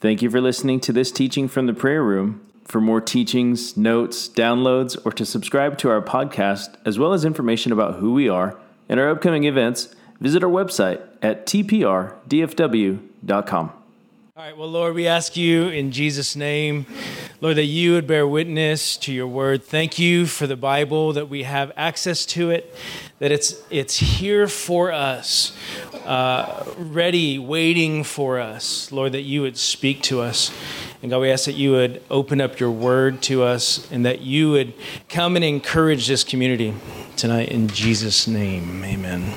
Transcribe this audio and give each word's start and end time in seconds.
Thank 0.00 0.22
you 0.22 0.30
for 0.30 0.40
listening 0.40 0.80
to 0.80 0.94
this 0.94 1.12
teaching 1.12 1.46
from 1.46 1.66
the 1.66 1.74
prayer 1.74 2.02
room. 2.02 2.40
For 2.64 2.80
more 2.80 3.02
teachings, 3.02 3.76
notes, 3.76 4.30
downloads, 4.30 4.96
or 5.04 5.12
to 5.12 5.26
subscribe 5.26 5.76
to 5.78 5.90
our 5.90 6.00
podcast, 6.00 6.76
as 6.86 6.98
well 6.98 7.12
as 7.12 7.26
information 7.26 7.70
about 7.70 7.96
who 7.96 8.14
we 8.14 8.26
are 8.26 8.58
and 8.88 8.98
our 8.98 9.10
upcoming 9.10 9.44
events, 9.44 9.94
visit 10.18 10.42
our 10.42 10.48
website 10.48 11.02
at 11.20 11.44
tprdfw.com. 11.44 12.12
All 14.36 14.46
right, 14.46 14.56
well, 14.56 14.70
Lord, 14.70 14.94
we 14.94 15.06
ask 15.06 15.36
you 15.36 15.68
in 15.68 15.92
Jesus' 15.92 16.34
name, 16.34 16.86
Lord, 17.42 17.56
that 17.56 17.64
you 17.64 17.92
would 17.92 18.06
bear 18.06 18.26
witness 18.26 18.98
to 18.98 19.14
your 19.14 19.26
word. 19.26 19.64
Thank 19.64 19.98
you 19.98 20.26
for 20.26 20.46
the 20.46 20.56
Bible, 20.56 21.14
that 21.14 21.30
we 21.30 21.44
have 21.44 21.72
access 21.74 22.26
to 22.26 22.50
it, 22.50 22.74
that 23.18 23.32
it's, 23.32 23.62
it's 23.70 23.96
here 23.96 24.46
for 24.46 24.92
us, 24.92 25.56
uh, 26.04 26.66
ready, 26.76 27.38
waiting 27.38 28.04
for 28.04 28.38
us. 28.38 28.92
Lord, 28.92 29.12
that 29.12 29.22
you 29.22 29.40
would 29.40 29.56
speak 29.56 30.02
to 30.02 30.20
us. 30.20 30.52
And 31.00 31.10
God, 31.10 31.20
we 31.20 31.30
ask 31.30 31.46
that 31.46 31.54
you 31.54 31.72
would 31.72 32.02
open 32.10 32.42
up 32.42 32.60
your 32.60 32.70
word 32.70 33.22
to 33.22 33.42
us 33.42 33.90
and 33.90 34.04
that 34.04 34.20
you 34.20 34.50
would 34.50 34.74
come 35.08 35.34
and 35.34 35.44
encourage 35.44 36.08
this 36.08 36.22
community 36.22 36.74
tonight 37.16 37.48
in 37.48 37.68
Jesus' 37.68 38.26
name. 38.26 38.84
Amen. 38.84 39.32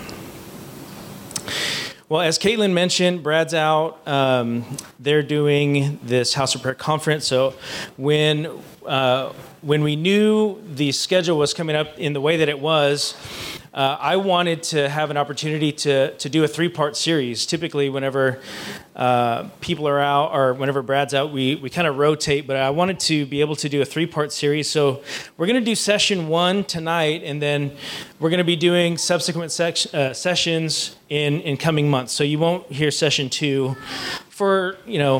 Well, 2.13 2.21
as 2.21 2.37
Caitlin 2.37 2.73
mentioned, 2.73 3.23
Brad's 3.23 3.55
out. 3.55 4.07
Um, 4.07 4.65
they're 4.99 5.23
doing 5.23 5.99
this 6.03 6.35
House 6.35 6.53
of 6.53 6.61
Prayer 6.61 6.75
conference. 6.75 7.25
So 7.25 7.55
when 7.97 8.51
uh, 8.85 9.33
when 9.63 9.81
we 9.81 9.95
knew 9.95 10.61
the 10.75 10.91
schedule 10.91 11.39
was 11.39 11.55
coming 11.55 11.75
up 11.75 11.97
in 11.97 12.13
the 12.13 12.21
way 12.21 12.37
that 12.37 12.49
it 12.49 12.59
was, 12.59 13.15
uh, 13.73 13.97
I 13.99 14.17
wanted 14.17 14.61
to 14.63 14.87
have 14.87 15.09
an 15.09 15.17
opportunity 15.17 15.71
to, 15.71 16.15
to 16.17 16.29
do 16.29 16.43
a 16.43 16.47
three 16.47 16.69
part 16.69 16.95
series. 16.95 17.47
Typically, 17.47 17.89
whenever 17.89 18.39
uh, 18.95 19.49
people 19.61 19.87
are 19.87 19.99
out 19.99 20.31
or 20.31 20.53
whenever 20.53 20.83
Brad's 20.83 21.15
out, 21.15 21.31
we, 21.31 21.55
we 21.55 21.71
kind 21.71 21.87
of 21.87 21.97
rotate, 21.97 22.45
but 22.45 22.55
I 22.55 22.69
wanted 22.69 22.99
to 23.01 23.25
be 23.25 23.41
able 23.41 23.55
to 23.55 23.69
do 23.69 23.81
a 23.81 23.85
three 23.85 24.05
part 24.05 24.31
series. 24.31 24.69
So 24.69 25.01
we're 25.37 25.47
going 25.47 25.59
to 25.59 25.65
do 25.65 25.73
session 25.73 26.27
one 26.27 26.63
tonight, 26.65 27.23
and 27.23 27.41
then 27.41 27.75
we're 28.19 28.29
going 28.29 28.37
to 28.37 28.43
be 28.43 28.55
doing 28.55 28.97
subsequent 28.99 29.51
sec- 29.51 29.91
uh, 29.91 30.13
sessions 30.13 30.95
in, 31.09 31.41
in 31.41 31.57
coming 31.57 31.89
months. 31.89 32.13
So 32.13 32.23
you 32.23 32.37
won't 32.37 32.71
hear 32.71 32.91
session 32.91 33.27
two 33.27 33.75
for, 34.29 34.77
you 34.85 34.99
know, 34.99 35.19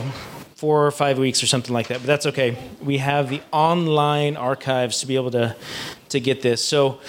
four 0.56 0.86
or 0.86 0.92
five 0.92 1.18
weeks 1.18 1.42
or 1.42 1.48
something 1.48 1.74
like 1.74 1.88
that, 1.88 1.98
but 1.98 2.08
that's 2.08 2.28
okay. 2.28 2.56
We 2.82 3.00
have 3.00 3.30
the 3.30 3.42
online 3.52 4.38
archives 4.38 5.00
to 5.00 5.08
be 5.08 5.16
able 5.16 5.32
to, 5.32 5.56
to 6.10 6.20
get 6.20 6.44
this. 6.44 6.64
So, 6.64 7.02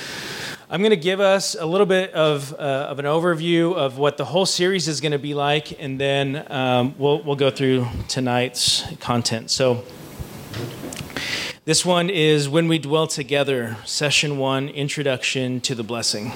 I'm 0.71 0.81
going 0.81 0.91
to 0.91 0.97
give 0.97 1.21
us 1.21 1.55
a 1.55 1.67
little 1.67 1.87
bit 1.87 2.15
of, 2.15 2.55
uh, 2.55 2.57
of 2.57 2.99
an 2.99 3.05
overview 3.05 3.75
of 3.75 3.99
what 3.99 4.17
the 4.17 4.25
whole 4.25 4.47
series 4.47 4.89
is 4.89 5.03
going 5.03 5.13
to 5.13 5.19
be 5.19 5.35
like, 5.35 5.79
and 5.79 6.01
then 6.01 6.51
um, 6.51 6.95
we'll, 6.97 7.23
we'll 7.23 7.37
go 7.37 7.51
through 7.51 7.87
tonight's 8.09 8.83
content. 8.99 9.51
So, 9.51 9.85
this 11.67 11.85
one 11.85 12.09
is 12.09 12.49
When 12.49 12.67
We 12.67 12.79
Dwell 12.79 13.07
Together, 13.07 13.77
Session 13.85 14.39
1 14.39 14.71
Introduction 14.71 15.61
to 15.61 15.75
the 15.75 15.83
Blessing. 15.83 16.33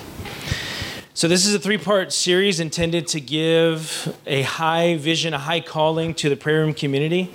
So, 1.14 1.26
this 1.26 1.46
is 1.46 1.54
a 1.54 1.58
three 1.58 1.78
part 1.78 2.12
series 2.12 2.60
intended 2.60 3.06
to 3.08 3.20
give 3.22 4.14
a 4.26 4.42
high 4.42 4.98
vision, 4.98 5.32
a 5.32 5.38
high 5.38 5.60
calling 5.60 6.12
to 6.14 6.28
the 6.28 6.36
prayer 6.36 6.60
room 6.60 6.74
community. 6.74 7.32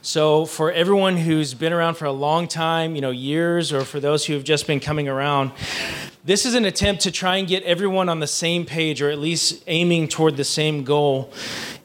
So, 0.00 0.46
for 0.46 0.72
everyone 0.72 1.18
who's 1.18 1.52
been 1.52 1.74
around 1.74 1.96
for 1.96 2.06
a 2.06 2.12
long 2.12 2.48
time, 2.48 2.94
you 2.94 3.02
know, 3.02 3.10
years, 3.10 3.74
or 3.74 3.84
for 3.84 4.00
those 4.00 4.24
who 4.24 4.32
have 4.32 4.42
just 4.42 4.66
been 4.66 4.80
coming 4.80 5.06
around, 5.06 5.52
this 6.24 6.44
is 6.44 6.54
an 6.54 6.64
attempt 6.64 7.02
to 7.02 7.10
try 7.10 7.36
and 7.36 7.48
get 7.48 7.62
everyone 7.62 8.08
on 8.08 8.20
the 8.20 8.26
same 8.26 8.66
page, 8.66 9.00
or 9.00 9.10
at 9.10 9.18
least 9.18 9.62
aiming 9.66 10.08
toward 10.08 10.36
the 10.36 10.44
same 10.44 10.84
goal. 10.84 11.32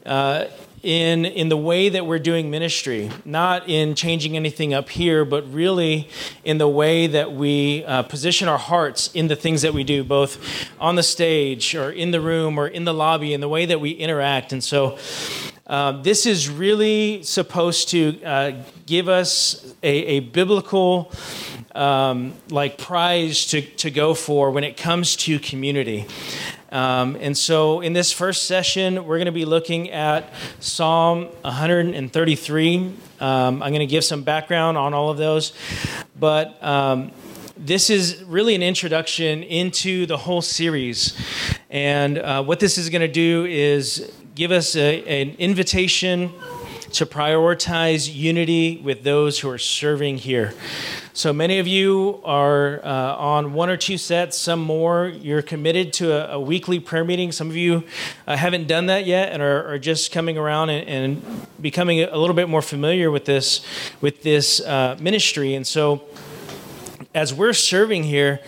Uh, 0.04 0.46
in, 0.82 1.24
in 1.24 1.48
the 1.48 1.56
way 1.56 1.88
that 1.88 2.06
we're 2.06 2.20
doing 2.20 2.48
ministry, 2.48 3.10
not 3.24 3.68
in 3.68 3.96
changing 3.96 4.36
anything 4.36 4.72
up 4.72 4.88
here, 4.88 5.24
but 5.24 5.52
really 5.52 6.08
in 6.44 6.58
the 6.58 6.68
way 6.68 7.08
that 7.08 7.32
we 7.32 7.84
uh, 7.84 8.02
position 8.02 8.46
our 8.46 8.58
hearts 8.58 9.10
in 9.12 9.26
the 9.26 9.34
things 9.34 9.62
that 9.62 9.74
we 9.74 9.82
do, 9.82 10.04
both 10.04 10.38
on 10.78 10.94
the 10.94 11.02
stage 11.02 11.74
or 11.74 11.90
in 11.90 12.12
the 12.12 12.20
room 12.20 12.56
or 12.56 12.68
in 12.68 12.84
the 12.84 12.94
lobby, 12.94 13.34
in 13.34 13.40
the 13.40 13.48
way 13.48 13.66
that 13.66 13.80
we 13.80 13.90
interact. 13.90 14.52
And 14.52 14.62
so, 14.62 14.96
uh, 15.66 16.00
this 16.02 16.26
is 16.26 16.48
really 16.48 17.22
supposed 17.24 17.88
to 17.88 18.22
uh, 18.22 18.52
give 18.86 19.08
us 19.08 19.74
a, 19.82 19.88
a 19.88 20.20
biblical 20.20 21.10
um, 21.74 22.34
like 22.50 22.78
prize 22.78 23.46
to, 23.46 23.60
to 23.60 23.90
go 23.90 24.14
for 24.14 24.52
when 24.52 24.62
it 24.62 24.76
comes 24.76 25.16
to 25.16 25.38
community. 25.40 26.06
Um, 26.70 27.16
and 27.20 27.36
so, 27.36 27.80
in 27.80 27.92
this 27.92 28.12
first 28.12 28.44
session, 28.44 29.06
we're 29.06 29.18
going 29.18 29.26
to 29.26 29.32
be 29.32 29.44
looking 29.44 29.90
at 29.90 30.32
Psalm 30.60 31.26
133. 31.42 32.76
Um, 32.78 32.92
I'm 33.20 33.58
going 33.58 33.80
to 33.80 33.86
give 33.86 34.04
some 34.04 34.22
background 34.22 34.76
on 34.76 34.94
all 34.94 35.10
of 35.10 35.16
those, 35.16 35.52
but 36.18 36.62
um, 36.62 37.12
this 37.56 37.88
is 37.90 38.22
really 38.24 38.54
an 38.54 38.62
introduction 38.62 39.42
into 39.42 40.06
the 40.06 40.16
whole 40.16 40.42
series. 40.42 41.18
And 41.70 42.18
uh, 42.18 42.44
what 42.44 42.60
this 42.60 42.78
is 42.78 42.90
going 42.90 43.02
to 43.02 43.08
do 43.08 43.46
is 43.46 44.12
give 44.36 44.52
us 44.52 44.76
a, 44.76 45.02
an 45.22 45.34
invitation 45.38 46.30
to 46.92 47.06
prioritize 47.06 48.14
unity 48.14 48.76
with 48.84 49.02
those 49.02 49.40
who 49.40 49.48
are 49.48 49.58
serving 49.58 50.18
here. 50.18 50.52
So 51.14 51.32
many 51.32 51.58
of 51.58 51.66
you 51.66 52.20
are 52.22 52.84
uh, 52.84 53.16
on 53.16 53.54
one 53.54 53.70
or 53.70 53.78
two 53.78 53.96
sets, 53.96 54.36
some 54.36 54.60
more. 54.60 55.08
You're 55.08 55.40
committed 55.40 55.94
to 55.94 56.12
a, 56.12 56.34
a 56.34 56.40
weekly 56.40 56.78
prayer 56.80 57.02
meeting. 57.02 57.32
Some 57.32 57.48
of 57.48 57.56
you 57.56 57.84
uh, 58.26 58.36
haven't 58.36 58.68
done 58.68 58.86
that 58.86 59.06
yet 59.06 59.32
and 59.32 59.42
are, 59.42 59.72
are 59.72 59.78
just 59.78 60.12
coming 60.12 60.36
around 60.36 60.68
and, 60.68 60.86
and, 60.86 61.46
becoming 61.58 62.02
a 62.02 62.16
little 62.16 62.36
bit 62.36 62.50
more 62.50 62.60
familiar 62.60 63.10
with 63.10 63.24
this, 63.24 63.64
with 64.02 64.22
this 64.22 64.60
uh, 64.60 64.96
ministry. 65.00 65.54
And 65.54 65.66
so, 65.66 66.02
as 67.14 67.32
we're 67.32 67.54
serving 67.54 68.04
here, 68.04 68.40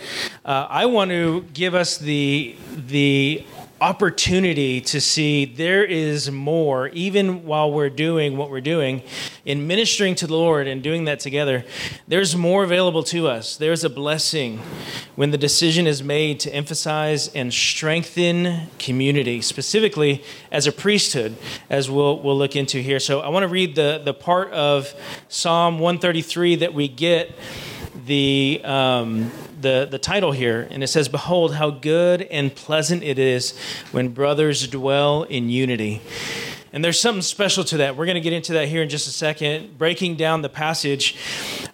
uh, 0.45 0.67
I 0.69 0.85
want 0.85 1.09
to 1.09 1.41
give 1.53 1.73
us 1.73 1.97
the 1.97 2.55
the 2.87 3.43
opportunity 3.81 4.81
to 4.81 4.99
see 4.99 5.45
there 5.45 5.83
is 5.83 6.29
more, 6.31 6.89
even 6.89 7.45
while 7.45 7.71
we're 7.71 7.89
doing 7.89 8.37
what 8.37 8.49
we're 8.49 8.61
doing 8.61 9.01
in 9.45 9.67
ministering 9.67 10.15
to 10.15 10.27
the 10.27 10.35
Lord 10.35 10.67
and 10.67 10.83
doing 10.83 11.05
that 11.05 11.19
together. 11.19 11.65
There's 12.07 12.35
more 12.35 12.63
available 12.63 13.03
to 13.03 13.27
us. 13.27 13.55
There's 13.55 13.83
a 13.83 13.89
blessing 13.89 14.59
when 15.15 15.31
the 15.31 15.37
decision 15.37 15.87
is 15.87 16.03
made 16.03 16.39
to 16.41 16.53
emphasize 16.53 17.27
and 17.29 17.53
strengthen 17.53 18.67
community, 18.77 19.41
specifically 19.41 20.23
as 20.51 20.67
a 20.67 20.71
priesthood, 20.71 21.37
as 21.69 21.89
we'll, 21.89 22.19
we'll 22.19 22.37
look 22.37 22.55
into 22.55 22.79
here. 22.79 22.99
So 22.99 23.21
I 23.21 23.29
want 23.29 23.43
to 23.43 23.47
read 23.47 23.75
the, 23.75 24.01
the 24.03 24.13
part 24.13 24.51
of 24.51 24.93
Psalm 25.27 25.79
133 25.79 26.57
that 26.57 26.73
we 26.73 26.87
get 26.87 27.31
the, 28.05 28.61
um, 28.63 29.31
the, 29.61 29.87
the 29.89 29.99
title 29.99 30.31
here, 30.31 30.67
and 30.69 30.83
it 30.83 30.87
says, 30.87 31.07
Behold, 31.07 31.55
how 31.55 31.69
good 31.69 32.21
and 32.23 32.53
pleasant 32.53 33.03
it 33.03 33.19
is 33.19 33.57
when 33.91 34.09
brothers 34.09 34.67
dwell 34.67 35.23
in 35.23 35.49
unity. 35.49 36.01
And 36.71 36.83
there's 36.83 36.99
something 36.99 37.21
special 37.21 37.63
to 37.65 37.77
that. 37.77 37.97
We're 37.97 38.05
going 38.05 38.15
to 38.15 38.21
get 38.21 38.33
into 38.33 38.53
that 38.53 38.67
here 38.67 38.83
in 38.83 38.89
just 38.89 39.07
a 39.07 39.11
second, 39.11 39.77
breaking 39.77 40.15
down 40.15 40.41
the 40.41 40.49
passage. 40.49 41.17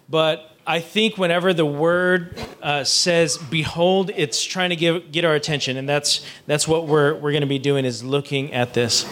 But 0.08 0.50
I 0.66 0.80
think 0.80 1.16
whenever 1.18 1.52
the 1.52 1.66
word 1.66 2.38
uh, 2.62 2.82
says 2.84 3.38
"behold," 3.38 4.10
it's 4.16 4.42
trying 4.42 4.70
to 4.70 4.76
give, 4.76 5.12
get 5.12 5.24
our 5.24 5.34
attention, 5.34 5.76
and 5.76 5.88
that's 5.88 6.24
that's 6.46 6.66
what 6.66 6.86
we're 6.86 7.14
we're 7.14 7.32
going 7.32 7.42
to 7.42 7.46
be 7.46 7.58
doing 7.58 7.84
is 7.84 8.02
looking 8.02 8.52
at 8.52 8.74
this 8.74 9.06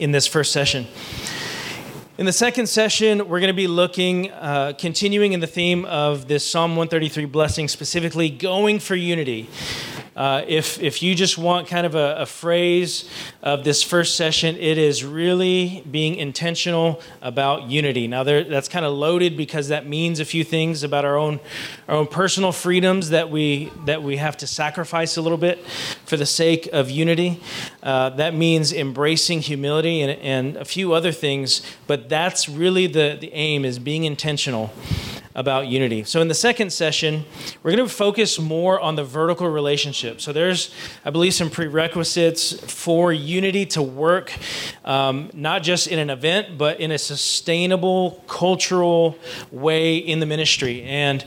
in 0.00 0.12
this 0.12 0.26
first 0.26 0.52
session. 0.52 0.86
In 2.18 2.26
the 2.26 2.32
second 2.32 2.66
session, 2.66 3.28
we're 3.28 3.38
going 3.38 3.46
to 3.46 3.52
be 3.52 3.68
looking, 3.68 4.32
uh, 4.32 4.72
continuing 4.76 5.34
in 5.34 5.38
the 5.38 5.46
theme 5.46 5.84
of 5.84 6.26
this 6.26 6.44
Psalm 6.44 6.72
133 6.72 7.26
blessing, 7.26 7.68
specifically 7.68 8.28
going 8.28 8.80
for 8.80 8.96
unity. 8.96 9.48
Uh, 10.18 10.44
if, 10.48 10.82
if 10.82 11.00
you 11.00 11.14
just 11.14 11.38
want 11.38 11.68
kind 11.68 11.86
of 11.86 11.94
a, 11.94 12.16
a, 12.16 12.26
phrase 12.26 13.08
of 13.40 13.62
this 13.62 13.84
first 13.84 14.16
session, 14.16 14.56
it 14.56 14.76
is 14.76 15.04
really 15.04 15.84
being 15.88 16.16
intentional 16.16 17.00
about 17.22 17.70
unity. 17.70 18.08
Now, 18.08 18.24
there, 18.24 18.42
that's 18.42 18.68
kind 18.68 18.84
of 18.84 18.94
loaded 18.94 19.36
because 19.36 19.68
that 19.68 19.86
means 19.86 20.18
a 20.18 20.24
few 20.24 20.42
things 20.42 20.82
about 20.82 21.04
our 21.04 21.16
own, 21.16 21.38
our 21.86 21.94
own 21.94 22.08
personal 22.08 22.50
freedoms 22.50 23.10
that 23.10 23.30
we, 23.30 23.70
that 23.84 24.02
we 24.02 24.16
have 24.16 24.36
to 24.38 24.48
sacrifice 24.48 25.16
a 25.16 25.22
little 25.22 25.38
bit 25.38 25.64
for 26.04 26.16
the 26.16 26.26
sake 26.26 26.68
of 26.72 26.90
unity. 26.90 27.40
Uh, 27.80 28.10
that 28.10 28.34
means 28.34 28.72
embracing 28.72 29.38
humility 29.38 30.00
and, 30.00 30.20
and 30.20 30.56
a 30.56 30.64
few 30.64 30.94
other 30.94 31.12
things, 31.12 31.62
but 31.86 32.08
that's 32.08 32.48
really 32.48 32.88
the, 32.88 33.16
the 33.20 33.32
aim 33.34 33.64
is 33.64 33.78
being 33.78 34.02
intentional 34.02 34.72
about 35.38 35.68
unity. 35.68 36.02
So, 36.02 36.20
in 36.20 36.26
the 36.26 36.34
second 36.34 36.72
session, 36.72 37.24
we're 37.62 37.70
going 37.70 37.88
to 37.88 37.94
focus 37.94 38.40
more 38.40 38.80
on 38.80 38.96
the 38.96 39.04
vertical 39.04 39.48
relationship. 39.48 40.20
So, 40.20 40.32
there's, 40.32 40.74
I 41.04 41.10
believe, 41.10 41.32
some 41.32 41.48
prerequisites 41.48 42.52
for 42.52 43.12
unity 43.12 43.64
to 43.66 43.80
work, 43.82 44.32
um, 44.84 45.30
not 45.32 45.62
just 45.62 45.86
in 45.86 46.00
an 46.00 46.10
event, 46.10 46.58
but 46.58 46.80
in 46.80 46.90
a 46.90 46.98
sustainable 46.98 48.24
cultural 48.26 49.16
way 49.52 49.96
in 49.96 50.18
the 50.18 50.26
ministry. 50.26 50.82
And 50.82 51.24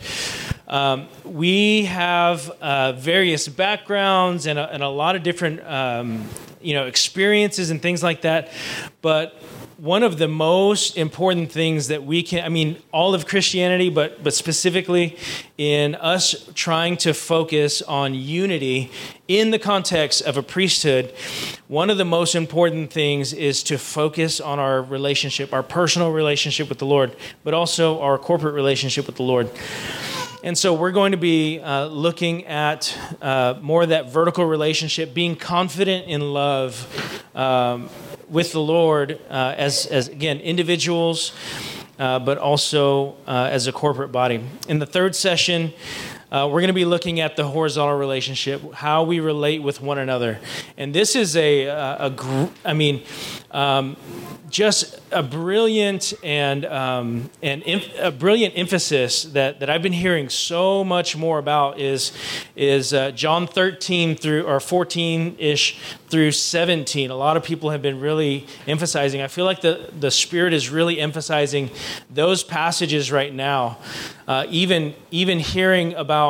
um, 0.68 1.08
we 1.24 1.86
have 1.86 2.50
uh, 2.62 2.92
various 2.92 3.48
backgrounds 3.48 4.46
and 4.46 4.60
a, 4.60 4.74
and 4.74 4.84
a, 4.84 4.90
lot 4.90 5.16
of 5.16 5.24
different 5.24 5.66
um, 5.66 6.28
you 6.62 6.74
know 6.74 6.86
experiences 6.86 7.72
and 7.72 7.82
things 7.82 8.04
like 8.04 8.22
that 8.22 8.52
but 9.02 9.42
one 9.82 10.04
of 10.04 10.20
the 10.20 10.28
most 10.28 10.96
important 10.96 11.52
things 11.52 11.88
that 11.88 12.04
we 12.04 12.22
can, 12.22 12.46
I 12.46 12.50
mean, 12.50 12.78
all 12.92 13.16
of 13.16 13.26
Christianity, 13.26 13.90
but, 13.90 14.24
but 14.24 14.32
specifically 14.32 15.18
in 15.58 15.96
us 15.96 16.48
trying 16.54 16.98
to 16.98 17.16
focus 17.16 17.82
on 17.82 18.14
unity 18.14 18.92
in 19.28 19.50
the 19.50 19.58
context 19.58 20.22
of 20.22 20.38
a 20.38 20.44
priesthood, 20.44 21.12
one 21.68 21.90
of 21.90 21.98
the 21.98 22.06
most 22.06 22.36
important 22.36 22.94
things 22.94 23.34
is 23.34 23.64
to 23.64 23.80
focus 23.80 24.40
on 24.40 24.60
our 24.60 24.84
relationship, 24.84 25.52
our 25.52 25.64
personal 25.64 26.12
relationship 26.12 26.70
with 26.70 26.78
the 26.78 26.86
Lord, 26.86 27.16
but 27.44 27.56
also 27.56 28.02
our 28.02 28.20
corporate 28.20 28.54
relationship 28.54 29.08
with 29.08 29.16
the 29.16 29.24
Lord. 29.24 29.50
And 30.44 30.56
so 30.56 30.76
we're 30.76 30.92
going 30.92 31.14
to 31.14 31.18
be 31.18 31.60
uh, 31.60 31.88
looking 31.88 32.46
at 32.46 32.96
uh, 33.20 33.56
more 33.62 33.82
of 33.82 33.90
that 33.90 34.12
vertical 34.12 34.46
relationship, 34.46 35.16
being 35.16 35.36
confident 35.36 36.08
in 36.08 36.22
love 36.34 37.24
um, 37.34 37.90
with 38.32 38.54
the 38.54 38.62
Lord 38.62 39.20
uh, 39.30 39.54
as, 39.58 39.86
as, 39.86 40.08
again, 40.08 40.40
individuals, 40.40 41.34
uh, 42.00 42.18
but 42.18 42.38
also 42.38 43.16
uh, 43.28 43.50
as 43.52 43.68
a 43.68 43.72
corporate 43.72 44.12
body. 44.12 44.42
In 44.70 44.80
the 44.80 44.86
third 44.86 45.16
session, 45.16 45.74
uh, 46.32 46.48
we're 46.48 46.62
going 46.62 46.68
to 46.68 46.74
be 46.74 46.86
looking 46.86 47.20
at 47.20 47.36
the 47.36 47.46
horizontal 47.46 47.98
relationship, 47.98 48.74
how 48.74 49.04
we 49.04 49.20
relate 49.20 49.62
with 49.62 49.82
one 49.82 49.98
another. 49.98 50.40
And 50.78 50.96
this 50.96 51.16
is 51.16 51.36
a, 51.36 51.66
a, 51.66 51.98
a 52.06 52.10
gr- 52.10 52.48
I 52.64 52.74
mean, 52.74 53.04
um, 53.52 53.98
just 54.52 55.00
a 55.12 55.24
brilliant 55.24 56.14
and 56.24 56.66
um, 56.66 57.30
and 57.42 57.64
a 58.00 58.12
brilliant 58.12 58.58
emphasis 58.58 59.24
that, 59.24 59.60
that 59.62 59.70
I've 59.70 59.82
been 59.82 59.94
hearing 59.94 60.30
so 60.30 60.84
much 60.84 61.16
more 61.16 61.40
about 61.40 61.80
is 61.80 62.12
is 62.56 62.94
uh, 62.94 63.12
John 63.12 63.48
13 63.48 64.16
through 64.16 64.44
or 64.44 64.60
14 64.60 65.38
ish 65.40 65.80
through 66.10 66.32
17. 66.32 67.10
A 67.10 67.16
lot 67.16 67.38
of 67.38 67.44
people 67.44 67.70
have 67.70 67.82
been 67.82 68.02
really 68.02 68.46
emphasizing. 68.68 69.22
I 69.22 69.28
feel 69.28 69.46
like 69.46 69.62
the 69.62 69.90
the 69.98 70.12
Spirit 70.12 70.54
is 70.54 70.70
really 70.70 71.00
emphasizing 71.00 71.72
those 72.10 72.44
passages 72.44 73.12
right 73.12 73.34
now. 73.34 73.78
Uh, 74.28 74.46
even 74.50 74.94
even 75.12 75.40
hearing 75.40 75.94
about 75.94 76.21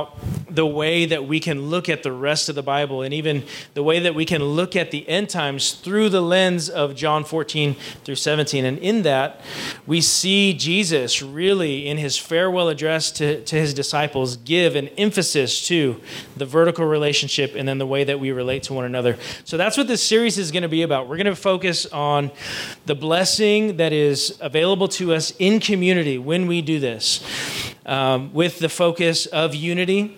the 0.50 0.66
way 0.66 1.06
that 1.06 1.26
we 1.26 1.40
can 1.40 1.70
look 1.70 1.88
at 1.88 2.04
the 2.04 2.12
rest 2.12 2.50
of 2.50 2.56
the 2.56 2.64
Bible 2.64 3.02
and 3.02 3.14
even 3.14 3.44
the 3.74 3.84
way 3.84 4.00
that 4.00 4.14
we 4.14 4.26
can 4.26 4.44
look 4.44 4.76
at 4.76 4.92
the 4.92 5.08
end 5.08 5.30
times 5.30 5.72
through 5.72 6.10
the 6.10 6.22
lens 6.22 6.70
of 6.70 6.94
John 6.96 7.24
14 7.24 7.76
through 8.04 8.16
17. 8.16 8.66
And 8.66 8.78
in 8.80 9.04
that, 9.04 9.42
we 9.88 10.02
see 10.02 10.54
Jesus 10.54 11.22
really, 11.22 11.88
in 11.88 11.98
his 11.98 12.18
farewell 12.18 12.68
address 12.68 13.12
to, 13.14 13.44
to 13.46 13.56
his 13.56 13.74
disciples, 13.74 14.36
give 14.38 14.76
an 14.76 14.90
emphasis 14.90 15.66
to 15.68 16.02
the 16.36 16.46
vertical 16.46 16.86
relationship 16.86 17.56
and 17.56 17.68
then 17.68 17.78
the 17.78 17.88
way 17.88 18.04
that 18.04 18.20
we 18.20 18.32
relate 18.32 18.64
to 18.64 18.74
one 18.74 18.86
another. 18.86 19.18
So 19.46 19.58
that's 19.58 19.78
what 19.78 19.88
this 19.88 20.04
series 20.04 20.38
is 20.38 20.52
going 20.52 20.64
to 20.64 20.70
be 20.70 20.82
about. 20.82 21.08
We're 21.08 21.18
going 21.18 21.26
to 21.28 21.36
focus 21.36 21.86
on 21.86 22.32
the 22.86 22.96
blessing 22.96 23.78
that 23.78 23.94
is 23.94 24.38
available 24.42 24.88
to 24.90 25.14
us 25.14 25.34
in 25.40 25.60
community 25.60 26.18
when 26.18 26.48
we 26.48 26.62
do 26.62 26.80
this, 26.80 27.24
um, 27.86 28.34
with 28.34 28.60
the 28.60 28.70
focus 28.70 29.26
of 29.26 29.56
unity 29.56 30.18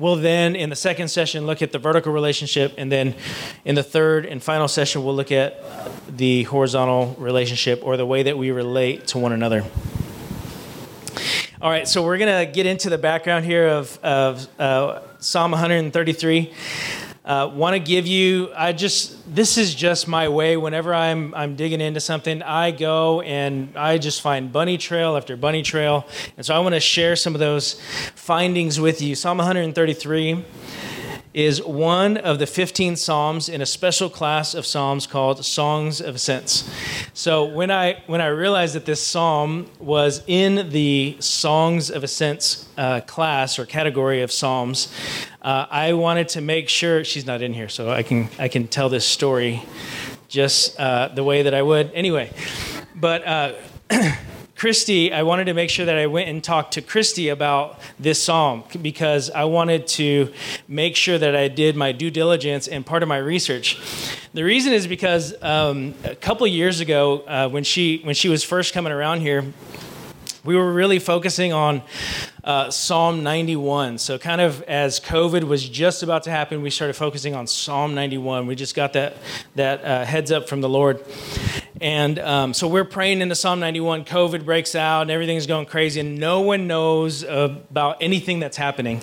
We'll 0.00 0.16
then, 0.16 0.56
in 0.56 0.70
the 0.70 0.76
second 0.76 1.08
session, 1.08 1.44
look 1.46 1.60
at 1.60 1.72
the 1.72 1.78
vertical 1.78 2.10
relationship, 2.10 2.72
and 2.78 2.90
then 2.90 3.14
in 3.66 3.74
the 3.74 3.82
third 3.82 4.24
and 4.24 4.42
final 4.42 4.66
session, 4.66 5.04
we'll 5.04 5.14
look 5.14 5.30
at 5.30 5.62
the 6.08 6.44
horizontal 6.44 7.14
relationship 7.18 7.80
or 7.84 7.98
the 7.98 8.06
way 8.06 8.22
that 8.22 8.38
we 8.38 8.50
relate 8.50 9.06
to 9.08 9.18
one 9.18 9.32
another. 9.32 9.62
All 11.60 11.68
right, 11.68 11.86
so 11.86 12.02
we're 12.02 12.16
going 12.16 12.46
to 12.46 12.50
get 12.50 12.64
into 12.64 12.88
the 12.88 12.96
background 12.96 13.44
here 13.44 13.68
of, 13.68 13.98
of 14.02 14.48
uh, 14.58 15.02
Psalm 15.18 15.50
133 15.50 16.50
uh, 17.24 17.50
want 17.52 17.74
to 17.74 17.78
give 17.78 18.06
you 18.06 18.50
i 18.56 18.72
just 18.72 19.34
this 19.34 19.58
is 19.58 19.74
just 19.74 20.08
my 20.08 20.28
way. 20.28 20.56
Whenever 20.56 20.94
i'm 20.94 21.34
i'm 21.34 21.54
digging 21.54 21.80
into 21.80 22.00
something 22.00 22.42
i 22.42 22.70
go 22.70 23.20
and 23.20 23.76
i 23.76 23.98
just 23.98 24.22
find 24.22 24.52
bunny 24.52 24.78
trail 24.78 25.16
after 25.16 25.36
bunny 25.36 25.62
trail. 25.62 26.06
And 26.36 26.44
so 26.44 26.54
i 26.54 26.58
want 26.58 26.74
to 26.74 26.80
share 26.80 27.16
some 27.16 27.34
of 27.34 27.40
those 27.40 27.80
findings 28.14 28.80
with 28.80 29.02
you. 29.02 29.14
Psalm 29.14 29.38
133 29.38 30.44
is 31.32 31.62
one 31.62 32.16
of 32.16 32.40
the 32.40 32.46
15 32.46 32.96
psalms 32.96 33.48
in 33.48 33.60
a 33.60 33.66
special 33.66 34.10
class 34.10 34.52
of 34.52 34.66
psalms 34.66 35.06
called 35.06 35.44
songs 35.44 36.00
of 36.00 36.16
ascents. 36.16 36.68
So 37.12 37.44
when 37.44 37.70
i 37.70 38.02
when 38.06 38.20
i 38.20 38.26
realized 38.26 38.74
that 38.74 38.86
this 38.86 39.06
psalm 39.06 39.70
was 39.78 40.22
in 40.26 40.70
the 40.70 41.16
songs 41.20 41.90
of 41.90 42.02
ascents 42.02 42.68
uh, 42.76 43.00
class 43.02 43.58
or 43.58 43.66
category 43.66 44.22
of 44.22 44.32
psalms 44.32 44.92
uh, 45.42 45.66
i 45.70 45.92
wanted 45.92 46.28
to 46.28 46.40
make 46.40 46.68
sure 46.68 47.04
she's 47.04 47.26
not 47.26 47.42
in 47.42 47.52
here 47.52 47.68
so 47.68 47.90
i 47.90 48.02
can 48.02 48.28
i 48.38 48.48
can 48.48 48.66
tell 48.66 48.88
this 48.88 49.06
story 49.06 49.62
just 50.28 50.78
uh, 50.78 51.08
the 51.08 51.24
way 51.24 51.42
that 51.42 51.54
i 51.54 51.62
would 51.62 51.90
anyway 51.92 52.30
but 52.94 53.26
uh, 53.26 53.52
Christy, 54.60 55.10
I 55.10 55.22
wanted 55.22 55.46
to 55.46 55.54
make 55.54 55.70
sure 55.70 55.86
that 55.86 55.96
I 55.96 56.06
went 56.06 56.28
and 56.28 56.44
talked 56.44 56.74
to 56.74 56.82
Christy 56.82 57.30
about 57.30 57.80
this 57.98 58.22
psalm 58.22 58.62
because 58.82 59.30
I 59.30 59.44
wanted 59.44 59.86
to 59.86 60.34
make 60.68 60.96
sure 60.96 61.16
that 61.16 61.34
I 61.34 61.48
did 61.48 61.76
my 61.76 61.92
due 61.92 62.10
diligence 62.10 62.68
and 62.68 62.84
part 62.84 63.02
of 63.02 63.08
my 63.08 63.16
research. 63.16 63.80
The 64.34 64.44
reason 64.44 64.74
is 64.74 64.86
because 64.86 65.32
um, 65.42 65.94
a 66.04 66.14
couple 66.14 66.46
years 66.46 66.80
ago, 66.80 67.20
uh, 67.20 67.48
when 67.48 67.64
she 67.64 68.02
when 68.04 68.14
she 68.14 68.28
was 68.28 68.44
first 68.44 68.74
coming 68.74 68.92
around 68.92 69.22
here, 69.22 69.50
we 70.44 70.56
were 70.56 70.72
really 70.72 70.98
focusing 70.98 71.52
on 71.52 71.82
uh, 72.44 72.70
Psalm 72.70 73.22
91. 73.22 73.98
So, 73.98 74.18
kind 74.18 74.40
of 74.40 74.62
as 74.62 74.98
COVID 75.00 75.44
was 75.44 75.68
just 75.68 76.02
about 76.02 76.22
to 76.24 76.30
happen, 76.30 76.62
we 76.62 76.70
started 76.70 76.94
focusing 76.94 77.34
on 77.34 77.46
Psalm 77.46 77.94
91. 77.94 78.46
We 78.46 78.54
just 78.54 78.74
got 78.74 78.94
that 78.94 79.16
that 79.54 79.84
uh, 79.84 80.04
heads 80.04 80.32
up 80.32 80.48
from 80.48 80.60
the 80.60 80.68
Lord. 80.68 81.04
And 81.80 82.18
um, 82.18 82.52
so 82.52 82.68
we're 82.68 82.84
praying 82.84 83.22
into 83.22 83.34
Psalm 83.34 83.58
91. 83.58 84.04
COVID 84.04 84.44
breaks 84.44 84.74
out 84.74 85.02
and 85.02 85.10
everything's 85.10 85.46
going 85.46 85.66
crazy, 85.66 86.00
and 86.00 86.18
no 86.18 86.40
one 86.40 86.66
knows 86.66 87.22
about 87.22 87.98
anything 88.02 88.38
that's 88.40 88.56
happening. 88.56 89.00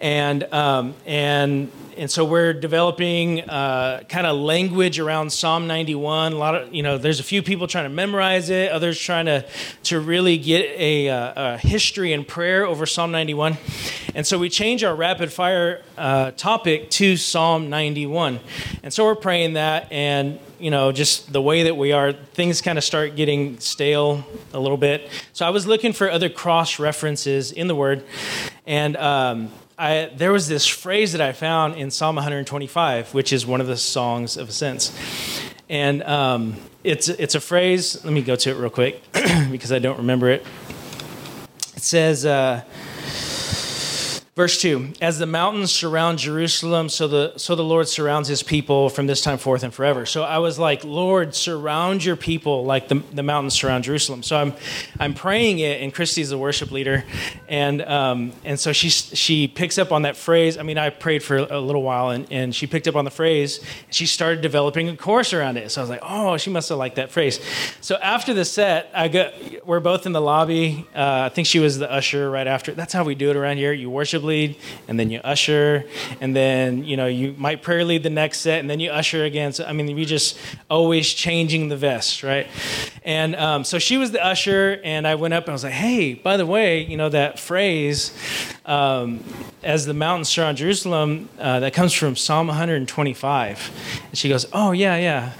And, 0.00 0.44
um, 0.52 0.94
and 1.06 1.70
and 1.96 2.10
so 2.10 2.24
we're 2.24 2.52
developing 2.52 3.42
uh, 3.42 4.02
kind 4.08 4.26
of 4.26 4.36
language 4.36 4.98
around 4.98 5.30
Psalm 5.30 5.66
91. 5.66 6.32
A 6.32 6.36
lot 6.36 6.54
of 6.54 6.74
you 6.74 6.82
know, 6.82 6.98
there's 6.98 7.20
a 7.20 7.24
few 7.24 7.42
people 7.42 7.66
trying 7.66 7.84
to 7.84 7.90
memorize 7.90 8.50
it, 8.50 8.70
others 8.70 8.98
trying 8.98 9.26
to 9.26 9.44
to 9.84 10.00
really 10.00 10.38
get 10.38 10.64
a, 10.78 11.08
uh, 11.08 11.54
a 11.54 11.58
history 11.58 12.12
and 12.12 12.26
prayer 12.26 12.66
over 12.66 12.86
Psalm 12.86 13.10
91. 13.10 13.56
And 14.14 14.26
so 14.26 14.38
we 14.38 14.48
change 14.48 14.84
our 14.84 14.94
rapid 14.94 15.32
fire 15.32 15.82
uh, 15.98 16.30
topic 16.32 16.90
to 16.90 17.16
Psalm 17.16 17.70
91. 17.70 18.40
And 18.82 18.92
so 18.92 19.04
we're 19.04 19.14
praying 19.14 19.54
that, 19.54 19.90
and 19.90 20.38
you 20.58 20.70
know, 20.70 20.92
just 20.92 21.32
the 21.32 21.42
way 21.42 21.64
that 21.64 21.76
we 21.76 21.92
are, 21.92 22.12
things 22.12 22.60
kind 22.60 22.78
of 22.78 22.84
start 22.84 23.16
getting 23.16 23.58
stale 23.58 24.24
a 24.52 24.58
little 24.60 24.76
bit. 24.76 25.10
So 25.32 25.46
I 25.46 25.50
was 25.50 25.66
looking 25.66 25.92
for 25.92 26.10
other 26.10 26.28
cross 26.28 26.78
references 26.78 27.52
in 27.52 27.66
the 27.66 27.74
Word, 27.74 28.04
and 28.66 28.96
um, 28.96 29.50
I, 29.76 30.10
there 30.14 30.30
was 30.30 30.46
this 30.46 30.66
phrase 30.66 31.12
that 31.12 31.20
I 31.20 31.32
found 31.32 31.74
in 31.74 31.90
Psalm 31.90 32.14
125, 32.14 33.12
which 33.12 33.32
is 33.32 33.44
one 33.44 33.60
of 33.60 33.66
the 33.66 33.76
songs 33.76 34.36
of 34.36 34.48
ascents. 34.48 34.96
And 35.68 36.02
um, 36.04 36.56
it's, 36.84 37.08
it's 37.08 37.34
a 37.34 37.40
phrase, 37.40 38.04
let 38.04 38.12
me 38.12 38.22
go 38.22 38.36
to 38.36 38.50
it 38.50 38.54
real 38.54 38.70
quick 38.70 39.02
because 39.50 39.72
I 39.72 39.80
don't 39.80 39.98
remember 39.98 40.30
it. 40.30 40.46
It 41.76 41.82
says, 41.82 42.24
uh, 42.24 42.62
Verse 44.36 44.60
2 44.60 44.94
As 45.00 45.20
the 45.20 45.26
mountains 45.26 45.70
surround 45.70 46.18
Jerusalem, 46.18 46.88
so 46.88 47.06
the, 47.06 47.34
so 47.36 47.54
the 47.54 47.62
Lord 47.62 47.86
surrounds 47.86 48.28
his 48.28 48.42
people 48.42 48.88
from 48.88 49.06
this 49.06 49.20
time 49.20 49.38
forth 49.38 49.62
and 49.62 49.72
forever. 49.72 50.06
So 50.06 50.24
I 50.24 50.38
was 50.38 50.58
like, 50.58 50.82
Lord, 50.82 51.36
surround 51.36 52.04
your 52.04 52.16
people 52.16 52.64
like 52.64 52.88
the, 52.88 52.96
the 53.12 53.22
mountains 53.22 53.54
surround 53.54 53.84
Jerusalem. 53.84 54.24
So 54.24 54.36
I'm, 54.36 54.54
I'm 54.98 55.14
praying 55.14 55.60
it, 55.60 55.82
and 55.82 55.94
Christy's 55.94 56.30
the 56.30 56.38
worship 56.38 56.72
leader. 56.72 57.04
And, 57.48 57.82
um, 57.82 58.32
and 58.44 58.58
so 58.58 58.72
she, 58.72 58.88
she 58.88 59.46
picks 59.46 59.78
up 59.78 59.92
on 59.92 60.02
that 60.02 60.16
phrase. 60.16 60.58
I 60.58 60.64
mean, 60.64 60.78
I 60.78 60.90
prayed 60.90 61.22
for 61.22 61.36
a 61.36 61.60
little 61.60 61.84
while, 61.84 62.10
and, 62.10 62.26
and 62.32 62.52
she 62.52 62.66
picked 62.66 62.88
up 62.88 62.96
on 62.96 63.04
the 63.04 63.12
phrase. 63.12 63.60
She 63.90 64.06
started 64.06 64.40
developing 64.40 64.88
a 64.88 64.96
course 64.96 65.32
around 65.32 65.58
it. 65.58 65.70
So 65.70 65.80
I 65.80 65.82
was 65.84 65.90
like, 65.90 66.02
oh, 66.02 66.38
she 66.38 66.50
must 66.50 66.70
have 66.70 66.78
liked 66.78 66.96
that 66.96 67.12
phrase. 67.12 67.38
So 67.80 67.96
after 68.02 68.34
the 68.34 68.44
set, 68.44 68.90
I 68.94 69.06
got, 69.06 69.32
we're 69.64 69.78
both 69.78 70.06
in 70.06 70.12
the 70.12 70.20
lobby. 70.20 70.88
Uh, 70.92 71.22
I 71.26 71.28
think 71.28 71.46
she 71.46 71.60
was 71.60 71.78
the 71.78 71.88
usher 71.88 72.28
right 72.28 72.48
after. 72.48 72.72
That's 72.72 72.92
how 72.92 73.04
we 73.04 73.14
do 73.14 73.30
it 73.30 73.36
around 73.36 73.58
here. 73.58 73.72
You 73.72 73.90
worship 73.90 74.23
lead, 74.24 74.56
and 74.88 74.98
then 74.98 75.10
you 75.10 75.20
usher, 75.20 75.84
and 76.20 76.34
then 76.34 76.84
you 76.84 76.96
know 76.96 77.06
you 77.06 77.34
might 77.38 77.62
prayer 77.62 77.84
lead 77.84 78.02
the 78.02 78.10
next 78.10 78.40
set, 78.40 78.60
and 78.60 78.68
then 78.68 78.80
you 78.80 78.90
usher 78.90 79.24
again. 79.24 79.52
So 79.52 79.64
I 79.64 79.72
mean, 79.72 79.94
we 79.94 80.04
just 80.04 80.38
always 80.70 81.12
changing 81.12 81.68
the 81.68 81.76
vest, 81.76 82.22
right? 82.22 82.46
And 83.04 83.36
um, 83.36 83.64
so 83.64 83.78
she 83.78 83.96
was 83.96 84.10
the 84.12 84.24
usher, 84.24 84.80
and 84.82 85.06
I 85.06 85.14
went 85.14 85.34
up 85.34 85.44
and 85.44 85.50
I 85.50 85.52
was 85.52 85.64
like, 85.64 85.72
"Hey, 85.72 86.14
by 86.14 86.36
the 86.36 86.46
way, 86.46 86.82
you 86.82 86.96
know 86.96 87.08
that 87.10 87.38
phrase, 87.38 88.12
um, 88.66 89.22
as 89.62 89.86
the 89.86 89.94
mountains 89.94 90.28
surround 90.28 90.58
Jerusalem, 90.58 91.28
uh, 91.38 91.60
that 91.60 91.74
comes 91.74 91.92
from 91.92 92.16
Psalm 92.16 92.48
125." 92.48 94.02
And 94.08 94.18
she 94.18 94.28
goes, 94.28 94.46
"Oh 94.52 94.72
yeah, 94.72 94.96
yeah." 94.96 95.32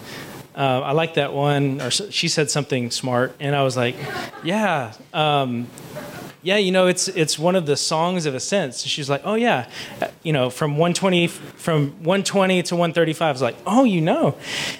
Uh, 0.56 0.80
I 0.82 0.92
like 0.92 1.14
that 1.14 1.32
one. 1.32 1.80
Or 1.80 1.90
she 1.90 2.28
said 2.28 2.50
something 2.50 2.90
smart, 2.90 3.34
and 3.40 3.56
I 3.56 3.62
was 3.62 3.76
like, 3.76 3.96
"Yeah." 4.44 4.92
Um, 5.12 5.66
yeah, 6.44 6.58
you 6.58 6.72
know, 6.72 6.86
it's 6.86 7.08
it's 7.08 7.38
one 7.38 7.56
of 7.56 7.64
the 7.64 7.74
songs 7.74 8.26
of 8.26 8.34
ascents. 8.34 8.84
She's 8.84 9.08
like, 9.08 9.22
oh 9.24 9.34
yeah, 9.34 9.66
you 10.22 10.30
know, 10.30 10.50
from 10.50 10.72
120 10.72 11.26
from 11.26 11.90
120 12.04 12.62
to 12.64 12.76
135. 12.76 13.22
I 13.26 13.32
was 13.32 13.40
like, 13.40 13.56
oh, 13.66 13.84
you 13.84 14.02
know, 14.02 14.36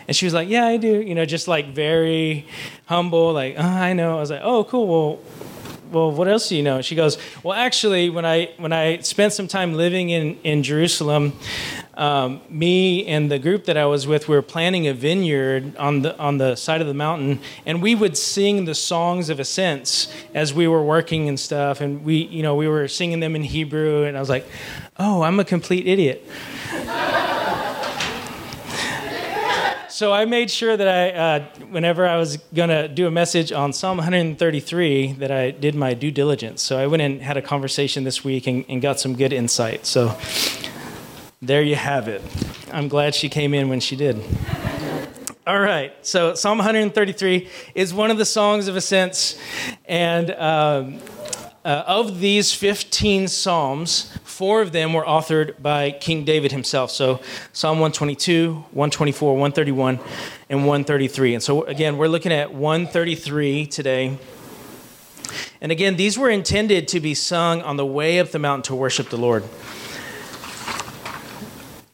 and 0.06 0.14
she 0.14 0.26
was 0.26 0.34
like, 0.34 0.46
yeah, 0.46 0.66
I 0.66 0.76
do. 0.76 1.00
You 1.00 1.14
know, 1.14 1.24
just 1.24 1.48
like 1.48 1.68
very 1.68 2.46
humble, 2.84 3.32
like, 3.32 3.54
oh, 3.56 3.62
I 3.62 3.94
know. 3.94 4.18
I 4.18 4.20
was 4.20 4.30
like, 4.30 4.42
oh, 4.44 4.64
cool. 4.64 4.86
Well, 4.86 5.20
well, 5.90 6.10
what 6.10 6.28
else 6.28 6.50
do 6.50 6.56
you 6.56 6.62
know? 6.62 6.82
She 6.82 6.96
goes, 6.96 7.16
well, 7.42 7.56
actually, 7.56 8.10
when 8.10 8.26
I 8.26 8.50
when 8.58 8.74
I 8.74 8.98
spent 8.98 9.32
some 9.32 9.48
time 9.48 9.72
living 9.72 10.10
in 10.10 10.38
in 10.44 10.62
Jerusalem, 10.62 11.32
um, 11.96 12.40
me 12.48 13.06
and 13.06 13.30
the 13.30 13.38
group 13.38 13.64
that 13.64 13.76
I 13.76 13.86
was 13.86 14.06
with, 14.06 14.28
we 14.28 14.34
were 14.34 14.42
planting 14.42 14.86
a 14.86 14.94
vineyard 14.94 15.76
on 15.76 16.02
the 16.02 16.18
on 16.18 16.38
the 16.38 16.56
side 16.56 16.80
of 16.80 16.86
the 16.86 16.94
mountain, 16.94 17.40
and 17.66 17.82
we 17.82 17.94
would 17.94 18.16
sing 18.16 18.64
the 18.64 18.74
songs 18.74 19.28
of 19.28 19.38
ascents 19.38 20.12
as 20.34 20.52
we 20.52 20.66
were 20.66 20.82
working 20.82 21.28
and 21.28 21.38
stuff, 21.38 21.80
and 21.80 22.04
we 22.04 22.16
you 22.16 22.42
know 22.42 22.54
we 22.54 22.68
were 22.68 22.88
singing 22.88 23.20
them 23.20 23.36
in 23.36 23.42
Hebrew, 23.42 24.04
and 24.04 24.16
I 24.16 24.20
was 24.20 24.28
like, 24.28 24.46
oh, 24.98 25.22
I'm 25.22 25.40
a 25.40 25.44
complete 25.44 25.86
idiot. 25.86 26.24
so 29.88 30.12
I 30.12 30.24
made 30.24 30.50
sure 30.50 30.76
that 30.76 30.88
I, 30.88 31.10
uh, 31.10 31.44
whenever 31.70 32.06
I 32.06 32.16
was 32.16 32.38
to 32.54 32.88
do 32.88 33.06
a 33.06 33.10
message 33.10 33.52
on 33.52 33.72
Psalm 33.72 33.98
133, 33.98 35.12
that 35.14 35.30
I 35.30 35.52
did 35.52 35.74
my 35.74 35.94
due 35.94 36.10
diligence. 36.10 36.62
So 36.62 36.78
I 36.78 36.86
went 36.86 37.02
and 37.02 37.22
had 37.22 37.36
a 37.36 37.42
conversation 37.42 38.04
this 38.04 38.24
week 38.24 38.46
and, 38.46 38.64
and 38.68 38.82
got 38.82 38.98
some 38.98 39.14
good 39.14 39.32
insight. 39.32 39.86
So 39.86 40.16
there 41.46 41.62
you 41.62 41.76
have 41.76 42.08
it. 42.08 42.22
I'm 42.72 42.88
glad 42.88 43.14
she 43.14 43.28
came 43.28 43.54
in 43.54 43.68
when 43.68 43.80
she 43.80 43.96
did. 43.96 44.22
All 45.46 45.60
right, 45.60 45.92
so 46.00 46.34
Psalm 46.34 46.56
133 46.56 47.48
is 47.74 47.92
one 47.92 48.10
of 48.10 48.16
the 48.16 48.24
songs 48.24 48.66
of 48.66 48.76
ascents, 48.76 49.38
and 49.84 50.30
um, 50.30 51.00
uh, 51.64 51.84
of 51.86 52.20
these 52.20 52.52
15 52.52 53.28
Psalms, 53.28 54.10
four 54.24 54.62
of 54.62 54.72
them 54.72 54.94
were 54.94 55.04
authored 55.04 55.60
by 55.60 55.90
King 55.90 56.24
David 56.24 56.50
himself. 56.50 56.90
So 56.90 57.20
Psalm 57.52 57.78
122, 57.78 58.52
124, 58.54 59.32
131, 59.32 60.00
and 60.48 60.60
133. 60.60 61.34
And 61.34 61.42
so, 61.42 61.64
again, 61.64 61.98
we're 61.98 62.08
looking 62.08 62.32
at 62.32 62.54
133 62.54 63.66
today. 63.66 64.18
And 65.60 65.70
again, 65.70 65.96
these 65.96 66.18
were 66.18 66.30
intended 66.30 66.88
to 66.88 67.00
be 67.00 67.14
sung 67.14 67.60
on 67.60 67.76
the 67.76 67.86
way 67.86 68.18
up 68.18 68.30
the 68.30 68.38
mountain 68.38 68.62
to 68.64 68.74
worship 68.74 69.10
the 69.10 69.18
Lord. 69.18 69.44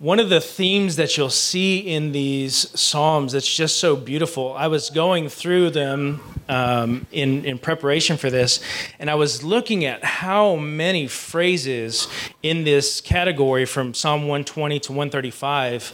One 0.00 0.18
of 0.18 0.30
the 0.30 0.40
themes 0.40 0.96
that 0.96 1.18
you'll 1.18 1.28
see 1.28 1.76
in 1.80 2.12
these 2.12 2.70
Psalms 2.80 3.34
that's 3.34 3.54
just 3.54 3.78
so 3.78 3.96
beautiful, 3.96 4.54
I 4.54 4.66
was 4.66 4.88
going 4.88 5.28
through 5.28 5.72
them 5.72 6.22
um, 6.48 7.06
in, 7.12 7.44
in 7.44 7.58
preparation 7.58 8.16
for 8.16 8.30
this, 8.30 8.60
and 8.98 9.10
I 9.10 9.14
was 9.16 9.44
looking 9.44 9.84
at 9.84 10.02
how 10.02 10.56
many 10.56 11.06
phrases 11.06 12.08
in 12.42 12.64
this 12.64 13.02
category 13.02 13.66
from 13.66 13.92
Psalm 13.92 14.22
120 14.22 14.80
to 14.80 14.92
135 14.92 15.92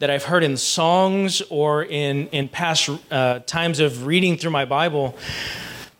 that 0.00 0.10
I've 0.10 0.24
heard 0.24 0.42
in 0.42 0.56
songs 0.56 1.40
or 1.48 1.84
in, 1.84 2.26
in 2.30 2.48
past 2.48 2.90
uh, 3.12 3.38
times 3.46 3.78
of 3.78 4.04
reading 4.04 4.36
through 4.36 4.50
my 4.50 4.64
Bible 4.64 5.16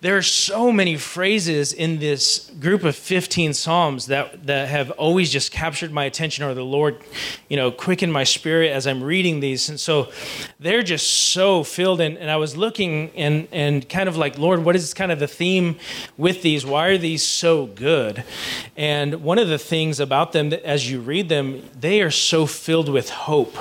there 0.04 0.18
are 0.18 0.22
so 0.22 0.70
many 0.70 0.98
phrases 0.98 1.72
in 1.72 1.98
this 1.98 2.50
group 2.60 2.84
of 2.84 2.94
15 2.94 3.54
psalms 3.54 4.08
that, 4.08 4.46
that 4.46 4.68
have 4.68 4.90
always 4.90 5.30
just 5.30 5.50
captured 5.50 5.92
my 5.92 6.04
attention 6.04 6.44
or 6.44 6.52
the 6.52 6.62
lord 6.62 7.02
you 7.48 7.56
know 7.56 7.70
quickened 7.70 8.12
my 8.12 8.22
spirit 8.22 8.70
as 8.70 8.86
i'm 8.86 9.02
reading 9.02 9.40
these. 9.40 9.70
And 9.70 9.80
so 9.80 10.12
they're 10.60 10.82
just 10.82 11.08
so 11.32 11.64
filled. 11.64 12.02
In 12.02 12.18
and 12.18 12.30
i 12.30 12.36
was 12.36 12.54
looking 12.54 13.12
and 13.16 13.48
and 13.50 13.88
kind 13.88 14.06
of 14.06 14.18
like 14.18 14.38
lord 14.38 14.62
what 14.62 14.76
is 14.76 14.92
kind 14.92 15.10
of 15.10 15.20
the 15.20 15.26
theme 15.26 15.76
with 16.18 16.42
these? 16.42 16.66
Why 16.66 16.88
are 16.88 16.98
these 16.98 17.24
so 17.24 17.64
good? 17.64 18.24
And 18.76 19.22
one 19.22 19.38
of 19.38 19.48
the 19.48 19.58
things 19.58 20.00
about 20.00 20.32
them 20.32 20.50
that 20.50 20.62
as 20.64 20.90
you 20.90 21.00
read 21.00 21.30
them 21.30 21.62
they 21.80 22.02
are 22.02 22.10
so 22.10 22.44
filled 22.44 22.90
with 22.90 23.08
hope 23.08 23.56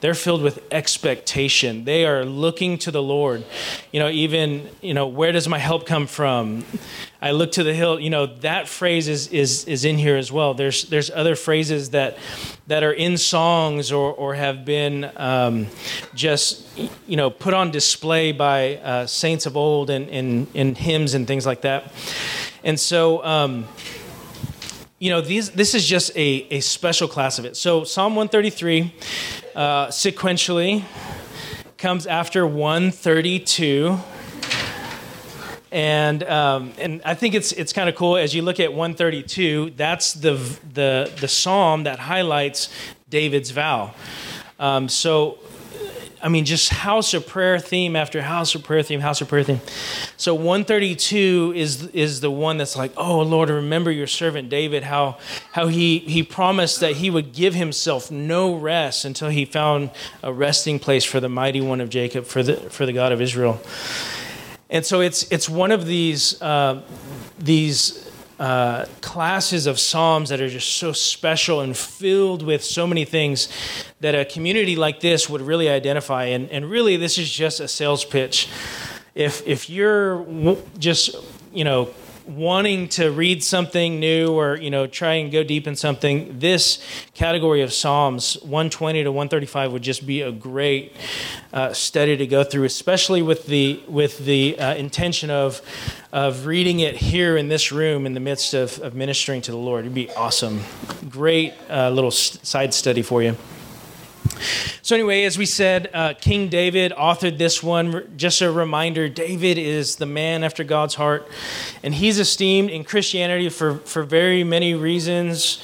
they're 0.00 0.14
filled 0.14 0.42
with 0.42 0.62
expectation. 0.70 1.84
They 1.84 2.06
are 2.06 2.24
looking 2.24 2.78
to 2.78 2.90
the 2.90 3.02
Lord. 3.02 3.44
You 3.90 3.98
know, 3.98 4.08
even, 4.08 4.68
you 4.80 4.94
know, 4.94 5.08
where 5.08 5.32
does 5.32 5.48
my 5.48 5.58
help 5.58 5.86
come 5.86 6.06
from? 6.06 6.64
I 7.20 7.32
look 7.32 7.52
to 7.52 7.64
the 7.64 7.74
hill. 7.74 7.98
You 7.98 8.10
know, 8.10 8.26
that 8.26 8.68
phrase 8.68 9.08
is 9.08 9.26
is 9.28 9.64
is 9.64 9.84
in 9.84 9.98
here 9.98 10.16
as 10.16 10.30
well. 10.30 10.54
There's 10.54 10.84
there's 10.84 11.10
other 11.10 11.34
phrases 11.34 11.90
that 11.90 12.16
that 12.68 12.84
are 12.84 12.92
in 12.92 13.16
songs 13.16 13.90
or 13.90 14.12
or 14.12 14.34
have 14.34 14.64
been 14.64 15.10
um, 15.16 15.66
just 16.14 16.64
you 17.08 17.16
know 17.16 17.28
put 17.28 17.54
on 17.54 17.72
display 17.72 18.30
by 18.30 18.76
uh, 18.76 19.06
saints 19.06 19.46
of 19.46 19.56
old 19.56 19.90
and 19.90 20.08
in 20.08 20.74
hymns 20.76 21.14
and 21.14 21.26
things 21.26 21.44
like 21.44 21.62
that. 21.62 21.92
And 22.62 22.78
so 22.78 23.24
um, 23.24 23.66
you 24.98 25.10
know, 25.10 25.20
these, 25.20 25.50
this 25.50 25.74
is 25.74 25.86
just 25.86 26.10
a, 26.16 26.46
a 26.50 26.60
special 26.60 27.06
class 27.06 27.38
of 27.38 27.44
it. 27.44 27.56
So, 27.56 27.84
Psalm 27.84 28.16
133 28.16 28.92
uh, 29.54 29.86
sequentially 29.88 30.84
comes 31.76 32.06
after 32.06 32.44
132. 32.44 33.96
And, 35.70 36.24
um, 36.24 36.72
and 36.78 37.00
I 37.04 37.14
think 37.14 37.34
it's, 37.34 37.52
it's 37.52 37.72
kind 37.72 37.88
of 37.88 37.94
cool 37.94 38.16
as 38.16 38.34
you 38.34 38.42
look 38.42 38.58
at 38.58 38.72
132, 38.72 39.74
that's 39.76 40.14
the, 40.14 40.32
the, 40.72 41.12
the 41.20 41.28
psalm 41.28 41.84
that 41.84 42.00
highlights 42.00 42.68
David's 43.08 43.50
vow. 43.50 43.94
Um, 44.58 44.88
so 44.88 45.38
I 46.22 46.28
mean, 46.28 46.44
just 46.44 46.70
house 46.70 47.14
of 47.14 47.26
prayer 47.26 47.58
theme 47.58 47.96
after 47.96 48.22
house 48.22 48.54
of 48.54 48.64
prayer 48.64 48.82
theme, 48.82 49.00
house 49.00 49.20
of 49.20 49.28
prayer 49.28 49.44
theme. 49.44 49.60
So 50.16 50.34
132 50.34 51.52
is 51.54 51.86
is 51.88 52.20
the 52.20 52.30
one 52.30 52.56
that's 52.56 52.76
like, 52.76 52.92
oh 52.96 53.20
Lord, 53.20 53.50
remember 53.50 53.90
your 53.90 54.06
servant 54.06 54.48
David, 54.48 54.82
how 54.82 55.18
how 55.52 55.68
he 55.68 55.98
he 56.00 56.22
promised 56.22 56.80
that 56.80 56.96
he 56.96 57.10
would 57.10 57.32
give 57.32 57.54
himself 57.54 58.10
no 58.10 58.54
rest 58.54 59.04
until 59.04 59.28
he 59.28 59.44
found 59.44 59.90
a 60.22 60.32
resting 60.32 60.78
place 60.78 61.04
for 61.04 61.20
the 61.20 61.28
mighty 61.28 61.60
one 61.60 61.80
of 61.80 61.90
Jacob, 61.90 62.24
for 62.24 62.42
the 62.42 62.56
for 62.70 62.86
the 62.86 62.92
God 62.92 63.12
of 63.12 63.20
Israel. 63.20 63.60
And 64.70 64.84
so 64.84 65.00
it's 65.00 65.30
it's 65.30 65.48
one 65.48 65.70
of 65.70 65.86
these 65.86 66.40
uh, 66.42 66.82
these 67.38 68.07
uh, 68.38 68.84
classes 69.00 69.66
of 69.66 69.78
Psalms 69.78 70.28
that 70.28 70.40
are 70.40 70.48
just 70.48 70.76
so 70.76 70.92
special 70.92 71.60
and 71.60 71.76
filled 71.76 72.42
with 72.42 72.62
so 72.62 72.86
many 72.86 73.04
things 73.04 73.48
that 74.00 74.14
a 74.14 74.24
community 74.24 74.76
like 74.76 75.00
this 75.00 75.28
would 75.28 75.40
really 75.40 75.68
identify. 75.68 76.24
And, 76.24 76.48
and 76.50 76.70
really, 76.70 76.96
this 76.96 77.18
is 77.18 77.30
just 77.30 77.60
a 77.60 77.68
sales 77.68 78.04
pitch. 78.04 78.48
If, 79.14 79.46
if 79.46 79.68
you're 79.68 80.24
just, 80.78 81.16
you 81.52 81.64
know, 81.64 81.90
wanting 82.28 82.88
to 82.88 83.10
read 83.10 83.42
something 83.42 83.98
new 83.98 84.32
or 84.32 84.56
you 84.56 84.70
know 84.70 84.86
try 84.86 85.14
and 85.14 85.32
go 85.32 85.42
deep 85.42 85.66
in 85.66 85.74
something 85.74 86.38
this 86.38 86.82
category 87.14 87.62
of 87.62 87.72
psalms 87.72 88.34
120 88.42 89.02
to 89.02 89.10
135 89.10 89.72
would 89.72 89.82
just 89.82 90.06
be 90.06 90.20
a 90.20 90.30
great 90.30 90.94
uh, 91.54 91.72
study 91.72 92.16
to 92.18 92.26
go 92.26 92.44
through 92.44 92.64
especially 92.64 93.22
with 93.22 93.46
the 93.46 93.82
with 93.88 94.18
the 94.26 94.58
uh, 94.58 94.74
intention 94.74 95.30
of 95.30 95.62
of 96.12 96.46
reading 96.46 96.80
it 96.80 96.96
here 96.96 97.36
in 97.36 97.48
this 97.48 97.72
room 97.72 98.04
in 98.04 98.14
the 98.14 98.20
midst 98.20 98.54
of, 98.54 98.78
of 98.80 98.94
ministering 98.94 99.42
to 99.42 99.50
the 99.50 99.56
lord. 99.56 99.84
It'd 99.84 99.94
be 99.94 100.10
awesome. 100.12 100.60
Great 101.08 101.52
uh, 101.68 101.90
little 101.90 102.10
side 102.10 102.72
study 102.72 103.02
for 103.02 103.22
you 103.22 103.36
so, 104.82 104.94
anyway, 104.94 105.24
as 105.24 105.36
we 105.36 105.46
said, 105.46 105.90
uh, 105.92 106.14
King 106.14 106.48
David 106.48 106.92
authored 106.92 107.38
this 107.38 107.62
one. 107.62 108.10
Just 108.16 108.40
a 108.40 108.50
reminder 108.50 109.08
David 109.08 109.58
is 109.58 109.96
the 109.96 110.06
man 110.06 110.44
after 110.44 110.64
God's 110.64 110.94
heart, 110.94 111.28
and 111.82 111.94
he's 111.94 112.18
esteemed 112.18 112.70
in 112.70 112.84
Christianity 112.84 113.48
for, 113.48 113.76
for 113.78 114.02
very 114.02 114.44
many 114.44 114.74
reasons. 114.74 115.62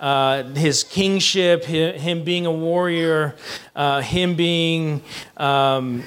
Uh, 0.00 0.44
his 0.54 0.84
kingship, 0.84 1.64
him 1.64 2.22
being 2.22 2.46
a 2.46 2.52
warrior, 2.52 3.34
uh, 3.74 4.00
him 4.00 4.36
being 4.36 5.02
um, 5.36 6.04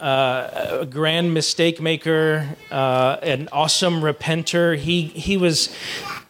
uh, 0.00 0.78
a 0.80 0.86
grand 0.86 1.32
mistake 1.34 1.80
maker, 1.80 2.48
uh, 2.70 3.16
an 3.22 3.48
awesome 3.52 4.00
repenter. 4.00 4.76
He, 4.76 5.02
he 5.02 5.36
was 5.36 5.74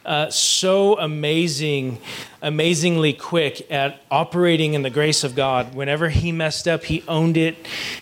uh, 0.09 0.31
so 0.31 0.99
amazing, 0.99 1.99
amazingly 2.41 3.13
quick 3.13 3.71
at 3.71 4.01
operating 4.11 4.73
in 4.73 4.81
the 4.81 4.89
grace 4.89 5.23
of 5.23 5.35
God. 5.35 5.75
Whenever 5.75 6.09
he 6.09 6.33
messed 6.33 6.67
up, 6.67 6.85
he 6.85 7.05
owned 7.07 7.37
it. 7.37 7.57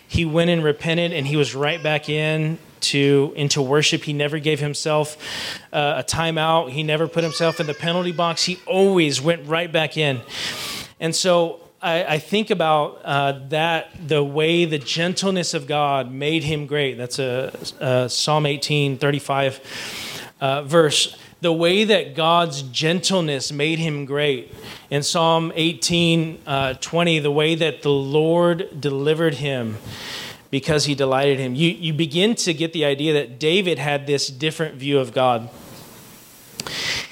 He 0.07 0.23
went 0.23 0.49
and 0.49 0.63
repented, 0.63 1.11
and 1.11 1.27
he 1.27 1.35
was 1.35 1.53
right 1.53 1.83
back 1.83 2.07
in 2.07 2.59
to 2.79 3.33
into 3.35 3.61
worship. 3.61 4.05
He 4.05 4.13
never 4.13 4.39
gave 4.39 4.61
himself 4.61 5.17
uh, 5.73 5.95
a 5.97 6.03
timeout. 6.03 6.69
He 6.69 6.81
never 6.81 7.09
put 7.09 7.25
himself 7.25 7.59
in 7.59 7.67
the 7.67 7.73
penalty 7.73 8.13
box. 8.13 8.45
He 8.45 8.57
always 8.65 9.21
went 9.21 9.45
right 9.45 9.69
back 9.69 9.97
in. 9.97 10.21
And 11.01 11.13
so 11.13 11.59
I, 11.81 12.05
I 12.05 12.19
think 12.19 12.51
about 12.51 13.01
uh, 13.03 13.39
that 13.49 13.89
the 14.07 14.23
way 14.23 14.63
the 14.63 14.79
gentleness 14.79 15.53
of 15.53 15.67
God 15.67 16.09
made 16.09 16.45
him 16.45 16.67
great. 16.67 16.97
That's 16.97 17.19
a, 17.19 17.53
a 17.81 18.09
Psalm 18.09 18.45
18, 18.45 18.97
35 18.97 19.59
uh, 20.39 20.63
verse 20.63 21.17
the 21.41 21.53
way 21.53 21.83
that 21.83 22.15
God's 22.15 22.63
gentleness 22.63 23.51
made 23.51 23.79
him 23.79 24.05
great. 24.05 24.53
In 24.89 25.03
Psalm 25.03 25.51
18 25.55 26.41
uh, 26.45 26.73
20, 26.75 27.19
the 27.19 27.31
way 27.31 27.55
that 27.55 27.81
the 27.83 27.91
Lord 27.91 28.81
delivered 28.81 29.35
him 29.35 29.77
because 30.49 30.85
he 30.85 30.95
delighted 30.95 31.39
him. 31.39 31.55
You, 31.55 31.69
you 31.69 31.93
begin 31.93 32.35
to 32.35 32.53
get 32.53 32.73
the 32.73 32.85
idea 32.85 33.13
that 33.13 33.39
David 33.39 33.79
had 33.79 34.07
this 34.07 34.27
different 34.27 34.75
view 34.75 34.99
of 34.99 35.13
God. 35.13 35.49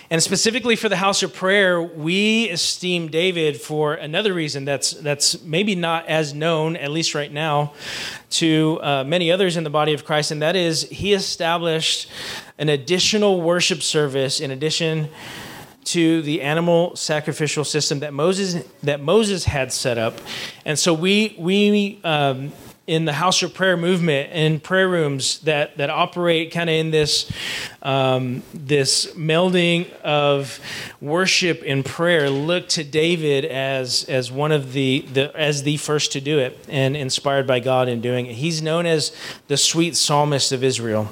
And 0.09 0.21
specifically 0.21 0.75
for 0.75 0.87
the 0.87 0.97
house 0.97 1.23
of 1.23 1.33
prayer, 1.33 1.81
we 1.81 2.49
esteem 2.49 3.07
David 3.09 3.59
for 3.59 3.95
another 3.95 4.33
reason 4.33 4.63
that's, 4.63 4.91
that's 4.91 5.41
maybe 5.41 5.73
not 5.73 6.07
as 6.07 6.33
known, 6.33 6.75
at 6.75 6.91
least 6.91 7.15
right 7.15 7.31
now, 7.31 7.73
to 8.31 8.79
uh, 8.83 9.03
many 9.03 9.31
others 9.31 9.57
in 9.57 9.63
the 9.63 9.69
body 9.69 9.93
of 9.93 10.05
Christ, 10.05 10.29
and 10.31 10.41
that 10.41 10.55
is 10.55 10.83
he 10.89 11.13
established 11.13 12.07
an 12.57 12.69
additional 12.69 13.41
worship 13.41 13.81
service 13.81 14.39
in 14.39 14.51
addition 14.51 15.09
to 15.85 16.21
the 16.23 16.41
animal 16.41 16.95
sacrificial 16.95 17.63
system 17.63 17.99
that 17.99 18.13
Moses 18.13 18.63
that 18.83 19.01
Moses 19.01 19.45
had 19.45 19.71
set 19.71 19.97
up, 19.97 20.19
and 20.65 20.77
so 20.77 20.93
we 20.93 21.35
we 21.37 21.99
um, 22.03 22.51
in 22.87 23.05
the 23.05 23.13
house 23.13 23.41
of 23.41 23.51
prayer 23.53 23.75
movement 23.75 24.31
in 24.31 24.59
prayer 24.59 24.87
rooms 24.87 25.39
that 25.39 25.75
that 25.77 25.89
operate 25.89 26.51
kind 26.51 26.69
of 26.69 26.75
in 26.75 26.91
this 26.91 27.31
um, 27.81 28.43
this 28.53 29.07
melding 29.15 29.91
of 30.01 30.59
worship 31.01 31.63
and 31.65 31.83
prayer 31.83 32.29
look 32.29 32.69
to 32.69 32.83
David 32.83 33.43
as 33.45 34.03
as 34.03 34.31
one 34.31 34.51
of 34.51 34.73
the, 34.73 35.01
the 35.13 35.35
as 35.35 35.63
the 35.63 35.77
first 35.77 36.11
to 36.11 36.21
do 36.21 36.37
it 36.37 36.63
and 36.69 36.95
inspired 36.95 37.47
by 37.47 37.59
God 37.59 37.87
in 37.87 38.01
doing 38.01 38.27
it. 38.27 38.33
He's 38.33 38.61
known 38.61 38.85
as 38.85 39.15
the 39.47 39.57
sweet 39.57 39.95
psalmist 39.95 40.51
of 40.51 40.63
Israel, 40.63 41.09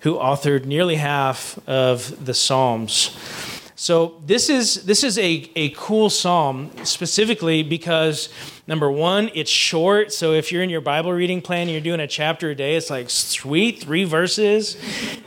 who 0.00 0.14
authored 0.14 0.64
nearly 0.64 0.96
half 0.96 1.58
of 1.68 2.24
the 2.24 2.34
Psalms. 2.34 3.16
So 3.80 4.20
this 4.26 4.50
is 4.50 4.84
this 4.84 5.02
is 5.02 5.16
a, 5.16 5.50
a 5.56 5.70
cool 5.70 6.10
psalm 6.10 6.70
specifically 6.84 7.62
because 7.62 8.28
number 8.66 8.90
one, 8.90 9.30
it's 9.34 9.50
short. 9.50 10.12
So 10.12 10.34
if 10.34 10.52
you're 10.52 10.62
in 10.62 10.68
your 10.68 10.82
Bible 10.82 11.14
reading 11.14 11.40
plan 11.40 11.62
and 11.62 11.70
you're 11.70 11.80
doing 11.80 12.00
a 12.00 12.06
chapter 12.06 12.50
a 12.50 12.54
day, 12.54 12.76
it's 12.76 12.90
like 12.90 13.08
sweet, 13.08 13.80
three 13.80 14.04
verses. 14.04 14.76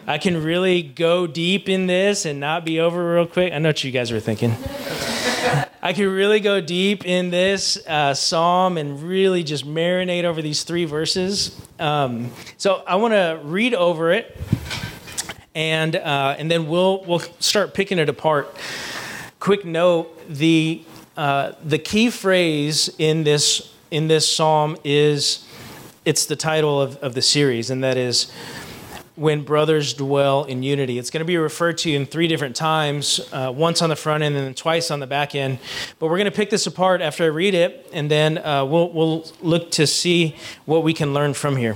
I 0.05 0.19
can 0.19 0.43
really 0.43 0.83
go 0.83 1.25
deep 1.25 1.67
in 1.67 1.87
this 1.87 2.27
and 2.27 2.39
not 2.39 2.63
be 2.63 2.79
over 2.79 3.15
real 3.15 3.25
quick. 3.25 3.51
I 3.51 3.57
know 3.57 3.69
what 3.69 3.83
you 3.83 3.89
guys 3.89 4.11
were 4.11 4.19
thinking. 4.19 4.55
I 5.81 5.91
can 5.93 6.07
really 6.09 6.39
go 6.39 6.61
deep 6.61 7.07
in 7.07 7.31
this 7.31 7.83
uh, 7.87 8.13
psalm 8.13 8.77
and 8.77 9.01
really 9.01 9.41
just 9.41 9.65
marinate 9.65 10.25
over 10.25 10.43
these 10.43 10.61
three 10.61 10.85
verses. 10.85 11.59
Um, 11.79 12.31
so 12.57 12.83
I 12.85 12.97
want 12.97 13.15
to 13.15 13.41
read 13.43 13.73
over 13.73 14.11
it 14.11 14.37
and 15.55 15.95
uh, 15.95 16.35
and 16.37 16.49
then 16.49 16.67
we'll 16.67 17.03
we'll 17.05 17.23
start 17.39 17.73
picking 17.73 17.99
it 17.99 18.09
apart. 18.09 18.55
Quick 19.39 19.65
note: 19.65 20.09
the 20.29 20.81
uh, 21.17 21.53
the 21.63 21.79
key 21.79 22.09
phrase 22.09 22.89
in 22.97 23.23
this 23.23 23.73
in 23.91 24.07
this 24.07 24.27
psalm 24.27 24.77
is 24.83 25.47
it's 26.05 26.25
the 26.25 26.35
title 26.35 26.81
of, 26.81 26.97
of 26.97 27.13
the 27.13 27.21
series, 27.21 27.69
and 27.69 27.83
that 27.83 27.97
is 27.97 28.31
when 29.15 29.43
brothers 29.43 29.93
dwell 29.93 30.43
in 30.45 30.63
unity. 30.63 30.97
It's 30.97 31.11
going 31.11 31.19
to 31.19 31.25
be 31.25 31.37
referred 31.37 31.77
to 31.79 31.91
in 31.91 32.05
three 32.05 32.27
different 32.27 32.55
times, 32.55 33.19
uh, 33.31 33.53
once 33.55 33.81
on 33.81 33.89
the 33.89 33.95
front 33.95 34.23
end 34.23 34.35
and 34.35 34.47
then 34.47 34.53
twice 34.55 34.89
on 34.89 34.99
the 34.99 35.07
back 35.07 35.35
end. 35.35 35.59
But 35.99 36.07
we're 36.07 36.17
going 36.17 36.25
to 36.25 36.31
pick 36.31 36.49
this 36.49 36.65
apart 36.65 37.01
after 37.01 37.23
I 37.23 37.27
read 37.27 37.53
it, 37.53 37.87
and 37.93 38.09
then 38.09 38.39
uh, 38.39 38.65
we'll, 38.65 38.89
we'll 38.91 39.25
look 39.41 39.69
to 39.71 39.85
see 39.85 40.35
what 40.65 40.83
we 40.83 40.93
can 40.93 41.13
learn 41.13 41.35
from 41.35 41.57
here. 41.57 41.75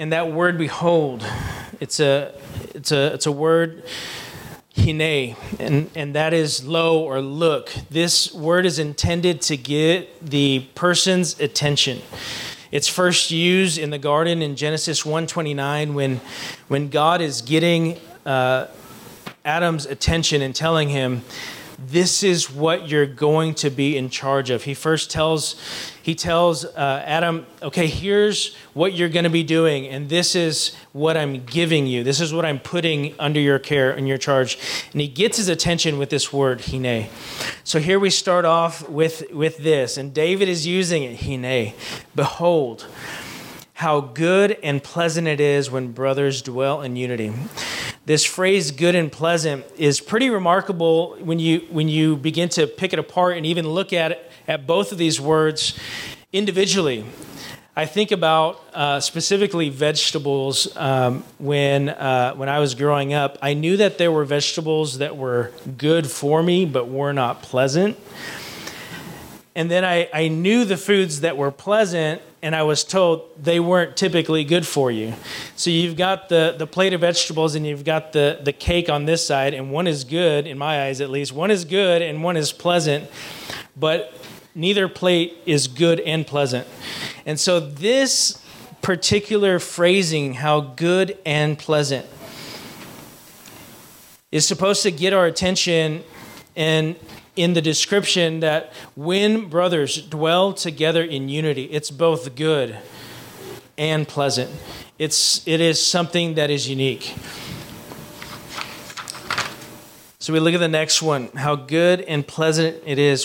and 0.00 0.14
that 0.14 0.32
word 0.32 0.56
behold, 0.56 1.22
it's 1.78 2.00
a 2.00 2.34
it's 2.74 2.90
a 2.90 3.12
it's 3.12 3.26
a 3.26 3.32
word 3.32 3.84
hine, 4.74 5.36
and, 5.58 5.90
and 5.94 6.14
that 6.14 6.32
is 6.32 6.64
low 6.64 7.02
or 7.02 7.20
look. 7.20 7.70
This 7.90 8.32
word 8.32 8.64
is 8.64 8.78
intended 8.78 9.42
to 9.42 9.58
get 9.58 10.24
the 10.24 10.66
person's 10.74 11.38
attention. 11.38 12.00
It's 12.72 12.88
first 12.88 13.30
used 13.30 13.76
in 13.76 13.90
the 13.90 13.98
garden 13.98 14.40
in 14.40 14.56
Genesis 14.56 15.02
1:29 15.02 15.92
when 15.92 16.22
when 16.68 16.88
God 16.88 17.20
is 17.20 17.42
getting 17.42 17.98
uh, 18.24 18.68
Adam's 19.44 19.84
attention 19.84 20.40
and 20.40 20.54
telling 20.54 20.88
him, 20.88 21.22
this 21.90 22.22
is 22.22 22.50
what 22.50 22.88
you're 22.88 23.06
going 23.06 23.54
to 23.54 23.70
be 23.70 23.96
in 23.96 24.10
charge 24.10 24.50
of. 24.50 24.64
He 24.64 24.74
first 24.74 25.10
tells 25.10 25.56
he 26.02 26.14
tells 26.14 26.64
uh, 26.64 27.02
Adam, 27.04 27.46
okay, 27.62 27.86
here's 27.86 28.54
what 28.72 28.94
you're 28.94 29.08
going 29.08 29.24
to 29.24 29.30
be 29.30 29.42
doing, 29.42 29.86
and 29.86 30.08
this 30.08 30.34
is 30.34 30.74
what 30.92 31.16
I'm 31.16 31.44
giving 31.44 31.86
you. 31.86 32.02
This 32.02 32.20
is 32.20 32.32
what 32.32 32.44
I'm 32.44 32.58
putting 32.58 33.14
under 33.18 33.38
your 33.38 33.58
care 33.58 33.90
and 33.90 34.08
your 34.08 34.16
charge. 34.16 34.58
And 34.92 35.00
he 35.00 35.08
gets 35.08 35.36
his 35.36 35.48
attention 35.48 35.98
with 35.98 36.08
this 36.08 36.32
word, 36.32 36.62
hine. 36.62 37.08
So 37.64 37.80
here 37.80 37.98
we 38.00 38.08
start 38.08 38.44
off 38.44 38.88
with, 38.88 39.24
with 39.30 39.58
this, 39.58 39.98
and 39.98 40.14
David 40.14 40.48
is 40.48 40.66
using 40.66 41.02
it, 41.02 41.20
hine. 41.20 41.74
Behold, 42.14 42.86
how 43.74 44.00
good 44.00 44.58
and 44.62 44.82
pleasant 44.82 45.28
it 45.28 45.40
is 45.40 45.70
when 45.70 45.92
brothers 45.92 46.40
dwell 46.40 46.80
in 46.80 46.96
unity 46.96 47.32
this 48.06 48.24
phrase 48.24 48.70
good 48.70 48.94
and 48.94 49.10
pleasant 49.12 49.64
is 49.76 50.00
pretty 50.00 50.30
remarkable 50.30 51.16
when 51.20 51.38
you 51.38 51.60
when 51.70 51.88
you 51.88 52.16
begin 52.16 52.48
to 52.50 52.66
pick 52.66 52.92
it 52.92 52.98
apart 52.98 53.36
and 53.36 53.46
even 53.46 53.68
look 53.68 53.92
at 53.92 54.12
it, 54.12 54.32
at 54.48 54.66
both 54.66 54.92
of 54.92 54.98
these 54.98 55.20
words 55.20 55.78
individually 56.32 57.04
I 57.76 57.86
think 57.86 58.10
about 58.10 58.62
uh, 58.74 59.00
specifically 59.00 59.68
vegetables. 59.68 60.76
Um, 60.76 61.22
when 61.38 61.88
uh, 61.88 62.34
when 62.34 62.48
I 62.48 62.58
was 62.58 62.74
growing 62.74 63.14
up, 63.14 63.38
I 63.40 63.54
knew 63.54 63.76
that 63.76 63.96
there 63.96 64.10
were 64.10 64.24
vegetables 64.24 64.98
that 64.98 65.16
were 65.16 65.52
good 65.78 66.10
for 66.10 66.42
me, 66.42 66.66
but 66.66 66.88
were 66.88 67.12
not 67.12 67.42
pleasant. 67.42 67.96
And 69.54 69.70
then 69.70 69.84
I, 69.84 70.08
I 70.12 70.28
knew 70.28 70.64
the 70.64 70.76
foods 70.76 71.20
that 71.20 71.36
were 71.36 71.50
pleasant, 71.50 72.20
and 72.42 72.56
I 72.56 72.62
was 72.62 72.84
told 72.84 73.42
they 73.42 73.60
weren't 73.60 73.96
typically 73.96 74.44
good 74.44 74.66
for 74.66 74.90
you. 74.90 75.14
So 75.56 75.70
you've 75.70 75.96
got 75.96 76.28
the, 76.28 76.54
the 76.56 76.66
plate 76.66 76.92
of 76.92 77.02
vegetables 77.02 77.54
and 77.54 77.66
you've 77.66 77.84
got 77.84 78.12
the, 78.12 78.40
the 78.42 78.52
cake 78.52 78.88
on 78.88 79.04
this 79.04 79.26
side, 79.26 79.54
and 79.54 79.70
one 79.70 79.86
is 79.86 80.04
good, 80.04 80.46
in 80.46 80.56
my 80.56 80.84
eyes 80.84 81.00
at 81.00 81.10
least. 81.10 81.32
One 81.32 81.50
is 81.50 81.64
good 81.64 82.02
and 82.02 82.22
one 82.22 82.36
is 82.36 82.52
pleasant, 82.52 83.10
but 83.76 84.14
neither 84.54 84.88
plate 84.88 85.36
is 85.46 85.68
good 85.68 86.00
and 86.00 86.26
pleasant. 86.26 86.66
And 87.26 87.38
so 87.38 87.60
this 87.60 88.42
particular 88.82 89.58
phrasing, 89.58 90.34
how 90.34 90.60
good 90.60 91.18
and 91.26 91.58
pleasant, 91.58 92.06
is 94.32 94.46
supposed 94.46 94.82
to 94.84 94.90
get 94.90 95.12
our 95.12 95.26
attention 95.26 96.02
and 96.56 96.96
in 97.36 97.54
the 97.54 97.62
description 97.62 98.40
that 98.40 98.72
when 98.94 99.48
brothers 99.48 100.02
dwell 100.02 100.52
together 100.52 101.02
in 101.02 101.28
unity, 101.28 101.64
it's 101.64 101.90
both 101.90 102.34
good 102.34 102.76
and 103.78 104.06
pleasant. 104.06 104.50
It's, 104.98 105.46
it 105.46 105.60
is 105.60 105.84
something 105.84 106.34
that 106.34 106.50
is 106.50 106.68
unique. 106.68 107.14
So 110.18 110.34
we 110.34 110.40
look 110.40 110.52
at 110.52 110.60
the 110.60 110.68
next 110.68 111.00
one 111.00 111.28
how 111.28 111.56
good 111.56 112.02
and 112.02 112.26
pleasant 112.26 112.82
it 112.84 112.98
is 112.98 113.24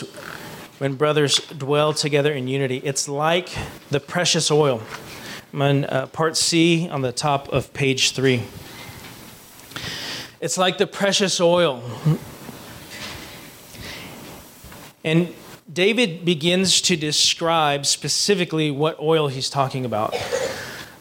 when 0.78 0.96
brothers 0.96 1.39
dwell 1.39 1.94
together 1.94 2.32
in 2.32 2.48
unity. 2.48 2.78
It's 2.78 3.10
like 3.10 3.50
the 3.89 4.00
precious 4.00 4.50
oil. 4.50 4.82
I'm 5.52 5.62
on 5.62 5.86
uh, 5.86 6.08
part 6.08 6.38
C 6.38 6.88
on 6.89 7.02
the 7.02 7.12
top 7.12 7.50
of 7.50 7.74
page 7.74 8.12
three. 8.12 8.44
It's 10.39 10.58
like 10.58 10.78
the 10.78 10.88
precious 10.88 11.39
oil 11.41 11.82
and 15.06 15.34
David 15.72 16.26
begins 16.26 16.82
to 16.82 16.96
describe 16.96 17.86
specifically 17.86 18.72
what 18.72 19.00
oil 19.00 19.28
he's 19.28 19.52
talking 19.52 19.86
about. 19.86 20.15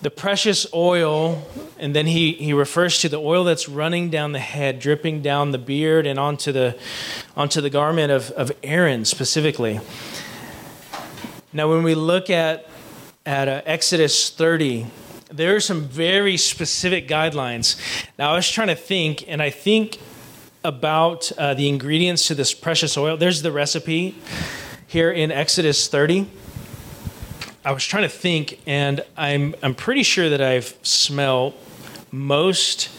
The 0.03 0.11
precious 0.11 0.67
oil, 0.75 1.43
and 1.79 1.97
then 1.97 2.07
he, 2.07 2.33
he 2.33 2.53
refers 2.53 2.99
to 3.01 3.09
the 3.09 3.17
oil 3.17 3.45
that's 3.45 3.67
running 3.67 4.11
down 4.11 4.33
the 4.33 4.41
head, 4.41 4.79
dripping 4.79 5.23
down 5.23 5.53
the 5.53 5.59
beard 5.59 6.07
and 6.07 6.19
onto 6.19 6.53
the, 6.53 6.79
onto 7.35 7.63
the 7.63 7.71
garment 7.71 8.13
of, 8.13 8.31
of 8.33 8.53
Aaron 8.63 9.07
specifically. 9.07 9.81
Now, 11.55 11.71
when 11.71 11.83
we 11.83 11.95
look 11.95 12.29
at, 12.29 12.69
at 13.25 13.49
uh, 13.49 13.63
Exodus 13.65 14.29
30, 14.29 14.87
there 15.33 15.57
are 15.57 15.61
some 15.61 15.85
very 15.85 16.37
specific 16.37 17.09
guidelines. 17.09 17.81
Now, 18.19 18.33
I 18.33 18.35
was 18.35 18.51
trying 18.51 18.69
to 18.69 18.77
think, 18.77 19.25
and 19.27 19.41
I 19.41 19.49
think 19.49 19.99
about 20.65 21.31
uh, 21.33 21.55
the 21.55 21.69
ingredients 21.69 22.27
to 22.29 22.35
this 22.35 22.55
precious 22.55 22.97
oil. 22.97 23.17
There's 23.17 23.43
the 23.43 23.53
recipe 23.53 24.17
here 24.87 25.13
in 25.13 25.31
Exodus 25.31 25.87
30. 25.87 26.29
I 27.65 27.73
was 27.73 27.85
trying 27.85 28.03
to 28.03 28.09
think, 28.09 28.61
and 28.67 29.05
I'm, 29.17 29.55
I'm 29.63 29.75
pretty 29.75 30.03
sure 30.03 30.29
that 30.31 30.41
I've 30.41 30.77
smelled 30.83 31.55
most 32.11 32.91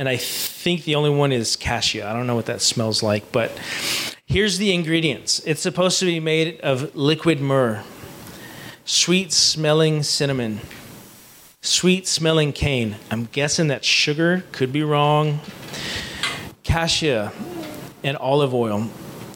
and 0.00 0.08
I 0.08 0.16
think 0.16 0.84
the 0.84 0.94
only 0.94 1.10
one 1.10 1.30
is 1.30 1.56
cassia. 1.56 2.08
I 2.08 2.14
don't 2.14 2.26
know 2.26 2.34
what 2.34 2.46
that 2.46 2.62
smells 2.62 3.02
like, 3.02 3.30
but 3.32 3.50
here's 4.24 4.56
the 4.56 4.72
ingredients. 4.72 5.42
It's 5.44 5.60
supposed 5.60 6.00
to 6.00 6.06
be 6.06 6.20
made 6.20 6.58
of 6.60 6.96
liquid 6.96 7.38
myrrh, 7.38 7.84
sweet 8.86 9.30
smelling 9.30 10.02
cinnamon, 10.02 10.60
sweet 11.60 12.08
smelling 12.08 12.54
cane. 12.54 12.96
I'm 13.10 13.26
guessing 13.26 13.66
that 13.66 13.84
sugar, 13.84 14.44
could 14.52 14.72
be 14.72 14.82
wrong. 14.82 15.40
Cassia 16.70 17.32
and 18.04 18.16
olive 18.18 18.54
oil 18.54 18.88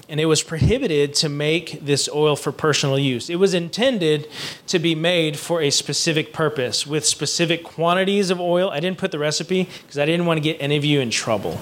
and 0.09 0.21
it 0.21 0.27
was 0.27 0.41
prohibited 0.41 1.15
to 1.15 1.29
make 1.29 1.85
this 1.85 2.09
oil 2.09 2.37
for 2.37 2.53
personal 2.53 2.97
use. 2.97 3.29
It 3.29 3.37
was 3.37 3.55
intended 3.55 4.29
to 4.69 4.79
be 4.79 4.95
made 4.95 5.37
for 5.37 5.61
a 5.61 5.71
specific 5.71 6.33
purpose 6.33 6.87
with 6.87 7.05
specific 7.05 7.65
quantities 7.65 8.31
of 8.31 8.41
oil. 8.41 8.71
I 8.71 8.79
didn't 8.79 8.99
put 8.99 9.11
the 9.11 9.19
recipe 9.19 9.69
because 9.83 9.99
I 9.99 10.05
didn't 10.05 10.27
want 10.27 10.37
to 10.37 10.43
get 10.43 10.59
any 10.61 10.77
of 10.77 10.85
you 10.85 11.01
in 11.01 11.11
trouble 11.11 11.59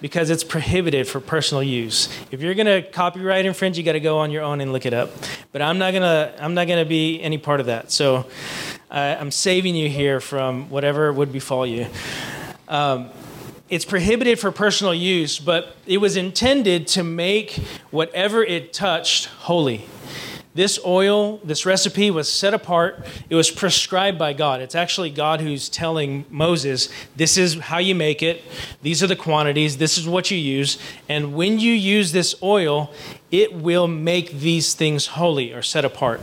because 0.00 0.30
it's 0.30 0.42
prohibited 0.42 1.06
for 1.06 1.20
personal 1.20 1.62
use. 1.62 2.08
If 2.32 2.40
you're 2.40 2.54
going 2.54 2.66
to 2.66 2.82
copyright 2.82 3.46
infringe, 3.46 3.78
you 3.78 3.84
got 3.84 3.92
to 3.92 4.00
go 4.00 4.18
on 4.18 4.32
your 4.32 4.42
own 4.42 4.60
and 4.60 4.72
look 4.72 4.86
it 4.86 4.92
up. 4.92 5.10
But 5.52 5.62
I'm 5.62 5.78
not 5.78 5.92
going 5.92 6.02
to 6.02 6.34
I'm 6.42 6.54
not 6.54 6.66
going 6.66 6.82
to 6.82 6.88
be 6.88 7.22
any 7.22 7.38
part 7.38 7.60
of 7.60 7.66
that. 7.66 7.92
So 7.92 8.26
uh, 8.90 9.16
I'm 9.20 9.30
saving 9.30 9.76
you 9.76 9.88
here 9.88 10.18
from 10.18 10.70
whatever 10.70 11.12
would 11.12 11.30
befall 11.30 11.64
you. 11.64 11.86
Um, 12.68 13.10
it's 13.68 13.84
prohibited 13.84 14.38
for 14.38 14.52
personal 14.52 14.94
use, 14.94 15.38
but 15.38 15.76
it 15.86 15.98
was 15.98 16.16
intended 16.16 16.86
to 16.88 17.02
make 17.02 17.52
whatever 17.90 18.44
it 18.44 18.72
touched 18.72 19.26
holy. 19.26 19.86
This 20.54 20.78
oil, 20.86 21.36
this 21.44 21.66
recipe 21.66 22.10
was 22.10 22.32
set 22.32 22.54
apart. 22.54 23.06
It 23.28 23.34
was 23.34 23.50
prescribed 23.50 24.18
by 24.18 24.32
God. 24.32 24.62
It's 24.62 24.74
actually 24.74 25.10
God 25.10 25.42
who's 25.42 25.68
telling 25.68 26.24
Moses, 26.30 26.88
this 27.14 27.36
is 27.36 27.58
how 27.58 27.76
you 27.76 27.94
make 27.94 28.22
it. 28.22 28.42
These 28.80 29.02
are 29.02 29.06
the 29.06 29.16
quantities. 29.16 29.76
This 29.76 29.98
is 29.98 30.08
what 30.08 30.30
you 30.30 30.38
use. 30.38 30.78
And 31.10 31.34
when 31.34 31.58
you 31.58 31.74
use 31.74 32.12
this 32.12 32.34
oil, 32.42 32.90
it 33.30 33.52
will 33.52 33.86
make 33.86 34.30
these 34.30 34.72
things 34.72 35.08
holy 35.08 35.52
or 35.52 35.60
set 35.60 35.84
apart 35.84 36.22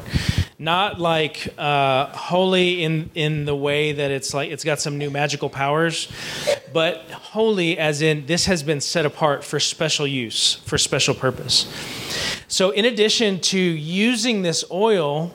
not 0.63 0.97
like 0.97 1.53
uh, 1.57 2.05
holy 2.07 2.83
in 2.83 3.09
in 3.15 3.43
the 3.43 3.55
way 3.55 3.91
that 3.91 4.11
it's 4.11 4.33
like 4.33 4.49
it's 4.49 4.63
got 4.63 4.79
some 4.79 4.97
new 4.97 5.09
magical 5.09 5.49
powers, 5.49 6.07
but 6.73 7.09
holy 7.11 7.77
as 7.77 8.01
in 8.01 8.25
this 8.25 8.45
has 8.45 8.63
been 8.63 8.81
set 8.81 9.05
apart 9.05 9.43
for 9.43 9.59
special 9.59 10.07
use, 10.07 10.55
for 10.65 10.77
special 10.77 11.13
purpose. 11.13 11.67
So, 12.47 12.71
in 12.71 12.85
addition 12.85 13.39
to 13.41 13.59
using 13.59 14.41
this 14.41 14.63
oil 14.71 15.29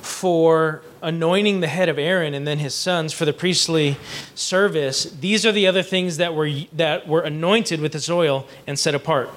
for 0.00 0.82
anointing 1.02 1.60
the 1.60 1.66
head 1.66 1.88
of 1.88 1.98
Aaron 1.98 2.34
and 2.34 2.46
then 2.46 2.58
his 2.58 2.74
sons 2.74 3.12
for 3.12 3.24
the 3.24 3.32
priestly 3.32 3.96
service, 4.34 5.04
these 5.04 5.44
are 5.44 5.52
the 5.52 5.66
other 5.66 5.82
things 5.82 6.18
that 6.18 6.34
were 6.34 6.50
that 6.72 7.08
were 7.08 7.22
anointed 7.22 7.80
with 7.80 7.92
this 7.92 8.08
oil 8.08 8.46
and 8.66 8.78
set 8.78 8.94
apart 8.94 9.30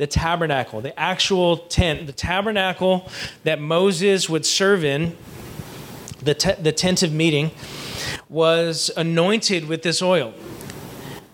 the 0.00 0.06
tabernacle, 0.06 0.80
the 0.80 0.98
actual 0.98 1.58
tent, 1.58 2.06
the 2.06 2.12
tabernacle 2.12 3.06
that 3.44 3.60
Moses 3.60 4.30
would 4.30 4.46
serve 4.46 4.82
in, 4.82 5.14
the, 6.22 6.32
te- 6.32 6.54
the 6.54 6.72
tent 6.72 7.02
of 7.02 7.12
meeting, 7.12 7.50
was 8.26 8.90
anointed 8.96 9.68
with 9.68 9.82
this 9.82 10.00
oil. 10.00 10.32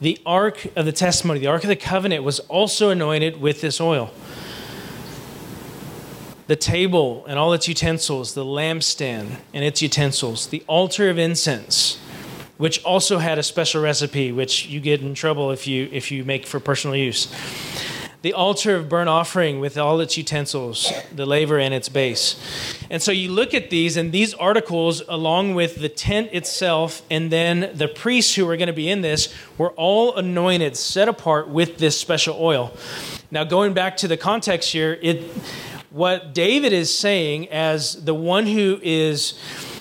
The 0.00 0.18
ark 0.26 0.66
of 0.76 0.84
the 0.84 0.92
testimony, 0.92 1.40
the 1.40 1.46
ark 1.46 1.64
of 1.64 1.68
the 1.68 1.76
covenant, 1.76 2.22
was 2.22 2.40
also 2.40 2.90
anointed 2.90 3.40
with 3.40 3.60
this 3.60 3.80
oil. 3.80 4.10
The 6.48 6.56
table 6.56 7.24
and 7.26 7.38
all 7.38 7.52
its 7.52 7.66
utensils, 7.66 8.34
the 8.34 8.44
lampstand 8.44 9.38
and 9.52 9.64
its 9.64 9.82
utensils, 9.82 10.46
the 10.48 10.62
altar 10.68 11.10
of 11.10 11.18
incense, 11.18 11.98
which 12.56 12.82
also 12.84 13.18
had 13.18 13.38
a 13.38 13.42
special 13.42 13.82
recipe, 13.82 14.32
which 14.32 14.66
you 14.66 14.80
get 14.80 15.00
in 15.00 15.14
trouble 15.14 15.50
if 15.50 15.66
you 15.66 15.88
if 15.90 16.12
you 16.12 16.24
make 16.24 16.46
for 16.46 16.60
personal 16.60 16.94
use 16.94 17.32
the 18.26 18.32
altar 18.32 18.74
of 18.74 18.88
burnt 18.88 19.08
offering 19.08 19.60
with 19.60 19.78
all 19.78 20.00
its 20.00 20.16
utensils, 20.16 20.92
the 21.14 21.24
laver 21.24 21.60
and 21.60 21.72
its 21.72 21.88
base. 21.88 22.34
And 22.90 23.00
so 23.00 23.12
you 23.12 23.30
look 23.30 23.54
at 23.54 23.70
these, 23.70 23.96
and 23.96 24.10
these 24.10 24.34
articles, 24.34 25.00
along 25.08 25.54
with 25.54 25.76
the 25.76 25.88
tent 25.88 26.30
itself, 26.32 27.02
and 27.08 27.30
then 27.30 27.70
the 27.72 27.86
priests 27.86 28.34
who 28.34 28.50
are 28.50 28.56
going 28.56 28.66
to 28.66 28.72
be 28.72 28.90
in 28.90 29.00
this, 29.00 29.32
were 29.58 29.70
all 29.74 30.16
anointed, 30.16 30.76
set 30.76 31.08
apart 31.08 31.48
with 31.48 31.78
this 31.78 32.00
special 32.00 32.36
oil. 32.40 32.76
Now, 33.30 33.44
going 33.44 33.74
back 33.74 33.96
to 33.98 34.08
the 34.08 34.16
context 34.16 34.72
here, 34.72 34.98
it 35.00 35.22
what 35.90 36.34
David 36.34 36.72
is 36.72 36.98
saying 36.98 37.48
as 37.50 38.04
the 38.04 38.12
one 38.12 38.46
who 38.46 38.80
is 38.82 39.38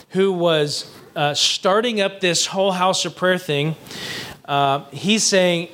who 0.10 0.31
was 0.31 0.88
uh, 1.15 1.34
starting 1.34 1.99
up 1.99 2.19
this 2.19 2.45
whole 2.45 2.73
house 2.73 3.05
of 3.05 3.15
prayer 3.15 3.39
thing, 3.39 3.75
uh, 4.45 4.86
he's 4.91 5.23
saying 5.23 5.69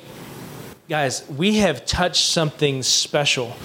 guys, 0.92 1.26
we 1.26 1.56
have 1.56 1.86
touched 1.86 2.22
something 2.22 2.82
special. 2.82 3.56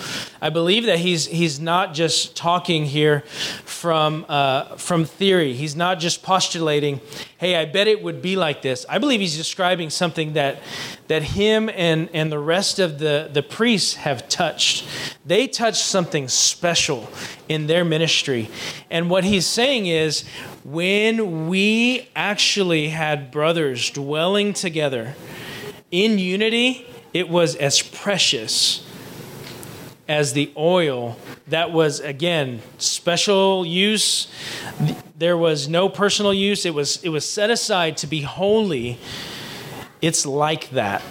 I 0.41 0.49
believe 0.49 0.85
that 0.85 0.99
he's 0.99 1.25
he's 1.25 1.59
not 1.59 1.93
just 1.93 2.37
talking 2.37 2.85
here 2.85 3.19
from 3.65 4.25
uh, 4.29 4.77
from 4.77 5.03
theory. 5.03 5.51
He's 5.51 5.75
not 5.75 5.99
just 5.99 6.23
postulating, 6.23 7.01
"Hey, 7.37 7.57
I 7.57 7.65
bet 7.65 7.89
it 7.89 8.01
would 8.01 8.21
be 8.21 8.37
like 8.37 8.61
this." 8.61 8.85
I 8.87 8.97
believe 8.97 9.19
he's 9.19 9.35
describing 9.35 9.89
something 9.89 10.33
that 10.33 10.61
that 11.09 11.21
him 11.21 11.69
and 11.75 12.09
and 12.13 12.31
the 12.31 12.39
rest 12.39 12.79
of 12.79 12.97
the 12.97 13.29
the 13.29 13.43
priests 13.43 13.95
have 13.95 14.29
touched. 14.29 14.85
They 15.25 15.47
touched 15.47 15.83
something 15.83 16.29
special 16.29 17.09
in 17.49 17.67
their 17.67 17.83
ministry, 17.83 18.49
and 18.89 19.09
what 19.09 19.25
he's 19.25 19.45
saying 19.45 19.87
is, 19.87 20.23
when 20.63 21.49
we 21.49 22.07
actually 22.15 22.87
had 22.87 23.31
brothers 23.31 23.89
dwelling 23.89 24.53
together 24.53 25.15
in 25.91 26.19
unity 26.19 26.85
it 27.13 27.29
was 27.29 27.55
as 27.55 27.81
precious 27.81 28.85
as 30.07 30.33
the 30.33 30.51
oil 30.55 31.17
that 31.47 31.71
was 31.71 31.99
again 31.99 32.61
special 32.77 33.65
use. 33.65 34.27
There 35.17 35.37
was 35.37 35.67
no 35.67 35.89
personal 35.89 36.33
use. 36.33 36.65
It 36.65 36.73
was 36.73 37.03
it 37.03 37.09
was 37.09 37.27
set 37.27 37.49
aside 37.49 37.97
to 37.97 38.07
be 38.07 38.21
holy. 38.21 38.99
It's 40.01 40.25
like 40.25 40.69
that. 40.71 41.01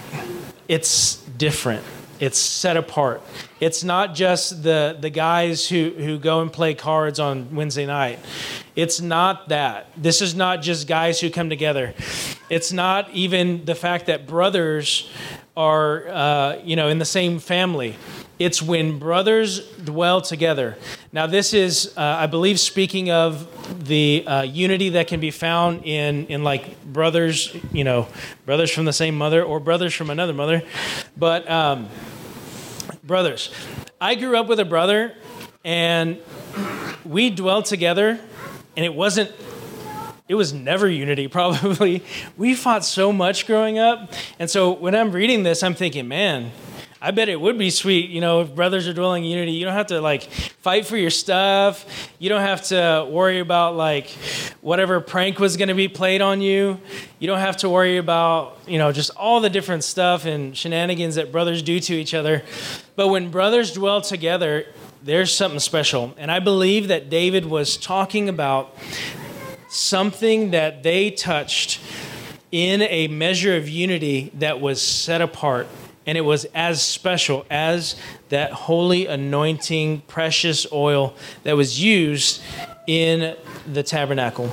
It's 0.69 1.17
different. 1.17 1.85
It's 2.19 2.39
set 2.39 2.77
apart 2.77 3.21
it's 3.61 3.83
not 3.83 4.15
just 4.15 4.63
the 4.63 4.97
the 5.01 5.11
guys 5.11 5.69
who 5.69 5.91
who 5.91 6.19
go 6.19 6.41
and 6.41 6.53
play 6.53 6.75
cards 6.75 7.19
on 7.19 7.55
Wednesday 7.55 7.87
night 7.87 8.19
it's 8.75 9.01
not 9.01 9.49
that 9.49 9.89
this 9.97 10.21
is 10.21 10.35
not 10.35 10.63
just 10.63 10.87
guys 10.87 11.21
who 11.21 11.31
come 11.31 11.49
together 11.49 11.95
it's 12.49 12.73
not 12.73 13.11
even 13.11 13.65
the 13.65 13.75
fact 13.75 14.07
that 14.07 14.27
brothers 14.27 15.11
are, 15.57 16.07
uh, 16.09 16.61
you 16.65 16.77
know, 16.77 16.89
in 16.89 16.99
the 16.99 17.05
same 17.05 17.39
family. 17.39 17.97
It's 18.39 18.61
when 18.61 18.99
brothers 18.99 19.67
dwell 19.77 20.21
together. 20.21 20.77
Now, 21.11 21.27
this 21.27 21.55
is, 21.55 21.95
uh, 21.97 22.03
I 22.03 22.27
believe, 22.27 22.61
speaking 22.61 23.11
of 23.11 23.89
the 23.89 24.27
uh, 24.27 24.43
unity 24.43 24.91
that 24.91 25.07
can 25.07 25.21
be 25.21 25.31
found 25.31 25.85
in, 25.85 26.27
in 26.27 26.45
like 26.45 26.85
brothers, 26.85 27.57
you 27.73 27.85
know, 27.85 28.09
brothers 28.45 28.71
from 28.71 28.85
the 28.85 28.93
same 28.93 29.17
mother 29.17 29.43
or 29.43 29.59
brothers 29.59 29.95
from 29.95 30.11
another 30.11 30.35
mother. 30.35 30.63
But 31.17 31.51
um, 31.51 31.89
brothers, 33.07 33.53
I 34.01 34.15
grew 34.15 34.37
up 34.37 34.47
with 34.47 34.61
a 34.61 34.65
brother, 34.65 35.15
and 35.65 36.19
we 37.05 37.31
dwelled 37.31 37.67
together, 37.67 38.19
and 38.77 38.85
it 38.85 38.95
wasn't 38.95 39.33
it 40.29 40.35
was 40.35 40.53
never 40.53 40.89
unity, 40.89 41.29
probably. 41.39 42.03
We 42.37 42.55
fought 42.55 42.85
so 42.85 43.13
much 43.13 43.47
growing 43.47 43.79
up. 43.79 44.13
And 44.39 44.51
so 44.51 44.73
when 44.73 44.95
I'm 44.95 45.13
reading 45.13 45.43
this, 45.43 45.63
I'm 45.63 45.75
thinking, 45.75 46.09
man, 46.09 46.51
I 47.07 47.13
bet 47.13 47.29
it 47.29 47.41
would 47.41 47.57
be 47.57 47.71
sweet, 47.71 48.11
you 48.11 48.21
know, 48.21 48.41
if 48.41 48.53
brothers 48.53 48.89
are 48.89 48.93
dwelling 48.93 49.25
in 49.25 49.31
unity. 49.31 49.53
You 49.53 49.65
don't 49.65 49.75
have 49.75 49.87
to 49.87 50.01
like 50.01 50.25
fight 50.25 50.87
for 50.87 50.97
your 50.97 51.11
stuff. 51.11 52.11
You 52.19 52.29
don't 52.29 52.41
have 52.41 52.63
to 52.65 53.07
worry 53.09 53.39
about 53.39 53.77
like 53.77 54.09
whatever 54.61 55.01
prank 55.01 55.39
was 55.39 55.57
going 55.57 55.69
to 55.69 55.75
be 55.75 55.87
played 55.87 56.21
on 56.21 56.41
you. 56.41 56.81
You 57.21 57.29
don't 57.29 57.39
have 57.39 57.59
to 57.59 57.69
worry 57.69 57.99
about, 57.99 58.59
you 58.67 58.79
know, 58.79 58.91
just 58.91 59.11
all 59.11 59.41
the 59.41 59.49
different 59.49 59.85
stuff 59.85 60.25
and 60.25 60.57
shenanigans 60.57 61.15
that 61.15 61.31
brothers 61.31 61.63
do 61.63 61.79
to 61.79 61.95
each 61.95 62.13
other. 62.13 62.43
But 62.97 63.07
when 63.07 63.31
brothers 63.31 63.73
dwell 63.73 64.01
together, 64.01 64.67
there's 65.01 65.33
something 65.33 65.61
special. 65.61 66.13
And 66.19 66.29
I 66.29 66.41
believe 66.41 66.89
that 66.89 67.09
David 67.09 67.47
was 67.47 67.77
talking 67.77 68.29
about 68.29 68.77
something 69.69 70.51
that 70.51 70.83
they 70.83 71.13
touched 71.13 71.79
in 72.51 72.83
a 72.83 73.07
measure 73.07 73.57
of 73.57 73.69
unity 73.69 74.33
that 74.35 74.61
was 74.61 74.83
set 74.83 75.21
apart. 75.21 75.69
And 76.07 76.17
it 76.17 76.23
was 76.23 76.45
as 76.55 76.81
special 76.81 77.45
as 77.51 77.97
that 78.29 78.53
holy 78.53 79.07
anointing, 79.07 80.03
precious 80.03 80.67
oil 80.73 81.15
that 81.43 81.57
was 81.57 81.81
used 81.81 82.41
in 82.87 83.37
the 83.71 83.83
tabernacle. 83.83 84.51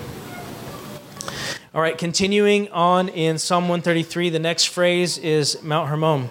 All 1.75 1.81
right, 1.81 1.97
continuing 1.97 2.69
on 2.69 3.09
in 3.09 3.37
Psalm 3.39 3.63
133, 3.63 4.29
the 4.29 4.39
next 4.39 4.65
phrase 4.65 5.17
is 5.17 5.61
Mount 5.63 5.89
Hermon. 5.89 6.29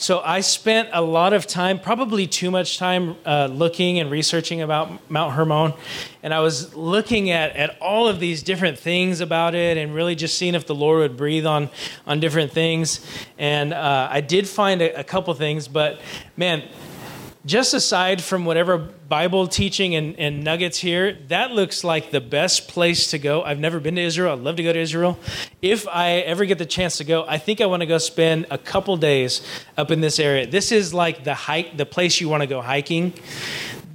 So 0.00 0.20
I 0.20 0.42
spent 0.42 0.90
a 0.92 1.02
lot 1.02 1.32
of 1.32 1.44
time, 1.48 1.80
probably 1.80 2.28
too 2.28 2.52
much 2.52 2.78
time, 2.78 3.16
uh, 3.26 3.48
looking 3.50 3.98
and 3.98 4.12
researching 4.12 4.60
about 4.62 5.10
Mount 5.10 5.34
Hermon. 5.34 5.74
And 6.22 6.32
I 6.32 6.38
was 6.38 6.72
looking 6.76 7.30
at, 7.30 7.56
at 7.56 7.76
all 7.80 8.06
of 8.06 8.20
these 8.20 8.44
different 8.44 8.78
things 8.78 9.20
about 9.20 9.56
it 9.56 9.76
and 9.76 9.92
really 9.92 10.14
just 10.14 10.38
seeing 10.38 10.54
if 10.54 10.68
the 10.68 10.74
Lord 10.74 11.00
would 11.00 11.16
breathe 11.16 11.46
on, 11.46 11.68
on 12.06 12.20
different 12.20 12.52
things. 12.52 13.04
And 13.38 13.74
uh, 13.74 14.06
I 14.08 14.20
did 14.20 14.46
find 14.46 14.82
a, 14.82 15.00
a 15.00 15.02
couple 15.02 15.34
things, 15.34 15.66
but 15.66 16.00
man, 16.36 16.62
just 17.44 17.74
aside 17.74 18.22
from 18.22 18.44
whatever 18.44 18.90
Bible 19.08 19.48
teaching 19.48 19.94
and, 19.94 20.18
and, 20.18 20.44
nuggets 20.44 20.78
here, 20.78 21.16
that 21.28 21.52
looks 21.52 21.82
like 21.82 22.10
the 22.10 22.20
best 22.20 22.68
place 22.68 23.10
to 23.12 23.18
go. 23.18 23.42
I've 23.42 23.58
never 23.58 23.80
been 23.80 23.94
to 23.94 24.02
Israel. 24.02 24.34
I'd 24.34 24.40
love 24.40 24.56
to 24.56 24.62
go 24.62 24.72
to 24.72 24.78
Israel. 24.78 25.18
If 25.62 25.88
I 25.88 26.16
ever 26.16 26.44
get 26.44 26.58
the 26.58 26.66
chance 26.66 26.98
to 26.98 27.04
go, 27.04 27.24
I 27.26 27.38
think 27.38 27.62
I 27.62 27.66
want 27.66 27.80
to 27.80 27.86
go 27.86 27.96
spend 27.96 28.46
a 28.50 28.58
couple 28.58 28.98
days 28.98 29.40
up 29.78 29.90
in 29.90 30.02
this 30.02 30.18
area. 30.18 30.46
This 30.46 30.72
is 30.72 30.92
like 30.92 31.24
the 31.24 31.34
hike, 31.34 31.78
the 31.78 31.86
place 31.86 32.20
you 32.20 32.28
want 32.28 32.42
to 32.42 32.46
go 32.46 32.60
hiking. 32.60 33.14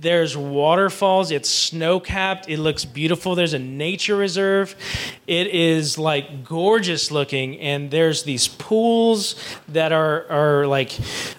There's 0.03 0.35
waterfalls. 0.35 1.31
It's 1.31 1.47
snow 1.47 2.01
capped. 2.01 2.49
It 2.49 2.57
looks 2.57 2.83
beautiful. 2.83 3.35
There's 3.35 3.53
a 3.53 3.59
nature 3.59 4.17
reserve. 4.17 4.75
It 5.27 5.47
is 5.47 5.97
like 5.97 6.43
gorgeous 6.43 7.09
looking, 7.09 7.57
and 7.59 7.89
there's 7.89 8.23
these 8.23 8.49
pools 8.49 9.35
that 9.69 9.93
are 9.93 10.29
are 10.29 10.67
like 10.67 10.91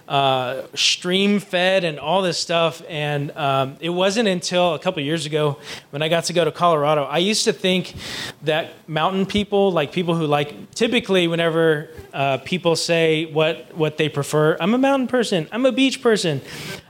uh, 0.09 0.67
stream 0.75 1.41
fed 1.41 1.85
and 1.85 1.99
all 1.99 2.23
this 2.23 2.39
stuff. 2.39 2.83
And 2.89 3.31
um, 3.33 3.77
it 3.81 3.91
wasn't 3.91 4.29
until 4.29 4.75
a 4.75 4.79
couple 4.79 5.03
years 5.03 5.27
ago 5.27 5.59
when 5.91 6.03
I 6.03 6.09
got 6.09 6.25
to 6.25 6.33
go 6.33 6.45
to 6.45 6.53
Colorado. 6.53 7.05
I 7.05 7.19
used 7.19 7.45
to 7.45 7.53
think 7.53 7.95
that 8.43 8.73
mountain 8.89 9.27
people, 9.27 9.73
like 9.73 9.93
people 9.93 10.15
who 10.15 10.27
like, 10.27 10.71
typically 10.73 11.27
whenever 11.29 11.91
uh, 12.13 12.39
people 12.39 12.77
say 12.77 13.27
what 13.27 13.75
what 13.75 13.97
they 13.97 14.09
prefer, 14.09 14.57
I'm 14.61 14.75
a 14.75 14.79
mountain 14.79 15.09
person. 15.09 15.49
I'm 15.53 15.67
a 15.67 15.73
beach 15.73 16.03
person. 16.03 16.41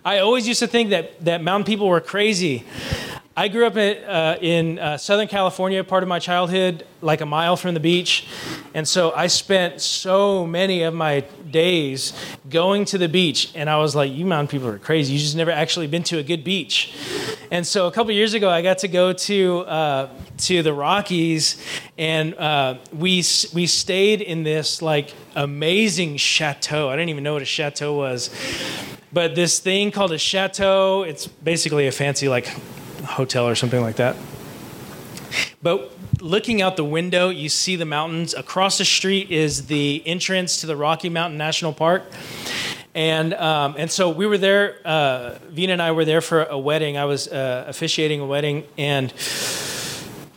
I 0.04 0.18
always 0.18 0.46
used 0.46 0.60
to 0.60 0.66
think 0.66 0.90
that 0.90 1.24
that 1.24 1.42
mountain 1.42 1.64
people 1.64 1.88
were 1.88 2.00
crazy. 2.00 2.64
I 3.36 3.48
grew 3.48 3.66
up 3.66 3.76
in, 3.76 4.04
uh, 4.04 4.38
in 4.40 4.78
uh, 4.78 4.96
Southern 4.96 5.26
California, 5.26 5.82
part 5.82 6.04
of 6.04 6.08
my 6.08 6.20
childhood, 6.20 6.86
like 7.00 7.20
a 7.20 7.26
mile 7.26 7.56
from 7.56 7.74
the 7.74 7.80
beach. 7.80 8.28
And 8.74 8.86
so 8.86 9.12
I 9.12 9.26
spent 9.26 9.80
so 9.80 10.46
many 10.46 10.82
of 10.84 10.94
my 10.94 11.24
days 11.50 12.12
going 12.48 12.84
to 12.86 12.98
the 12.98 13.08
beach. 13.08 13.50
And 13.56 13.68
I 13.68 13.78
was 13.78 13.96
like, 13.96 14.12
you 14.12 14.24
mountain 14.24 14.46
people 14.46 14.68
are 14.68 14.78
crazy. 14.78 15.14
You 15.14 15.18
just 15.18 15.34
never 15.34 15.50
actually 15.50 15.88
been 15.88 16.04
to 16.04 16.18
a 16.18 16.22
good 16.22 16.44
beach. 16.44 16.94
And 17.50 17.66
so 17.66 17.88
a 17.88 17.90
couple 17.90 18.12
years 18.12 18.34
ago, 18.34 18.48
I 18.48 18.62
got 18.62 18.78
to 18.78 18.88
go 18.88 19.12
to, 19.12 19.58
uh, 19.62 20.08
to 20.38 20.62
the 20.62 20.72
Rockies. 20.72 21.60
And 21.98 22.36
uh, 22.36 22.76
we, 22.92 23.16
we 23.52 23.66
stayed 23.66 24.20
in 24.20 24.44
this 24.44 24.80
like 24.80 25.12
amazing 25.34 26.18
chateau. 26.18 26.88
I 26.88 26.94
didn't 26.94 27.08
even 27.08 27.24
know 27.24 27.32
what 27.32 27.42
a 27.42 27.46
chateau 27.46 27.96
was. 27.96 28.30
But 29.12 29.34
this 29.34 29.58
thing 29.58 29.90
called 29.90 30.12
a 30.12 30.18
chateau, 30.18 31.02
it's 31.02 31.26
basically 31.26 31.88
a 31.88 31.92
fancy 31.92 32.28
like 32.28 32.46
hotel 33.04 33.46
or 33.46 33.54
something 33.54 33.80
like 33.80 33.96
that. 33.96 34.16
But 35.62 35.92
looking 36.20 36.62
out 36.62 36.76
the 36.76 36.84
window, 36.84 37.28
you 37.30 37.48
see 37.48 37.76
the 37.76 37.84
mountains. 37.84 38.34
Across 38.34 38.78
the 38.78 38.84
street 38.84 39.30
is 39.30 39.66
the 39.66 40.02
entrance 40.06 40.60
to 40.60 40.66
the 40.66 40.76
Rocky 40.76 41.08
Mountain 41.08 41.38
National 41.38 41.72
Park. 41.72 42.02
And, 42.94 43.34
um, 43.34 43.74
and 43.76 43.90
so 43.90 44.08
we 44.10 44.26
were 44.26 44.38
there, 44.38 44.76
uh, 44.84 45.38
Vina 45.48 45.72
and 45.72 45.82
I 45.82 45.90
were 45.92 46.04
there 46.04 46.20
for 46.20 46.44
a 46.44 46.58
wedding. 46.58 46.96
I 46.96 47.06
was 47.06 47.26
uh, 47.26 47.64
officiating 47.66 48.20
a 48.20 48.26
wedding, 48.26 48.64
and 48.78 49.12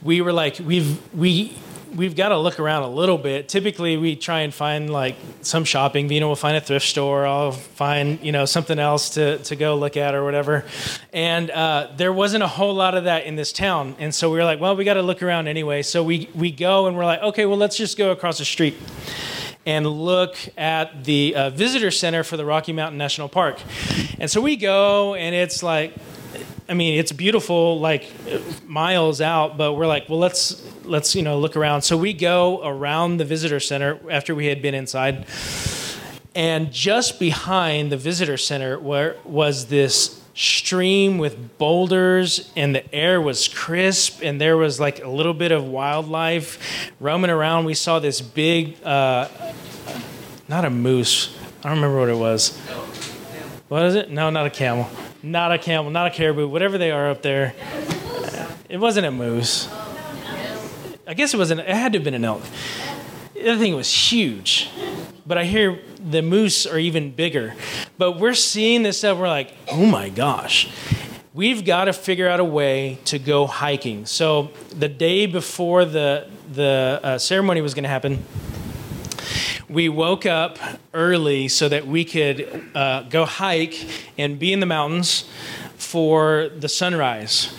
we 0.01 0.21
were 0.21 0.33
like, 0.33 0.57
we've, 0.59 0.99
we, 1.13 1.55
we've 1.95 2.15
got 2.15 2.29
to 2.29 2.37
look 2.37 2.59
around 2.59 2.83
a 2.83 2.89
little 2.89 3.17
bit. 3.17 3.47
Typically, 3.47 3.97
we 3.97 4.15
try 4.15 4.41
and 4.41 4.53
find 4.53 4.89
like 4.89 5.15
some 5.41 5.63
shopping. 5.63 6.07
Vina 6.07 6.27
will 6.27 6.35
find 6.35 6.57
a 6.57 6.61
thrift 6.61 6.85
store. 6.85 7.25
I'll 7.25 7.51
find 7.51 8.19
you 8.21 8.31
know 8.31 8.45
something 8.45 8.79
else 8.79 9.11
to, 9.11 9.37
to 9.39 9.55
go 9.55 9.75
look 9.75 9.97
at 9.97 10.15
or 10.15 10.23
whatever. 10.23 10.65
And 11.13 11.49
uh, 11.49 11.89
there 11.97 12.13
wasn't 12.13 12.43
a 12.43 12.47
whole 12.47 12.73
lot 12.73 12.95
of 12.95 13.05
that 13.05 13.25
in 13.25 13.35
this 13.35 13.51
town. 13.51 13.95
And 13.99 14.13
so 14.13 14.29
we 14.31 14.37
were 14.37 14.43
like, 14.43 14.59
well, 14.59 14.75
we 14.75 14.83
got 14.83 14.95
to 14.95 15.01
look 15.01 15.23
around 15.23 15.47
anyway. 15.47 15.81
So 15.81 16.03
we 16.03 16.29
we 16.35 16.51
go 16.51 16.87
and 16.87 16.97
we're 16.97 17.05
like, 17.05 17.21
okay, 17.21 17.45
well, 17.45 17.57
let's 17.57 17.77
just 17.77 17.97
go 17.97 18.11
across 18.11 18.37
the 18.37 18.45
street 18.45 18.75
and 19.65 19.85
look 19.85 20.37
at 20.57 21.03
the 21.03 21.35
uh, 21.35 21.49
visitor 21.49 21.91
center 21.91 22.23
for 22.23 22.37
the 22.37 22.45
Rocky 22.45 22.71
Mountain 22.71 22.97
National 22.97 23.27
Park. 23.27 23.59
And 24.17 24.31
so 24.31 24.39
we 24.39 24.55
go, 24.55 25.13
and 25.13 25.35
it's 25.35 25.61
like 25.61 25.93
I 26.69 26.73
mean, 26.73 26.99
it's 26.99 27.13
beautiful, 27.13 27.79
like 27.79 28.11
miles 28.67 29.21
out, 29.21 29.57
but 29.57 29.73
we're 29.73 29.87
like, 29.87 30.09
well, 30.09 30.19
let's 30.19 30.61
let's 30.83 31.15
you 31.15 31.23
know 31.23 31.39
look 31.39 31.55
around. 31.55 31.81
So 31.83 31.95
we 31.95 32.13
go 32.13 32.61
around 32.65 33.17
the 33.17 33.25
visitor 33.25 33.59
center 33.59 33.99
after 34.11 34.35
we 34.35 34.47
had 34.47 34.61
been 34.61 34.73
inside, 34.73 35.25
and 36.35 36.71
just 36.71 37.19
behind 37.19 37.91
the 37.91 37.97
visitor 37.97 38.35
center 38.35 38.77
where 38.79 39.15
was 39.23 39.67
this 39.67 40.21
stream 40.33 41.17
with 41.17 41.57
boulders 41.57 42.51
and 42.55 42.75
the 42.75 42.93
air 42.93 43.19
was 43.19 43.47
crisp 43.47 44.21
and 44.21 44.39
there 44.39 44.55
was 44.55 44.79
like 44.79 45.03
a 45.03 45.09
little 45.09 45.33
bit 45.33 45.51
of 45.51 45.63
wildlife 45.63 46.91
roaming 46.99 47.31
around. 47.31 47.65
We 47.65 47.73
saw 47.73 47.99
this 47.99 48.21
big 48.21 48.77
uh, 48.83 49.29
not 50.47 50.65
a 50.65 50.69
moose. 50.69 51.35
I 51.63 51.69
don't 51.69 51.77
remember 51.77 51.99
what 51.99 52.09
it 52.09 52.17
was. 52.17 52.57
What 53.69 53.83
is 53.85 53.95
it? 53.95 54.11
No 54.11 54.29
not 54.29 54.45
a 54.45 54.51
camel 54.51 54.89
not 55.23 55.51
a 55.51 55.57
camel, 55.57 55.91
not 55.91 56.07
a 56.07 56.09
caribou, 56.11 56.47
whatever 56.47 56.77
they 56.77 56.91
are 56.91 57.09
up 57.09 57.21
there. 57.21 57.53
It 58.69 58.77
wasn't 58.77 59.05
a 59.05 59.11
moose. 59.11 59.69
I 61.07 61.13
guess 61.13 61.33
it 61.33 61.37
wasn't. 61.37 61.61
It 61.61 61.67
had 61.67 61.93
to 61.93 61.99
have 61.99 62.03
been 62.03 62.13
an 62.13 62.25
elk. 62.25 62.41
The 63.33 63.51
other 63.51 63.59
thing 63.59 63.75
was 63.75 63.91
huge, 63.91 64.69
but 65.25 65.37
I 65.37 65.45
hear 65.45 65.79
the 65.99 66.21
moose 66.21 66.65
are 66.65 66.77
even 66.77 67.11
bigger. 67.11 67.53
But 67.97 68.19
we're 68.19 68.33
seeing 68.33 68.83
this 68.83 68.97
stuff. 68.97 69.17
We're 69.17 69.27
like, 69.27 69.53
oh 69.71 69.85
my 69.85 70.09
gosh, 70.09 70.69
we've 71.33 71.63
got 71.63 71.85
to 71.85 71.93
figure 71.93 72.27
out 72.27 72.39
a 72.39 72.45
way 72.45 72.97
to 73.05 73.19
go 73.19 73.47
hiking. 73.47 74.05
So 74.05 74.51
the 74.75 74.89
day 74.89 75.27
before 75.27 75.85
the 75.85 76.27
the 76.51 76.99
uh, 77.03 77.17
ceremony 77.17 77.61
was 77.61 77.73
going 77.73 77.83
to 77.83 77.89
happen 77.89 78.25
we 79.69 79.89
woke 79.89 80.25
up 80.25 80.57
early 80.93 81.47
so 81.47 81.67
that 81.67 81.85
we 81.85 82.05
could 82.05 82.69
uh, 82.73 83.03
go 83.03 83.25
hike 83.25 83.87
and 84.17 84.39
be 84.39 84.53
in 84.53 84.59
the 84.59 84.65
mountains 84.65 85.29
for 85.75 86.49
the 86.57 86.69
sunrise. 86.69 87.53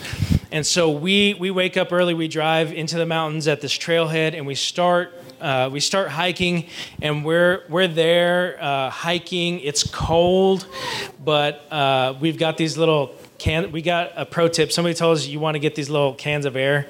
And 0.51 0.65
so 0.65 0.89
we, 0.89 1.35
we 1.35 1.51
wake 1.51 1.77
up 1.77 1.93
early, 1.93 2.15
we 2.15 2.27
drive 2.27 2.73
into 2.73 2.97
the 2.97 3.05
mountains 3.05 3.47
at 3.47 3.61
this 3.61 3.77
trailhead, 3.77 4.35
and 4.35 4.47
we 4.47 4.55
start 4.55 5.13
uh, 5.39 5.69
we 5.71 5.79
start 5.79 6.09
hiking, 6.09 6.65
and 7.01 7.23
we're 7.23 7.63
we're 7.69 7.87
there 7.87 8.57
uh, 8.61 8.89
hiking. 8.89 9.61
It's 9.61 9.83
cold, 9.83 10.67
but 11.23 11.65
uh, 11.71 12.15
we've 12.19 12.37
got 12.37 12.57
these 12.57 12.77
little 12.77 13.15
can. 13.37 13.71
We 13.71 13.81
got 13.81 14.11
a 14.17 14.25
pro 14.25 14.49
tip. 14.49 14.69
Somebody 14.71 14.95
told 14.95 15.17
us 15.17 15.27
you 15.27 15.39
want 15.39 15.55
to 15.55 15.59
get 15.59 15.75
these 15.75 15.89
little 15.89 16.13
cans 16.13 16.45
of 16.45 16.57
air, 16.57 16.89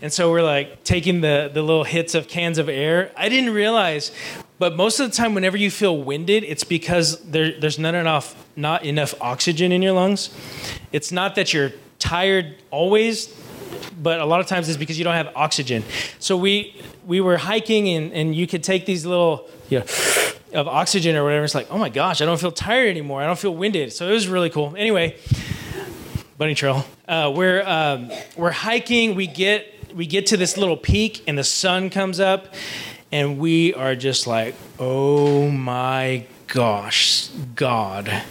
and 0.00 0.12
so 0.12 0.30
we're 0.30 0.42
like 0.42 0.84
taking 0.84 1.22
the, 1.22 1.50
the 1.52 1.62
little 1.62 1.84
hits 1.84 2.14
of 2.14 2.28
cans 2.28 2.58
of 2.58 2.68
air. 2.68 3.10
I 3.16 3.28
didn't 3.28 3.54
realize, 3.54 4.12
but 4.62 4.76
most 4.76 5.00
of 5.00 5.10
the 5.10 5.16
time, 5.16 5.34
whenever 5.34 5.56
you 5.56 5.72
feel 5.72 5.98
winded, 5.98 6.44
it's 6.44 6.62
because 6.62 7.20
there, 7.24 7.58
there's 7.58 7.80
not 7.80 7.96
enough, 7.96 8.36
not 8.54 8.84
enough 8.84 9.12
oxygen 9.20 9.72
in 9.72 9.82
your 9.82 9.90
lungs. 9.90 10.30
It's 10.92 11.10
not 11.10 11.34
that 11.34 11.52
you're 11.52 11.72
tired 11.98 12.54
always, 12.70 13.34
but 14.00 14.20
a 14.20 14.24
lot 14.24 14.38
of 14.38 14.46
times 14.46 14.68
it's 14.68 14.78
because 14.78 14.96
you 14.96 15.02
don't 15.02 15.16
have 15.16 15.32
oxygen. 15.34 15.82
So 16.20 16.36
we, 16.36 16.80
we 17.04 17.20
were 17.20 17.38
hiking, 17.38 17.88
and, 17.88 18.12
and 18.12 18.36
you 18.36 18.46
could 18.46 18.62
take 18.62 18.86
these 18.86 19.04
little, 19.04 19.48
you 19.68 19.80
know, 19.80 19.84
of 20.52 20.68
oxygen 20.68 21.16
or 21.16 21.24
whatever. 21.24 21.44
It's 21.44 21.56
like, 21.56 21.66
oh 21.68 21.78
my 21.78 21.88
gosh, 21.88 22.22
I 22.22 22.24
don't 22.24 22.38
feel 22.38 22.52
tired 22.52 22.88
anymore. 22.88 23.20
I 23.20 23.26
don't 23.26 23.40
feel 23.40 23.56
winded. 23.56 23.92
So 23.92 24.08
it 24.08 24.12
was 24.12 24.28
really 24.28 24.48
cool. 24.48 24.76
Anyway, 24.78 25.16
bunny 26.38 26.54
trail. 26.54 26.86
Uh, 27.08 27.32
we're 27.34 27.64
um, 27.66 28.12
we're 28.36 28.52
hiking. 28.52 29.16
We 29.16 29.26
get 29.26 29.66
we 29.92 30.06
get 30.06 30.26
to 30.26 30.36
this 30.36 30.56
little 30.56 30.76
peak 30.76 31.22
and 31.26 31.36
the 31.36 31.44
sun 31.44 31.90
comes 31.90 32.20
up 32.20 32.54
and 33.12 33.38
we 33.38 33.74
are 33.74 33.94
just 33.94 34.26
like, 34.26 34.54
oh 34.78 35.48
my 35.50 36.26
gosh, 36.48 37.28
God. 37.54 38.22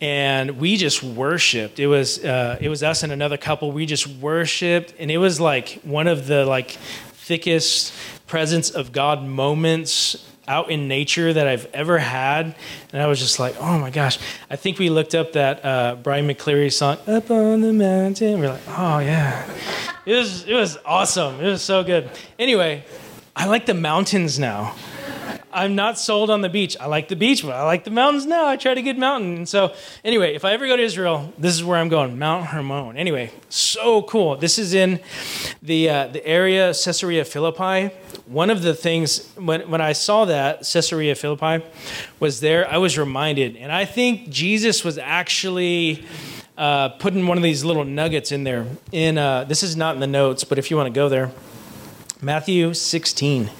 And 0.00 0.58
we 0.58 0.76
just 0.76 1.02
worshipped. 1.02 1.78
It 1.78 1.86
was 1.86 2.24
uh, 2.24 2.58
it 2.60 2.68
was 2.68 2.82
us 2.82 3.02
and 3.02 3.12
another 3.12 3.36
couple. 3.36 3.70
We 3.70 3.86
just 3.86 4.06
worshipped, 4.06 4.94
and 4.98 5.10
it 5.10 5.18
was 5.18 5.40
like 5.40 5.80
one 5.82 6.06
of 6.06 6.26
the 6.26 6.44
like 6.46 6.72
thickest 6.72 7.92
presence 8.26 8.70
of 8.70 8.92
God 8.92 9.22
moments 9.22 10.26
out 10.48 10.70
in 10.70 10.88
nature 10.88 11.32
that 11.32 11.46
I've 11.46 11.66
ever 11.72 11.98
had. 11.98 12.56
And 12.92 13.00
I 13.00 13.06
was 13.06 13.20
just 13.20 13.38
like, 13.38 13.54
oh 13.60 13.78
my 13.78 13.90
gosh. 13.90 14.18
I 14.50 14.56
think 14.56 14.78
we 14.78 14.90
looked 14.90 15.14
up 15.14 15.32
that 15.34 15.64
uh, 15.64 15.96
Bryan 15.96 16.26
McCleery 16.26 16.72
song, 16.72 16.96
Up 17.06 17.30
on 17.30 17.60
the 17.60 17.72
Mountain. 17.72 18.40
We're 18.40 18.48
like, 18.48 18.68
oh 18.68 18.98
yeah. 18.98 19.48
It 20.06 20.14
was, 20.14 20.44
it 20.44 20.54
was 20.54 20.76
awesome. 20.84 21.40
It 21.40 21.46
was 21.46 21.62
so 21.62 21.84
good. 21.84 22.10
Anyway, 22.36 22.84
I 23.36 23.46
like 23.46 23.66
the 23.66 23.74
mountains 23.74 24.38
now. 24.38 24.74
I'm 25.52 25.74
not 25.74 25.98
sold 25.98 26.30
on 26.30 26.42
the 26.42 26.48
beach. 26.48 26.76
I 26.78 26.86
like 26.86 27.08
the 27.08 27.16
beach, 27.16 27.42
but 27.42 27.54
I 27.54 27.64
like 27.64 27.84
the 27.84 27.90
mountains 27.90 28.24
now. 28.24 28.46
I 28.46 28.56
try 28.56 28.74
to 28.74 28.82
get 28.82 28.96
mountain. 28.96 29.38
And 29.38 29.48
so, 29.48 29.74
anyway, 30.04 30.34
if 30.34 30.44
I 30.44 30.52
ever 30.52 30.66
go 30.66 30.76
to 30.76 30.82
Israel, 30.82 31.32
this 31.38 31.54
is 31.54 31.64
where 31.64 31.76
I'm 31.76 31.88
going 31.88 32.18
Mount 32.18 32.46
Hermon. 32.46 32.96
Anyway, 32.96 33.32
so 33.48 34.02
cool. 34.02 34.36
This 34.36 34.58
is 34.58 34.74
in 34.74 35.00
the, 35.62 35.90
uh, 35.90 36.06
the 36.08 36.24
area, 36.24 36.68
Caesarea 36.68 37.24
Philippi. 37.24 37.94
One 38.26 38.50
of 38.50 38.62
the 38.62 38.74
things, 38.74 39.32
when, 39.34 39.68
when 39.68 39.80
I 39.80 39.92
saw 39.92 40.24
that, 40.26 40.58
Caesarea 40.58 41.16
Philippi 41.16 41.64
was 42.20 42.40
there, 42.40 42.70
I 42.70 42.76
was 42.76 42.96
reminded. 42.96 43.56
And 43.56 43.72
I 43.72 43.84
think 43.84 44.28
Jesus 44.28 44.84
was 44.84 44.98
actually. 44.98 46.04
Uh, 46.58 46.90
putting 46.90 47.26
one 47.26 47.38
of 47.38 47.42
these 47.42 47.64
little 47.64 47.86
nuggets 47.86 48.32
in 48.32 48.44
there. 48.44 48.66
In 48.92 49.16
uh, 49.16 49.44
this 49.44 49.62
is 49.62 49.76
not 49.76 49.94
in 49.94 50.00
the 50.00 50.06
notes, 50.06 50.44
but 50.44 50.58
if 50.58 50.70
you 50.70 50.76
want 50.76 50.88
to 50.88 50.92
go 50.92 51.08
there, 51.08 51.30
Matthew 52.22 52.74
16 52.74 53.50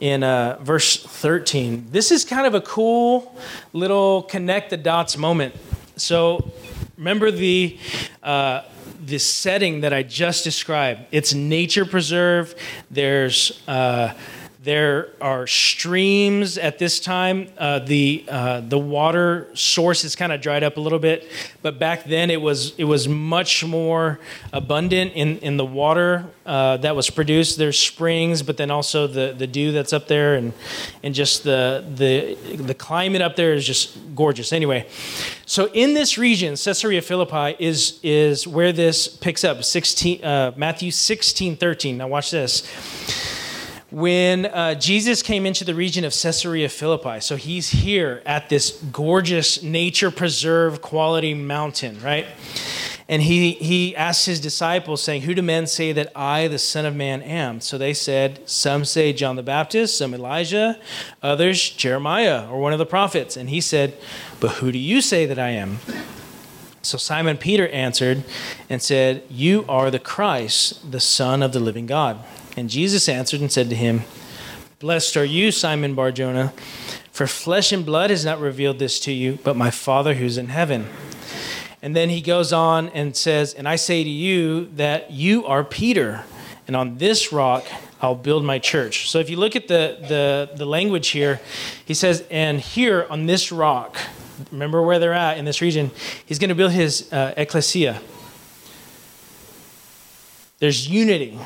in 0.00 0.22
uh, 0.24 0.58
verse 0.60 1.00
13. 1.02 1.86
This 1.90 2.10
is 2.10 2.24
kind 2.24 2.46
of 2.46 2.54
a 2.54 2.60
cool 2.60 3.36
little 3.72 4.22
connect 4.22 4.70
the 4.70 4.76
dots 4.76 5.16
moment. 5.16 5.54
So 5.96 6.50
remember 6.96 7.30
the 7.30 7.78
uh, 8.22 8.62
the 9.04 9.18
setting 9.18 9.82
that 9.82 9.92
I 9.92 10.02
just 10.02 10.44
described. 10.44 11.02
It's 11.12 11.32
nature 11.34 11.84
preserve. 11.84 12.54
There's 12.90 13.62
uh, 13.68 14.12
there 14.60 15.10
are 15.20 15.46
streams 15.46 16.58
at 16.58 16.80
this 16.80 16.98
time. 16.98 17.48
Uh, 17.56 17.78
the 17.78 18.24
uh, 18.28 18.60
the 18.60 18.78
water 18.78 19.46
source 19.54 20.02
is 20.02 20.16
kind 20.16 20.32
of 20.32 20.40
dried 20.40 20.64
up 20.64 20.76
a 20.76 20.80
little 20.80 20.98
bit, 20.98 21.30
but 21.62 21.78
back 21.78 22.04
then 22.04 22.28
it 22.28 22.40
was 22.40 22.74
it 22.76 22.84
was 22.84 23.06
much 23.06 23.64
more 23.64 24.18
abundant 24.52 25.12
in, 25.14 25.38
in 25.38 25.56
the 25.58 25.64
water 25.64 26.26
uh, 26.44 26.76
that 26.78 26.96
was 26.96 27.08
produced. 27.08 27.56
There's 27.56 27.78
springs, 27.78 28.42
but 28.42 28.56
then 28.56 28.70
also 28.70 29.06
the, 29.06 29.32
the 29.36 29.46
dew 29.46 29.70
that's 29.70 29.92
up 29.92 30.08
there, 30.08 30.34
and 30.34 30.52
and 31.04 31.14
just 31.14 31.44
the 31.44 31.84
the 31.94 32.34
the 32.56 32.74
climate 32.74 33.22
up 33.22 33.36
there 33.36 33.54
is 33.54 33.64
just 33.64 33.96
gorgeous. 34.16 34.52
Anyway, 34.52 34.88
so 35.46 35.66
in 35.72 35.94
this 35.94 36.18
region, 36.18 36.56
Caesarea 36.56 37.00
Philippi 37.00 37.54
is 37.64 38.00
is 38.02 38.44
where 38.44 38.72
this 38.72 39.06
picks 39.06 39.44
up. 39.44 39.62
Sixteen 39.62 40.24
uh, 40.24 40.52
Matthew 40.56 40.90
sixteen 40.90 41.56
thirteen. 41.56 41.96
Now 41.96 42.08
watch 42.08 42.32
this 42.32 43.37
when 43.90 44.46
uh, 44.46 44.74
Jesus 44.74 45.22
came 45.22 45.46
into 45.46 45.64
the 45.64 45.74
region 45.74 46.04
of 46.04 46.12
Caesarea 46.12 46.68
Philippi. 46.68 47.20
So 47.20 47.36
he's 47.36 47.70
here 47.70 48.22
at 48.26 48.48
this 48.48 48.72
gorgeous 48.92 49.62
nature 49.62 50.10
preserve 50.10 50.82
quality 50.82 51.32
mountain, 51.32 52.00
right? 52.02 52.26
And 53.10 53.22
he, 53.22 53.52
he 53.52 53.96
asked 53.96 54.26
his 54.26 54.38
disciples, 54.38 55.02
saying, 55.02 55.22
Who 55.22 55.34
do 55.34 55.40
men 55.40 55.66
say 55.66 55.92
that 55.92 56.12
I, 56.14 56.46
the 56.48 56.58
Son 56.58 56.84
of 56.84 56.94
Man, 56.94 57.22
am? 57.22 57.62
So 57.62 57.78
they 57.78 57.94
said, 57.94 58.46
Some 58.46 58.84
say 58.84 59.14
John 59.14 59.36
the 59.36 59.42
Baptist, 59.42 59.96
some 59.96 60.12
Elijah, 60.12 60.78
others 61.22 61.70
Jeremiah 61.70 62.46
or 62.50 62.60
one 62.60 62.74
of 62.74 62.78
the 62.78 62.84
prophets. 62.84 63.38
And 63.38 63.48
he 63.48 63.62
said, 63.62 63.96
But 64.40 64.56
who 64.56 64.70
do 64.70 64.78
you 64.78 65.00
say 65.00 65.24
that 65.24 65.38
I 65.38 65.50
am? 65.50 65.78
So 66.82 66.98
Simon 66.98 67.38
Peter 67.38 67.68
answered 67.68 68.24
and 68.68 68.82
said, 68.82 69.22
You 69.30 69.64
are 69.70 69.90
the 69.90 69.98
Christ, 69.98 70.92
the 70.92 71.00
Son 71.00 71.42
of 71.42 71.54
the 71.54 71.60
living 71.60 71.86
God. 71.86 72.22
And 72.58 72.68
Jesus 72.68 73.08
answered 73.08 73.40
and 73.40 73.52
said 73.52 73.70
to 73.70 73.76
him, 73.76 74.02
Blessed 74.80 75.16
are 75.16 75.24
you, 75.24 75.52
Simon 75.52 75.94
Barjona, 75.94 76.52
for 77.12 77.28
flesh 77.28 77.70
and 77.70 77.86
blood 77.86 78.10
has 78.10 78.24
not 78.24 78.40
revealed 78.40 78.80
this 78.80 78.98
to 79.00 79.12
you, 79.12 79.38
but 79.44 79.54
my 79.54 79.70
Father 79.70 80.14
who's 80.14 80.36
in 80.36 80.48
heaven. 80.48 80.88
And 81.82 81.94
then 81.94 82.08
he 82.08 82.20
goes 82.20 82.52
on 82.52 82.88
and 82.88 83.16
says, 83.16 83.54
And 83.54 83.68
I 83.68 83.76
say 83.76 84.02
to 84.02 84.10
you 84.10 84.66
that 84.74 85.12
you 85.12 85.46
are 85.46 85.62
Peter, 85.62 86.24
and 86.66 86.74
on 86.74 86.98
this 86.98 87.32
rock 87.32 87.64
I'll 88.02 88.16
build 88.16 88.44
my 88.44 88.58
church. 88.58 89.08
So 89.08 89.20
if 89.20 89.30
you 89.30 89.36
look 89.36 89.54
at 89.54 89.68
the, 89.68 89.96
the, 90.00 90.56
the 90.56 90.66
language 90.66 91.10
here, 91.10 91.40
he 91.84 91.94
says, 91.94 92.24
And 92.28 92.58
here 92.58 93.06
on 93.08 93.26
this 93.26 93.52
rock, 93.52 93.96
remember 94.50 94.82
where 94.82 94.98
they're 94.98 95.14
at 95.14 95.38
in 95.38 95.44
this 95.44 95.60
region, 95.60 95.92
he's 96.26 96.40
going 96.40 96.48
to 96.48 96.56
build 96.56 96.72
his 96.72 97.12
uh, 97.12 97.34
ecclesia. 97.36 98.00
There's 100.58 100.88
unity 100.88 101.38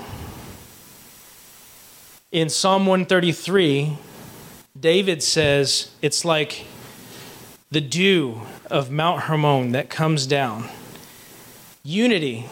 in 2.33 2.49
Psalm 2.49 2.87
133, 2.87 3.99
David 4.79 5.23
says 5.23 5.91
it's 6.01 6.25
like 6.25 6.65
the 7.71 7.81
dew 7.83 8.41
of 8.71 8.91
Mount 8.91 9.25
Hermon 9.25 9.73
that 9.73 9.91
comes 9.91 10.27
down. 10.27 10.69
Unity. 11.85 12.49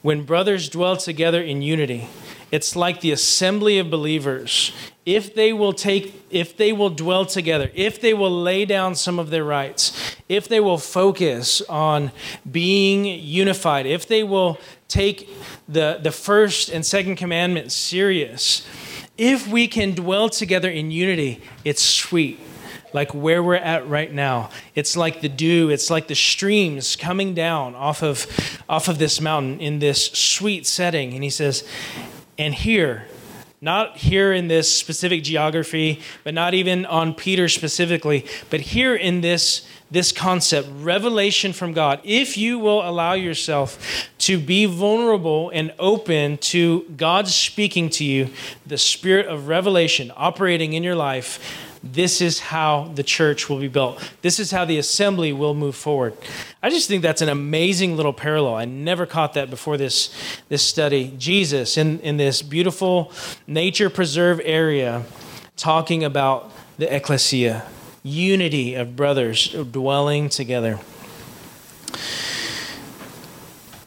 When 0.00 0.24
brothers 0.24 0.70
dwell 0.70 0.96
together 0.96 1.42
in 1.42 1.60
unity, 1.60 2.08
it's 2.50 2.76
like 2.76 3.00
the 3.00 3.12
assembly 3.12 3.78
of 3.78 3.90
believers. 3.90 4.72
If 5.06 5.34
they 5.34 5.52
will 5.52 5.72
take, 5.72 6.24
if 6.30 6.56
they 6.56 6.72
will 6.72 6.90
dwell 6.90 7.26
together, 7.26 7.70
if 7.74 8.00
they 8.00 8.14
will 8.14 8.42
lay 8.42 8.64
down 8.64 8.94
some 8.94 9.18
of 9.18 9.30
their 9.30 9.44
rights, 9.44 10.16
if 10.28 10.48
they 10.48 10.60
will 10.60 10.78
focus 10.78 11.60
on 11.62 12.10
being 12.50 13.04
unified, 13.04 13.86
if 13.86 14.08
they 14.08 14.22
will 14.22 14.58
take 14.88 15.28
the, 15.68 15.98
the 16.02 16.10
first 16.10 16.70
and 16.70 16.86
second 16.86 17.16
commandment 17.16 17.72
serious, 17.72 18.66
if 19.18 19.46
we 19.46 19.68
can 19.68 19.94
dwell 19.94 20.28
together 20.28 20.70
in 20.70 20.90
unity, 20.90 21.42
it's 21.64 21.82
sweet. 21.82 22.40
Like 22.92 23.12
where 23.12 23.42
we're 23.42 23.56
at 23.56 23.88
right 23.88 24.12
now. 24.12 24.50
It's 24.76 24.96
like 24.96 25.20
the 25.20 25.28
dew, 25.28 25.68
it's 25.68 25.90
like 25.90 26.06
the 26.06 26.14
streams 26.14 26.94
coming 26.94 27.34
down 27.34 27.74
off 27.74 28.02
of, 28.02 28.26
off 28.68 28.86
of 28.86 28.98
this 28.98 29.20
mountain 29.20 29.60
in 29.60 29.80
this 29.80 30.12
sweet 30.12 30.64
setting. 30.64 31.12
And 31.12 31.24
he 31.24 31.30
says, 31.30 31.68
and 32.38 32.54
here, 32.54 33.06
not 33.60 33.96
here 33.96 34.32
in 34.32 34.48
this 34.48 34.72
specific 34.72 35.22
geography, 35.22 36.00
but 36.22 36.34
not 36.34 36.54
even 36.54 36.84
on 36.86 37.14
Peter 37.14 37.48
specifically, 37.48 38.26
but 38.50 38.60
here 38.60 38.94
in 38.94 39.20
this 39.20 39.66
this 39.90 40.10
concept, 40.10 40.68
revelation 40.80 41.52
from 41.52 41.72
God, 41.72 42.00
if 42.02 42.36
you 42.36 42.58
will 42.58 42.86
allow 42.86 43.12
yourself 43.12 44.08
to 44.18 44.40
be 44.40 44.66
vulnerable 44.66 45.50
and 45.50 45.72
open 45.78 46.36
to 46.38 46.82
God 46.96 47.28
speaking 47.28 47.88
to 47.90 48.04
you, 48.04 48.30
the 48.66 48.76
spirit 48.76 49.26
of 49.26 49.46
revelation 49.46 50.10
operating 50.16 50.72
in 50.72 50.82
your 50.82 50.96
life, 50.96 51.73
this 51.92 52.22
is 52.22 52.40
how 52.40 52.90
the 52.94 53.02
church 53.02 53.50
will 53.50 53.60
be 53.60 53.68
built. 53.68 54.12
This 54.22 54.40
is 54.40 54.50
how 54.50 54.64
the 54.64 54.78
assembly 54.78 55.32
will 55.32 55.54
move 55.54 55.76
forward. 55.76 56.16
I 56.62 56.70
just 56.70 56.88
think 56.88 57.02
that's 57.02 57.20
an 57.20 57.28
amazing 57.28 57.96
little 57.96 58.14
parallel. 58.14 58.54
I 58.54 58.64
never 58.64 59.04
caught 59.04 59.34
that 59.34 59.50
before 59.50 59.76
this, 59.76 60.14
this 60.48 60.62
study. 60.62 61.14
Jesus 61.18 61.76
in, 61.76 62.00
in 62.00 62.16
this 62.16 62.40
beautiful 62.40 63.12
nature 63.46 63.90
preserve 63.90 64.40
area 64.44 65.04
talking 65.56 66.02
about 66.02 66.50
the 66.78 66.94
ecclesia 66.94 67.66
unity 68.02 68.74
of 68.74 68.96
brothers 68.96 69.48
dwelling 69.48 70.30
together. 70.30 70.80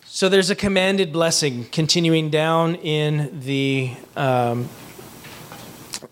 So 0.06 0.30
there's 0.30 0.50
a 0.50 0.56
commanded 0.56 1.14
blessing 1.14 1.66
continuing 1.66 2.30
down 2.30 2.76
in 2.76 3.40
the 3.42 3.94
um, 4.16 4.70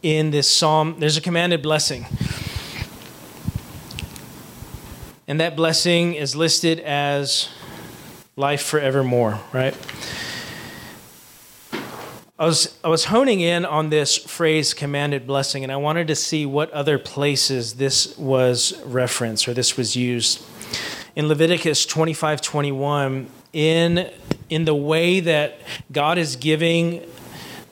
in 0.05 0.29
this 0.29 0.47
psalm. 0.47 0.95
There's 0.99 1.17
a 1.17 1.21
commanded 1.21 1.63
blessing, 1.63 2.05
and 5.27 5.39
that 5.39 5.55
blessing 5.55 6.13
is 6.13 6.35
listed 6.35 6.79
as 6.79 7.49
life 8.35 8.61
forevermore. 8.61 9.39
Right. 9.51 9.75
I 12.37 12.45
was, 12.45 12.77
I 12.83 12.89
was 12.89 13.05
honing 13.05 13.39
in 13.39 13.65
on 13.65 13.89
this 13.89 14.15
phrase 14.15 14.75
commanded 14.75 15.25
blessing, 15.25 15.63
and 15.63 15.71
I 15.71 15.77
wanted 15.77 16.07
to 16.09 16.15
see 16.15 16.45
what 16.45 16.69
other 16.69 16.99
places 16.99 17.73
this 17.73 18.15
was 18.15 18.79
referenced 18.83 19.47
or 19.47 19.55
this 19.55 19.75
was 19.75 19.95
used. 19.95 20.43
In 21.15 21.27
Leviticus 21.27 21.83
25 21.83 22.41
21, 22.41 23.27
in, 23.53 24.11
in 24.51 24.65
the 24.65 24.75
way 24.75 25.19
that 25.21 25.57
God 25.91 26.19
is 26.19 26.35
giving 26.35 27.09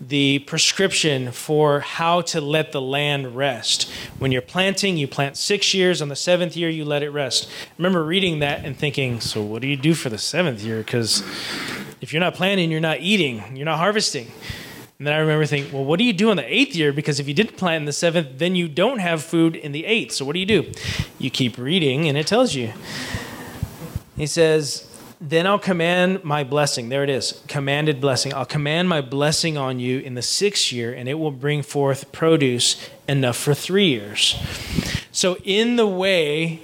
the 0.07 0.39
prescription 0.39 1.31
for 1.31 1.79
how 1.79 2.21
to 2.21 2.41
let 2.41 2.71
the 2.71 2.81
land 2.81 3.35
rest. 3.35 3.89
When 4.19 4.31
you're 4.31 4.41
planting, 4.41 4.97
you 4.97 5.07
plant 5.07 5.37
six 5.37 5.73
years. 5.73 6.01
On 6.01 6.09
the 6.09 6.15
seventh 6.15 6.55
year, 6.57 6.69
you 6.69 6.85
let 6.85 7.03
it 7.03 7.09
rest. 7.09 7.49
I 7.49 7.73
remember 7.77 8.03
reading 8.03 8.39
that 8.39 8.65
and 8.65 8.77
thinking, 8.77 9.19
so 9.19 9.41
what 9.41 9.61
do 9.61 9.67
you 9.67 9.77
do 9.77 9.93
for 9.93 10.09
the 10.09 10.17
seventh 10.17 10.61
year? 10.61 10.79
Because 10.79 11.21
if 12.01 12.11
you're 12.11 12.19
not 12.19 12.33
planting, 12.35 12.69
you're 12.69 12.81
not 12.81 12.99
eating, 12.99 13.55
you're 13.55 13.65
not 13.65 13.77
harvesting. 13.77 14.27
And 14.99 15.07
then 15.07 15.13
I 15.15 15.17
remember 15.17 15.45
thinking, 15.45 15.73
well, 15.73 15.85
what 15.85 15.97
do 15.99 16.05
you 16.05 16.13
do 16.13 16.31
in 16.31 16.37
the 16.37 16.53
eighth 16.53 16.75
year? 16.75 16.93
Because 16.93 17.19
if 17.19 17.27
you 17.27 17.33
didn't 17.33 17.57
plant 17.57 17.81
in 17.81 17.85
the 17.85 17.93
seventh, 17.93 18.37
then 18.37 18.55
you 18.55 18.67
don't 18.67 18.99
have 18.99 19.23
food 19.23 19.55
in 19.55 19.71
the 19.71 19.85
eighth. 19.85 20.13
So 20.13 20.25
what 20.25 20.33
do 20.33 20.39
you 20.39 20.45
do? 20.45 20.71
You 21.17 21.29
keep 21.29 21.57
reading, 21.57 22.07
and 22.07 22.17
it 22.17 22.27
tells 22.27 22.55
you. 22.55 22.73
He 24.15 24.27
says, 24.27 24.87
then 25.25 25.47
I'll 25.47 25.57
command 25.57 26.25
my 26.25 26.43
blessing. 26.43 26.89
There 26.89 27.01
it 27.01 27.09
is, 27.09 27.41
commanded 27.47 28.01
blessing. 28.01 28.33
I'll 28.33 28.45
command 28.45 28.89
my 28.89 28.99
blessing 28.99 29.57
on 29.57 29.79
you 29.79 29.99
in 29.99 30.15
the 30.15 30.21
sixth 30.21 30.73
year, 30.73 30.93
and 30.93 31.07
it 31.07 31.13
will 31.13 31.31
bring 31.31 31.63
forth 31.63 32.11
produce 32.11 32.89
enough 33.07 33.37
for 33.37 33.53
three 33.53 33.87
years. 33.87 34.35
So, 35.13 35.37
in 35.45 35.77
the 35.77 35.87
way 35.87 36.59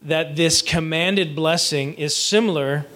that 0.00 0.36
this 0.36 0.62
commanded 0.62 1.34
blessing 1.34 1.94
is 1.94 2.14
similar 2.14 2.86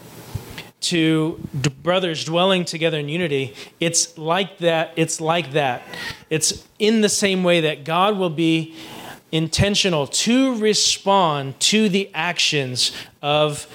to 0.83 1.41
d- 1.61 1.71
brothers 1.71 2.25
dwelling 2.25 2.65
together 2.65 2.99
in 2.99 3.09
unity, 3.09 3.57
it's 3.81 4.17
like 4.17 4.59
that. 4.59 4.93
It's 4.95 5.21
like 5.21 5.53
that. 5.53 5.83
It's 6.31 6.65
in 6.79 7.01
the 7.01 7.09
same 7.09 7.43
way 7.43 7.63
that 7.63 7.83
God 7.83 8.17
will 8.17 8.31
be 8.31 8.77
intentional 9.33 10.07
to 10.07 10.57
respond 10.59 11.59
to 11.59 11.89
the 11.89 12.09
actions 12.15 12.93
of 13.23 13.67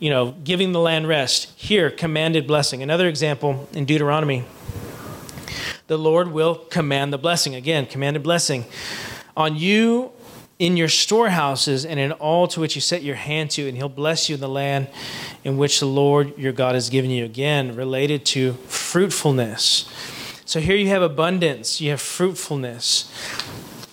you 0.00 0.10
know 0.10 0.32
giving 0.42 0.72
the 0.72 0.80
land 0.80 1.06
rest 1.06 1.52
here 1.56 1.90
commanded 1.90 2.46
blessing. 2.46 2.82
Another 2.82 3.06
example 3.06 3.68
in 3.72 3.84
deuteronomy 3.84 4.44
the 5.86 5.98
lord 5.98 6.32
will 6.32 6.54
command 6.54 7.12
the 7.12 7.18
blessing. 7.18 7.54
Again 7.54 7.86
commanded 7.86 8.22
blessing 8.22 8.64
on 9.36 9.56
you 9.56 10.10
in 10.58 10.76
your 10.76 10.88
storehouses 10.88 11.84
and 11.84 11.98
in 12.00 12.12
all 12.12 12.46
to 12.48 12.60
which 12.60 12.74
you 12.74 12.80
set 12.80 13.02
your 13.02 13.16
hand 13.16 13.50
to 13.50 13.68
and 13.68 13.76
he'll 13.76 13.88
bless 13.88 14.28
you 14.28 14.34
in 14.34 14.40
the 14.40 14.48
land 14.48 14.88
in 15.44 15.56
which 15.56 15.80
the 15.80 15.86
lord 15.86 16.36
your 16.36 16.52
god 16.52 16.74
has 16.74 16.90
given 16.90 17.10
you. 17.10 17.24
Again 17.24 17.76
related 17.76 18.24
to 18.26 18.54
fruitfulness. 18.68 19.88
So 20.44 20.60
here 20.60 20.76
you 20.76 20.88
have 20.88 21.02
abundance 21.02 21.80
you 21.80 21.90
have 21.90 22.00
fruitfulness 22.00 23.10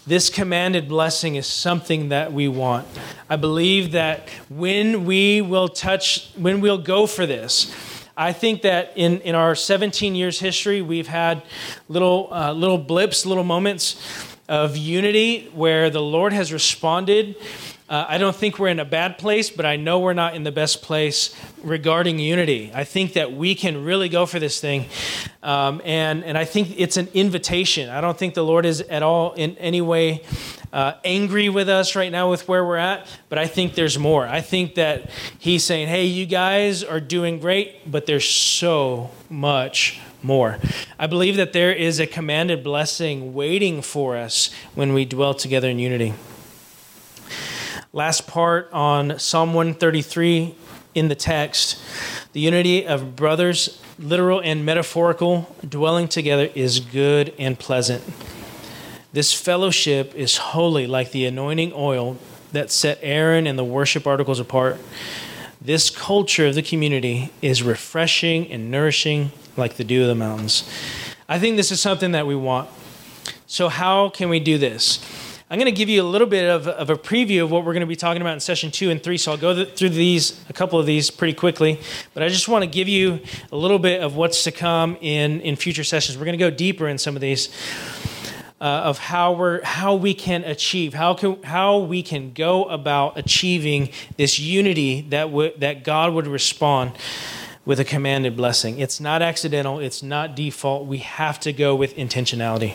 this 0.08 0.30
commanded 0.30 0.88
blessing 0.88 1.36
is 1.36 1.46
something 1.46 2.10
that 2.10 2.32
we 2.32 2.48
want. 2.48 2.88
I 3.30 3.36
believe 3.36 3.92
that 3.92 4.30
when 4.50 5.04
we 5.04 5.42
will 5.42 5.68
touch, 5.68 6.32
when 6.38 6.62
we'll 6.62 6.78
go 6.78 7.06
for 7.08 7.26
this, 7.26 7.76
I 8.16 8.32
think 8.32 8.62
that 8.62 8.94
in, 8.96 9.20
in 9.22 9.36
our 9.36 9.54
17 9.54 10.16
years 10.16 10.40
history, 10.40 10.82
we've 10.82 11.08
had 11.10 11.44
little, 11.90 12.30
uh, 12.32 12.54
little 12.54 12.78
blips, 12.78 13.26
little 13.26 13.44
moments 13.44 14.02
of 14.48 14.78
unity 14.78 15.52
where 15.54 15.90
the 15.90 16.02
Lord 16.02 16.32
has 16.32 16.54
responded 16.54 17.36
uh, 17.90 18.06
I 18.08 18.18
don't 18.18 18.36
think 18.36 18.60
we're 18.60 18.68
in 18.68 18.80
a 18.80 18.86
bad 18.86 19.18
place, 19.18 19.50
but 19.50 19.66
I 19.66 19.78
know 19.78 20.00
we're 20.00 20.14
not 20.14 20.36
in 20.36 20.44
the 20.44 20.52
best 20.52 20.82
place 20.82 21.34
regarding 21.64 22.20
unity. 22.20 22.70
I 22.74 22.84
think 22.84 23.14
that 23.14 23.32
we 23.32 23.56
can 23.56 23.86
really 23.86 24.10
go 24.10 24.26
for 24.26 24.40
this 24.40 24.60
thing. 24.60 24.88
Um, 25.42 25.82
and, 25.86 26.26
and 26.26 26.38
I 26.38 26.44
think 26.44 26.78
it's 26.78 26.98
an 26.98 27.08
invitation. 27.14 27.90
I 27.90 28.02
don't 28.02 28.18
think 28.18 28.34
the 28.34 28.44
Lord 28.44 28.66
is 28.66 28.82
at 28.82 29.04
all 29.04 29.34
in 29.34 29.58
any 29.58 29.80
way 29.80 30.24
uh, 30.74 30.94
angry 31.06 31.48
with 31.48 31.70
us 31.70 31.96
right 31.96 32.12
now 32.12 32.30
with 32.30 32.48
where 32.48 32.66
we're 32.66 32.76
at, 32.76 33.08
but 33.30 33.38
I 33.38 33.48
think 33.48 33.76
there's 33.76 33.98
more. 33.98 34.28
I 34.28 34.42
think 34.42 34.76
that 34.76 35.10
He's 35.40 35.64
saying, 35.64 35.88
hey, 35.88 36.06
you 36.06 36.26
guys 36.26 36.84
are 36.84 37.00
doing 37.00 37.40
great, 37.40 37.90
but 37.90 38.06
there's 38.06 38.30
so 38.30 39.12
much 39.30 40.02
more. 40.22 40.58
I 41.00 41.08
believe 41.08 41.38
that 41.38 41.54
there 41.54 41.72
is 41.72 42.02
a 42.02 42.08
commanded 42.08 42.64
blessing 42.66 43.34
waiting 43.34 43.82
for 43.82 44.18
us 44.18 44.52
when 44.76 44.94
we 44.94 45.06
dwell 45.06 45.34
together 45.34 45.70
in 45.70 45.80
unity. 45.80 46.14
Last 47.98 48.28
part 48.28 48.70
on 48.74 49.18
Psalm 49.18 49.56
133 49.56 50.54
in 50.94 51.08
the 51.08 51.16
text. 51.16 51.82
The 52.32 52.40
unity 52.40 52.86
of 52.86 53.16
brothers, 53.16 53.82
literal 53.98 54.40
and 54.40 54.64
metaphorical, 54.64 55.56
dwelling 55.68 56.08
together 56.08 56.52
is 56.54 56.80
good 56.80 57.34
and 57.40 57.58
pleasant. 57.58 58.04
This 59.14 59.34
fellowship 59.34 60.14
is 60.14 60.38
holy, 60.38 60.86
like 60.86 61.10
the 61.10 61.26
anointing 61.26 61.72
oil 61.74 62.20
that 62.52 62.70
set 62.70 63.00
Aaron 63.02 63.48
and 63.48 63.58
the 63.58 63.66
worship 63.66 64.06
articles 64.06 64.40
apart. 64.40 64.78
This 65.60 65.90
culture 65.90 66.46
of 66.46 66.54
the 66.54 66.62
community 66.62 67.32
is 67.42 67.64
refreshing 67.64 68.52
and 68.52 68.70
nourishing, 68.70 69.32
like 69.56 69.78
the 69.78 69.84
dew 69.84 70.04
of 70.04 70.08
the 70.08 70.14
mountains. 70.14 70.70
I 71.28 71.40
think 71.40 71.58
this 71.58 71.72
is 71.72 71.82
something 71.82 72.12
that 72.12 72.28
we 72.28 72.36
want. 72.36 72.70
So, 73.48 73.70
how 73.70 74.10
can 74.10 74.30
we 74.30 74.40
do 74.40 74.60
this? 74.60 75.00
I'm 75.50 75.58
going 75.60 75.74
to 75.74 75.78
give 75.78 75.88
you 75.88 76.02
a 76.02 76.04
little 76.04 76.28
bit 76.28 76.50
of, 76.50 76.68
of 76.68 76.90
a 76.90 76.98
preview 76.98 77.42
of 77.42 77.50
what 77.52 77.64
we're 77.64 77.72
going 77.72 77.80
to 77.80 77.88
be 77.88 77.96
talking 77.96 78.22
about 78.22 78.34
in 78.34 78.42
session 78.42 78.70
two 78.70 78.90
and 78.90 79.02
three. 79.02 79.18
So 79.18 79.32
I'll 79.32 79.38
go 79.38 79.54
th- 79.54 79.76
through 79.76 79.92
these, 79.92 80.38
a 80.50 80.54
couple 80.54 80.78
of 80.78 80.86
these 80.86 81.10
pretty 81.10 81.34
quickly. 81.34 81.80
But 82.14 82.22
I 82.22 82.28
just 82.28 82.50
want 82.50 82.64
to 82.64 82.70
give 82.70 82.90
you 82.90 83.22
a 83.50 83.56
little 83.56 83.80
bit 83.80 84.02
of 84.02 84.18
what's 84.18 84.44
to 84.44 84.52
come 84.52 84.98
in, 85.00 85.40
in 85.40 85.56
future 85.56 85.86
sessions. 85.86 86.18
We're 86.18 86.26
going 86.26 86.38
to 86.38 86.44
go 86.44 86.50
deeper 86.50 86.90
in 86.90 86.98
some 86.98 87.16
of 87.16 87.22
these. 87.22 87.48
Uh, 88.60 88.66
of 88.86 88.98
how 88.98 89.34
we're 89.34 89.64
how 89.64 89.94
we 89.94 90.16
can 90.16 90.44
achieve 90.44 90.96
how 90.96 91.14
can 91.14 91.44
how 91.44 91.78
we 91.78 92.02
can 92.02 92.34
go 92.34 92.64
about 92.64 93.16
achieving 93.16 93.88
this 94.18 94.40
unity 94.40 95.02
that 95.02 95.30
that 95.60 95.84
God 95.84 96.12
would 96.12 96.26
respond 96.26 96.94
with 97.64 97.80
a 97.80 97.86
commanded 97.86 98.36
blessing. 98.36 98.80
It's 98.80 99.00
not 99.00 99.22
accidental. 99.22 99.78
It's 99.78 100.02
not 100.02 100.36
default. 100.36 100.88
We 100.88 100.98
have 100.98 101.40
to 101.42 101.54
go 101.54 101.76
with 101.76 101.96
intentionality. 101.98 102.74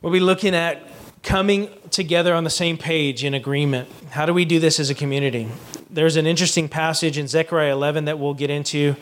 We'll 0.00 0.12
be 0.12 0.20
looking 0.20 0.54
at 0.54 0.80
coming 1.24 1.70
together 1.90 2.32
on 2.32 2.44
the 2.44 2.50
same 2.50 2.78
page 2.78 3.24
in 3.24 3.34
agreement. 3.34 3.88
How 4.10 4.26
do 4.26 4.32
we 4.32 4.44
do 4.44 4.60
this 4.60 4.78
as 4.78 4.90
a 4.90 4.94
community? 4.94 5.48
There's 5.90 6.14
an 6.14 6.24
interesting 6.24 6.68
passage 6.68 7.18
in 7.18 7.26
Zechariah 7.26 7.72
11 7.72 8.04
that 8.04 8.16
we'll 8.16 8.34
get 8.34 8.48
into, 8.48 8.94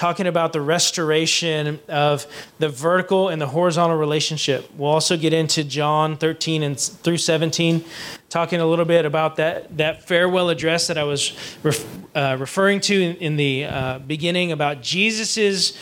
talking 0.00 0.26
about 0.26 0.54
the 0.54 0.60
restoration 0.62 1.78
of 1.86 2.26
the 2.58 2.70
vertical 2.70 3.28
and 3.28 3.38
the 3.38 3.46
horizontal 3.46 3.98
relationship. 3.98 4.66
We'll 4.78 4.88
also 4.88 5.14
get 5.18 5.34
into 5.34 5.62
John 5.62 6.16
13 6.16 6.62
and 6.62 6.80
through 6.80 7.18
17, 7.18 7.84
talking 8.30 8.62
a 8.62 8.66
little 8.66 8.86
bit 8.86 9.04
about 9.04 9.36
that, 9.36 9.76
that 9.76 10.08
farewell 10.08 10.48
address 10.48 10.86
that 10.86 10.96
I 10.96 11.04
was 11.04 11.36
ref, 11.62 11.86
uh, 12.16 12.38
referring 12.40 12.80
to 12.80 12.94
in, 12.98 13.16
in 13.16 13.36
the 13.36 13.66
uh, 13.66 13.98
beginning 13.98 14.52
about 14.52 14.80
Jesus's 14.80 15.76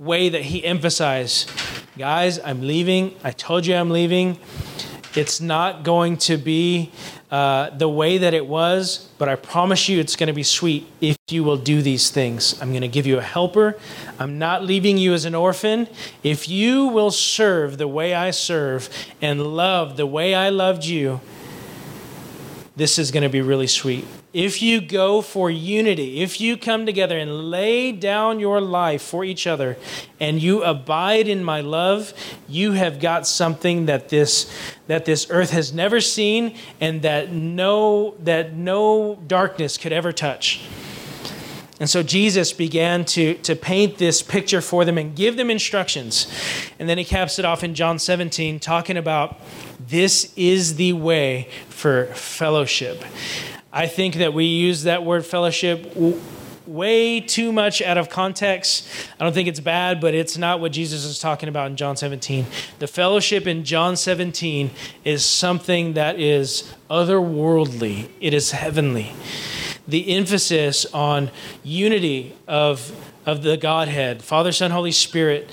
way 0.00 0.28
that 0.30 0.42
he 0.42 0.64
emphasized 0.64 1.48
guys, 1.96 2.40
I'm 2.40 2.62
leaving. 2.62 3.14
I 3.22 3.30
told 3.30 3.66
you 3.66 3.76
I'm 3.76 3.90
leaving. 3.90 4.36
It's 5.14 5.40
not 5.40 5.84
going 5.84 6.16
to 6.18 6.36
be 6.36 6.90
uh, 7.30 7.70
the 7.70 7.88
way 7.88 8.18
that 8.18 8.34
it 8.34 8.46
was, 8.46 9.08
but 9.18 9.28
I 9.28 9.36
promise 9.36 9.88
you 9.88 10.00
it's 10.00 10.16
going 10.16 10.26
to 10.26 10.32
be 10.32 10.42
sweet 10.42 10.86
if 11.00 11.16
you 11.28 11.44
will 11.44 11.56
do 11.56 11.80
these 11.80 12.10
things. 12.10 12.60
I'm 12.60 12.70
going 12.70 12.82
to 12.82 12.88
give 12.88 13.06
you 13.06 13.18
a 13.18 13.22
helper. 13.22 13.78
I'm 14.18 14.38
not 14.38 14.64
leaving 14.64 14.98
you 14.98 15.14
as 15.14 15.24
an 15.24 15.34
orphan. 15.34 15.86
If 16.24 16.48
you 16.48 16.86
will 16.86 17.12
serve 17.12 17.78
the 17.78 17.86
way 17.86 18.14
I 18.14 18.32
serve 18.32 18.88
and 19.22 19.54
love 19.56 19.96
the 19.96 20.06
way 20.06 20.34
I 20.34 20.48
loved 20.48 20.84
you, 20.84 21.20
this 22.74 22.98
is 22.98 23.10
going 23.10 23.22
to 23.22 23.28
be 23.28 23.40
really 23.40 23.68
sweet 23.68 24.06
if 24.32 24.62
you 24.62 24.80
go 24.80 25.22
for 25.22 25.50
unity, 25.50 26.20
if 26.20 26.40
you 26.40 26.56
come 26.56 26.86
together 26.86 27.18
and 27.18 27.50
lay 27.50 27.90
down 27.90 28.38
your 28.38 28.60
life 28.60 29.02
for 29.02 29.24
each 29.24 29.46
other 29.46 29.76
and 30.20 30.40
you 30.40 30.62
abide 30.62 31.26
in 31.26 31.42
my 31.42 31.60
love, 31.60 32.12
you 32.48 32.72
have 32.72 33.00
got 33.00 33.26
something 33.26 33.86
that 33.86 34.08
this 34.08 34.52
that 34.86 35.04
this 35.04 35.26
earth 35.30 35.50
has 35.50 35.72
never 35.72 36.00
seen 36.00 36.54
and 36.80 37.02
that 37.02 37.32
no 37.32 38.14
that 38.20 38.54
no 38.54 39.16
darkness 39.26 39.76
could 39.76 39.92
ever 39.92 40.12
touch. 40.12 40.60
And 41.80 41.88
so 41.88 42.02
Jesus 42.02 42.52
began 42.52 43.06
to, 43.06 43.34
to 43.36 43.56
paint 43.56 43.96
this 43.96 44.20
picture 44.20 44.60
for 44.60 44.84
them 44.84 44.98
and 44.98 45.16
give 45.16 45.38
them 45.38 45.50
instructions. 45.50 46.26
And 46.78 46.86
then 46.86 46.98
he 46.98 47.04
caps 47.04 47.38
it 47.38 47.46
off 47.46 47.64
in 47.64 47.74
John 47.74 47.98
17, 47.98 48.60
talking 48.60 48.98
about 48.98 49.40
this 49.78 50.30
is 50.36 50.74
the 50.76 50.92
way 50.92 51.48
for 51.70 52.04
fellowship. 52.08 53.02
I 53.72 53.86
think 53.86 54.16
that 54.16 54.34
we 54.34 54.46
use 54.46 54.82
that 54.82 55.04
word 55.04 55.24
fellowship 55.24 55.96
way 56.66 57.20
too 57.20 57.52
much 57.52 57.82
out 57.82 57.98
of 57.98 58.08
context. 58.08 58.86
I 59.18 59.24
don't 59.24 59.32
think 59.32 59.48
it's 59.48 59.60
bad, 59.60 60.00
but 60.00 60.14
it's 60.14 60.36
not 60.36 60.60
what 60.60 60.72
Jesus 60.72 61.04
is 61.04 61.18
talking 61.18 61.48
about 61.48 61.70
in 61.70 61.76
John 61.76 61.96
17. 61.96 62.46
The 62.78 62.86
fellowship 62.86 63.46
in 63.46 63.64
John 63.64 63.96
17 63.96 64.70
is 65.04 65.24
something 65.24 65.94
that 65.94 66.20
is 66.20 66.72
otherworldly, 66.88 68.10
it 68.20 68.34
is 68.34 68.52
heavenly. 68.52 69.12
The 69.86 70.16
emphasis 70.16 70.86
on 70.86 71.30
unity 71.64 72.36
of, 72.46 72.92
of 73.26 73.42
the 73.42 73.56
Godhead, 73.56 74.22
Father, 74.22 74.52
Son, 74.52 74.70
Holy 74.70 74.92
Spirit, 74.92 75.50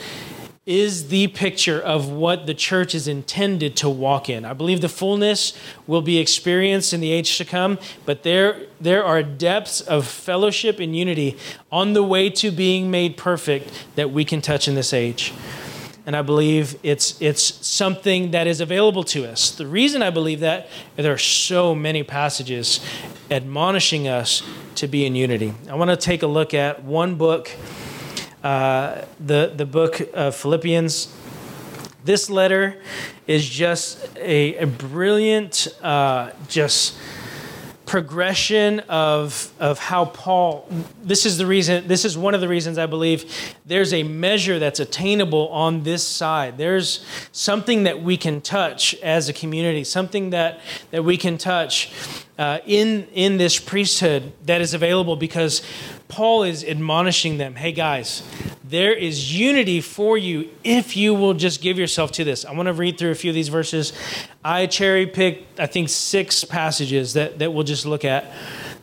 is 0.67 1.07
the 1.07 1.27
picture 1.29 1.79
of 1.81 2.09
what 2.09 2.45
the 2.45 2.53
church 2.53 2.93
is 2.93 3.07
intended 3.07 3.77
to 3.77 3.89
walk 3.89 4.29
in. 4.29 4.43
I 4.43 4.51
believe 4.51 4.81
the 4.81 4.89
fullness 4.89 5.57
will 5.87 6.01
be 6.01 6.19
experienced 6.19 6.93
in 6.93 6.99
the 6.99 7.09
age 7.09 7.37
to 7.37 7.45
come, 7.45 7.79
but 8.05 8.23
there, 8.23 8.63
there 8.81 9.03
are 9.03 9.23
depths 9.23 9.79
of 9.79 10.05
fellowship 10.05 10.81
and 10.81 10.93
unity 10.93 11.37
on 11.71 11.93
the 11.93 12.03
way 12.03 12.29
to 12.31 12.51
being 12.51 12.91
made 12.91 13.15
perfect 13.15 13.71
that 13.95 14.11
we 14.11 14.25
can 14.25 14.41
touch 14.41 14.67
in 14.67 14.75
this 14.75 14.91
age. 14.91 15.33
And 16.05 16.17
I 16.17 16.21
believe 16.21 16.77
it's, 16.83 17.21
it's 17.21 17.65
something 17.65 18.31
that 18.31 18.45
is 18.45 18.59
available 18.59 19.03
to 19.05 19.25
us. 19.25 19.51
The 19.51 19.67
reason 19.67 20.01
I 20.01 20.09
believe 20.09 20.41
that, 20.41 20.67
there 20.97 21.13
are 21.13 21.17
so 21.17 21.73
many 21.75 22.03
passages 22.03 22.85
admonishing 23.31 24.09
us 24.09 24.43
to 24.75 24.87
be 24.87 25.05
in 25.05 25.15
unity. 25.15 25.53
I 25.69 25.75
want 25.75 25.91
to 25.91 25.97
take 25.97 26.23
a 26.23 26.27
look 26.27 26.53
at 26.53 26.83
one 26.83 27.15
book 27.15 27.51
uh, 28.43 29.01
the, 29.19 29.53
the 29.55 29.65
book 29.65 30.01
of 30.13 30.35
Philippians. 30.35 31.13
This 32.03 32.29
letter 32.29 32.81
is 33.25 33.47
just 33.47 34.07
a, 34.17 34.55
a 34.57 34.67
brilliant, 34.67 35.67
uh, 35.81 36.31
just 36.47 36.97
progression 37.87 38.81
of, 38.81 39.51
of 39.61 39.79
how 39.79 40.05
Paul, 40.05 40.67
this 41.01 41.25
is 41.25 41.37
the 41.37 41.45
reason, 41.45 41.87
this 41.87 42.03
is 42.03 42.17
one 42.17 42.35
of 42.35 42.41
the 42.41 42.47
reasons 42.47 42.77
I 42.77 42.85
believe 42.85 43.55
there's 43.65 43.93
a 43.93 44.03
measure 44.03 44.59
that's 44.59 44.81
attainable 44.81 45.47
on 45.49 45.83
this 45.83 46.05
side. 46.05 46.57
There's 46.57 47.03
something 47.31 47.83
that 47.83 48.03
we 48.03 48.17
can 48.17 48.41
touch 48.41 48.93
as 48.95 49.29
a 49.29 49.33
community, 49.33 49.85
something 49.85 50.31
that, 50.31 50.59
that 50.91 51.05
we 51.05 51.15
can 51.15 51.37
touch 51.37 51.91
uh, 52.37 52.59
in, 52.65 53.07
in 53.13 53.37
this 53.37 53.57
priesthood 53.57 54.33
that 54.45 54.59
is 54.59 54.73
available 54.73 55.15
because 55.15 55.61
Paul 56.07 56.43
is 56.43 56.63
admonishing 56.63 57.37
them 57.37 57.55
hey, 57.55 57.71
guys, 57.71 58.23
there 58.63 58.93
is 58.93 59.37
unity 59.37 59.79
for 59.79 60.17
you 60.17 60.49
if 60.63 60.97
you 60.97 61.13
will 61.13 61.33
just 61.33 61.61
give 61.61 61.79
yourself 61.79 62.11
to 62.13 62.23
this. 62.23 62.43
I 62.43 62.53
want 62.53 62.67
to 62.67 62.73
read 62.73 62.97
through 62.97 63.11
a 63.11 63.15
few 63.15 63.31
of 63.31 63.35
these 63.35 63.47
verses. 63.47 63.93
I 64.43 64.65
cherry 64.67 65.07
picked, 65.07 65.59
I 65.59 65.67
think, 65.67 65.89
six 65.89 66.43
passages 66.43 67.13
that, 67.13 67.39
that 67.39 67.53
we'll 67.53 67.63
just 67.63 67.85
look 67.85 68.03
at. 68.03 68.25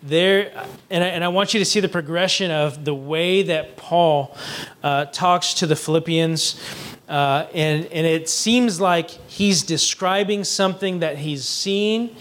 There, 0.03 0.67
and 0.91 1.05
I, 1.05 1.09
and 1.09 1.25
I 1.25 1.29
want 1.29 1.55
you 1.55 1.61
to 1.61 1.65
see 1.65 1.81
the 1.81 1.89
progression 1.89 2.51
of 2.51 2.85
the 2.85 2.95
way 2.95 3.43
that 3.43 3.77
Paul 3.77 4.37
uh, 4.83 5.07
talks 5.07 5.55
to 5.55 5.67
the 5.67 5.77
Philippians. 5.77 6.61
Uh, 7.09 7.47
and, 7.55 7.87
and 7.87 8.07
it 8.07 8.29
seems 8.29 8.81
like 8.81 9.11
he's 9.29 9.63
describing 9.63 10.45
something 10.45 11.01
that 11.01 11.19
he's 11.19 11.47
seen 11.47 12.17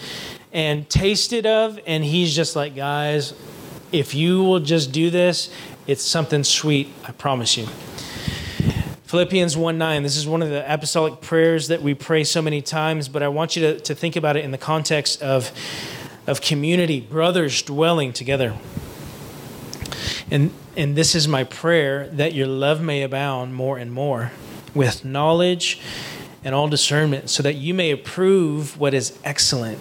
and 0.51 0.89
tasted 0.89 1.45
of, 1.45 1.79
and 1.87 2.03
he's 2.03 2.35
just 2.35 2.55
like, 2.55 2.75
guys, 2.75 3.33
if 3.93 4.15
you 4.15 4.43
will 4.43 4.59
just 4.59 4.91
do 4.91 5.09
this, 5.09 5.49
it's 5.85 6.03
something 6.03 6.43
sweet, 6.43 6.89
I 7.05 7.11
promise 7.11 7.55
you. 7.55 7.67
Philippians 9.05 9.55
1 9.55 9.77
9, 9.77 10.01
this 10.01 10.17
is 10.17 10.27
one 10.27 10.41
of 10.41 10.49
the 10.49 10.73
apostolic 10.73 11.21
prayers 11.21 11.67
that 11.67 11.83
we 11.83 11.93
pray 11.93 12.23
so 12.23 12.41
many 12.41 12.63
times, 12.63 13.07
but 13.07 13.21
I 13.21 13.27
want 13.27 13.55
you 13.55 13.61
to, 13.61 13.79
to 13.81 13.93
think 13.93 14.15
about 14.15 14.35
it 14.35 14.43
in 14.43 14.49
the 14.49 14.57
context 14.57 15.21
of, 15.21 15.51
of 16.25 16.41
community, 16.41 16.99
brothers 16.99 17.61
dwelling 17.61 18.11
together. 18.11 18.57
And, 20.31 20.51
and 20.75 20.95
this 20.95 21.13
is 21.13 21.27
my 21.27 21.43
prayer 21.43 22.07
that 22.07 22.33
your 22.33 22.47
love 22.47 22.81
may 22.81 23.03
abound 23.03 23.53
more 23.53 23.77
and 23.77 23.93
more 23.93 24.31
with 24.73 25.05
knowledge 25.05 25.79
and 26.43 26.55
all 26.55 26.67
discernment, 26.67 27.29
so 27.29 27.43
that 27.43 27.53
you 27.53 27.75
may 27.75 27.91
approve 27.91 28.79
what 28.79 28.95
is 28.95 29.17
excellent 29.23 29.77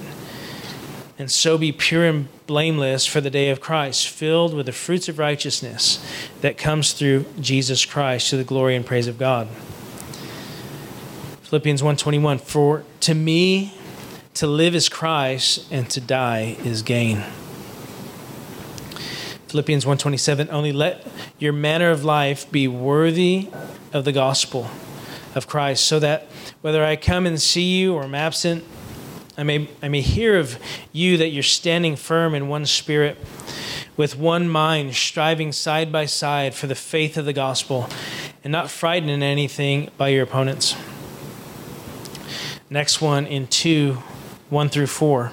and 1.22 1.30
so 1.30 1.56
be 1.56 1.70
pure 1.70 2.04
and 2.04 2.26
blameless 2.48 3.06
for 3.06 3.20
the 3.20 3.30
day 3.30 3.50
of 3.50 3.60
Christ, 3.60 4.08
filled 4.08 4.54
with 4.54 4.66
the 4.66 4.72
fruits 4.72 5.08
of 5.08 5.20
righteousness 5.20 6.04
that 6.40 6.58
comes 6.58 6.94
through 6.94 7.26
Jesus 7.40 7.84
Christ 7.84 8.30
to 8.30 8.36
the 8.36 8.42
glory 8.42 8.74
and 8.74 8.84
praise 8.84 9.06
of 9.06 9.18
God. 9.18 9.46
Philippians 11.44 11.80
1:21 11.80 12.40
For 12.40 12.82
to 13.02 13.14
me 13.14 13.72
to 14.34 14.48
live 14.48 14.74
is 14.74 14.88
Christ 14.88 15.64
and 15.70 15.88
to 15.90 16.00
die 16.00 16.56
is 16.64 16.82
gain. 16.82 17.22
Philippians 19.46 19.84
1:27 19.84 20.48
Only 20.50 20.72
let 20.72 21.06
your 21.38 21.52
manner 21.52 21.92
of 21.92 22.04
life 22.04 22.50
be 22.50 22.66
worthy 22.66 23.46
of 23.92 24.04
the 24.04 24.12
gospel 24.12 24.68
of 25.36 25.46
Christ 25.46 25.84
so 25.86 26.00
that 26.00 26.26
whether 26.62 26.84
I 26.84 26.96
come 26.96 27.26
and 27.26 27.40
see 27.40 27.78
you 27.78 27.94
or 27.94 28.02
am 28.02 28.16
absent 28.16 28.64
I 29.36 29.44
may, 29.44 29.68
I 29.82 29.88
may 29.88 30.02
hear 30.02 30.38
of 30.38 30.58
you 30.92 31.16
that 31.16 31.28
you're 31.28 31.42
standing 31.42 31.96
firm 31.96 32.34
in 32.34 32.48
one 32.48 32.66
spirit, 32.66 33.16
with 33.96 34.16
one 34.16 34.48
mind, 34.48 34.94
striving 34.94 35.52
side 35.52 35.90
by 35.90 36.04
side 36.04 36.54
for 36.54 36.66
the 36.66 36.74
faith 36.74 37.16
of 37.16 37.24
the 37.24 37.32
gospel, 37.32 37.88
and 38.44 38.52
not 38.52 38.70
frightened 38.70 39.10
in 39.10 39.22
anything 39.22 39.90
by 39.96 40.08
your 40.08 40.22
opponents. 40.22 40.76
Next 42.68 43.00
one 43.00 43.26
in 43.26 43.46
2 43.46 43.98
1 44.50 44.68
through 44.68 44.86
4. 44.86 45.32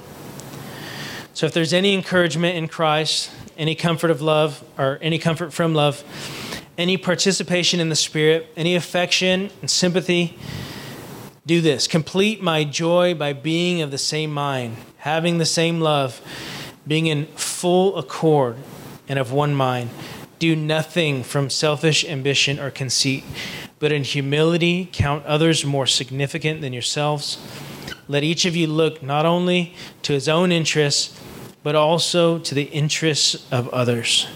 So 1.33 1.45
if 1.45 1.53
there's 1.53 1.73
any 1.73 1.93
encouragement 1.93 2.55
in 2.57 2.69
Christ, 2.69 3.31
any 3.57 3.75
comfort 3.75 4.11
of 4.11 4.21
love, 4.21 4.63
or 4.77 4.97
any 5.01 5.19
comfort 5.19 5.51
from 5.51 5.73
love, 5.73 6.03
any 6.77 6.95
participation 6.95 7.81
in 7.81 7.89
the 7.89 7.95
Spirit, 7.97 8.47
any 8.55 8.75
affection 8.75 9.49
and 9.59 9.69
sympathy, 9.69 10.37
do 11.49 11.61
this 11.61 11.87
complete 11.87 12.43
my 12.43 12.63
joy 12.63 13.15
by 13.15 13.33
being 13.33 13.81
of 13.81 13.89
the 13.89 13.97
same 13.97 14.31
mind, 14.31 14.77
having 14.97 15.39
the 15.39 15.45
same 15.47 15.81
love, 15.81 16.21
being 16.85 17.07
in 17.07 17.25
full 17.25 17.97
accord 17.97 18.55
and 19.07 19.17
of 19.17 19.31
one 19.31 19.55
mind. 19.55 19.89
Do 20.37 20.55
nothing 20.55 21.23
from 21.23 21.49
selfish 21.49 22.05
ambition 22.05 22.59
or 22.59 22.69
conceit, 22.69 23.23
but 23.79 23.91
in 23.91 24.03
humility 24.03 24.89
count 24.91 25.25
others 25.25 25.65
more 25.65 25.87
significant 25.87 26.61
than 26.61 26.71
yourselves. 26.71 27.39
Let 28.07 28.23
each 28.23 28.45
of 28.45 28.55
you 28.55 28.67
look 28.67 29.01
not 29.01 29.25
only 29.25 29.73
to 30.03 30.13
his 30.13 30.29
own 30.29 30.51
interests, 30.51 31.19
but 31.63 31.73
also 31.73 32.37
to 32.37 32.53
the 32.53 32.65
interests 32.65 33.47
of 33.51 33.67
others. 33.69 34.27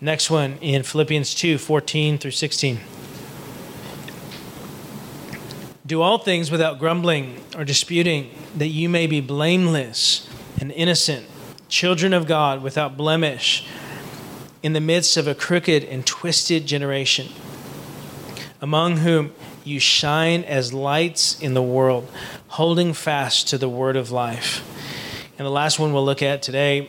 Next 0.00 0.30
one 0.30 0.58
in 0.60 0.84
Philippians 0.84 1.34
2 1.34 1.58
14 1.58 2.18
through 2.18 2.30
16. 2.30 2.78
Do 5.92 6.00
all 6.00 6.16
things 6.16 6.50
without 6.50 6.78
grumbling 6.78 7.38
or 7.54 7.66
disputing, 7.66 8.30
that 8.56 8.68
you 8.68 8.88
may 8.88 9.06
be 9.06 9.20
blameless 9.20 10.26
and 10.58 10.72
innocent, 10.72 11.26
children 11.68 12.14
of 12.14 12.26
God 12.26 12.62
without 12.62 12.96
blemish, 12.96 13.66
in 14.62 14.72
the 14.72 14.80
midst 14.80 15.18
of 15.18 15.28
a 15.28 15.34
crooked 15.34 15.84
and 15.84 16.06
twisted 16.06 16.64
generation, 16.64 17.28
among 18.62 18.96
whom 18.96 19.34
you 19.64 19.78
shine 19.78 20.44
as 20.44 20.72
lights 20.72 21.38
in 21.42 21.52
the 21.52 21.60
world, 21.60 22.10
holding 22.48 22.94
fast 22.94 23.48
to 23.48 23.58
the 23.58 23.68
word 23.68 23.94
of 23.94 24.10
life. 24.10 24.66
And 25.36 25.44
the 25.44 25.50
last 25.50 25.78
one 25.78 25.92
we'll 25.92 26.06
look 26.06 26.22
at 26.22 26.40
today, 26.40 26.88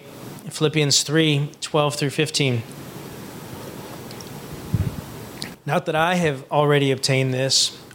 Philippians 0.49 1.03
3 1.03 1.51
12 1.59 1.95
through 1.95 2.09
15. 2.09 2.63
Not 5.65 5.87
that 5.87 5.95
I 5.95 6.15
have 6.15 6.49
already 6.49 6.89
obtained 6.89 7.33
this 7.33 7.77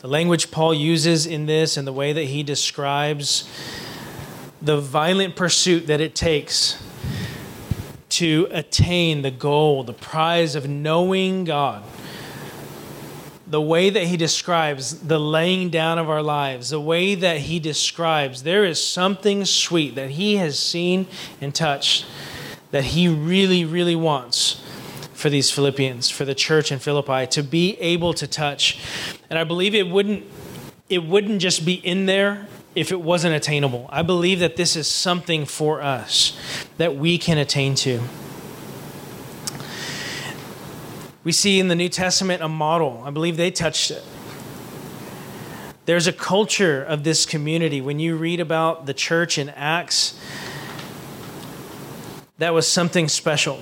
The 0.00 0.08
language 0.08 0.50
Paul 0.50 0.72
uses 0.72 1.26
in 1.26 1.44
this 1.44 1.76
and 1.76 1.86
the 1.86 1.92
way 1.92 2.14
that 2.14 2.24
he 2.24 2.42
describes 2.42 3.46
the 4.62 4.80
violent 4.80 5.36
pursuit 5.36 5.86
that 5.88 6.00
it 6.00 6.14
takes 6.14 6.82
to 8.08 8.48
attain 8.50 9.20
the 9.20 9.30
goal, 9.30 9.84
the 9.84 9.92
prize 9.92 10.54
of 10.54 10.66
knowing 10.66 11.44
God. 11.44 11.82
The 13.46 13.60
way 13.60 13.90
that 13.90 14.04
he 14.04 14.16
describes 14.16 15.00
the 15.00 15.20
laying 15.20 15.68
down 15.68 15.98
of 15.98 16.08
our 16.08 16.22
lives, 16.22 16.70
the 16.70 16.80
way 16.80 17.14
that 17.14 17.38
he 17.38 17.58
describes 17.58 18.42
there 18.42 18.64
is 18.64 18.82
something 18.82 19.44
sweet 19.44 19.96
that 19.96 20.10
he 20.10 20.36
has 20.36 20.58
seen 20.58 21.08
and 21.42 21.54
touched 21.54 22.06
that 22.70 22.84
he 22.84 23.06
really, 23.06 23.66
really 23.66 23.96
wants 23.96 24.64
for 25.12 25.28
these 25.28 25.50
Philippians, 25.50 26.08
for 26.08 26.24
the 26.24 26.34
church 26.34 26.72
in 26.72 26.78
Philippi, 26.78 27.26
to 27.26 27.42
be 27.42 27.76
able 27.80 28.14
to 28.14 28.26
touch. 28.26 28.78
And 29.30 29.38
I 29.38 29.44
believe 29.44 29.74
it 29.74 29.88
wouldn't 29.88 30.24
it 30.88 31.04
wouldn't 31.04 31.40
just 31.40 31.64
be 31.64 31.74
in 31.74 32.06
there 32.06 32.48
if 32.74 32.90
it 32.90 33.00
wasn't 33.00 33.34
attainable. 33.34 33.86
I 33.90 34.02
believe 34.02 34.40
that 34.40 34.56
this 34.56 34.74
is 34.74 34.88
something 34.88 35.46
for 35.46 35.80
us 35.80 36.36
that 36.78 36.96
we 36.96 37.16
can 37.16 37.38
attain 37.38 37.76
to. 37.76 38.00
We 41.22 41.32
see 41.32 41.60
in 41.60 41.68
the 41.68 41.76
New 41.76 41.88
Testament 41.88 42.42
a 42.42 42.48
model. 42.48 43.02
I 43.04 43.10
believe 43.10 43.36
they 43.36 43.50
touched 43.50 43.92
it. 43.92 44.02
There's 45.84 46.06
a 46.06 46.12
culture 46.12 46.82
of 46.82 47.04
this 47.04 47.24
community. 47.24 47.80
When 47.80 48.00
you 48.00 48.16
read 48.16 48.40
about 48.40 48.86
the 48.86 48.94
church 48.94 49.38
in 49.38 49.48
Acts, 49.50 50.18
that 52.38 52.54
was 52.54 52.66
something 52.66 53.08
special. 53.08 53.60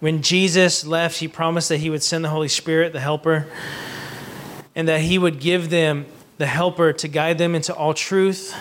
When 0.00 0.22
Jesus 0.22 0.86
left, 0.86 1.18
he 1.18 1.28
promised 1.28 1.68
that 1.70 1.78
he 1.78 1.90
would 1.90 2.02
send 2.02 2.24
the 2.24 2.28
Holy 2.28 2.48
Spirit, 2.48 2.92
the 2.92 3.00
helper, 3.00 3.46
and 4.78 4.86
that 4.86 5.00
he 5.00 5.18
would 5.18 5.40
give 5.40 5.70
them 5.70 6.06
the 6.36 6.46
helper 6.46 6.92
to 6.92 7.08
guide 7.08 7.36
them 7.36 7.56
into 7.56 7.74
all 7.74 7.92
truth, 7.92 8.54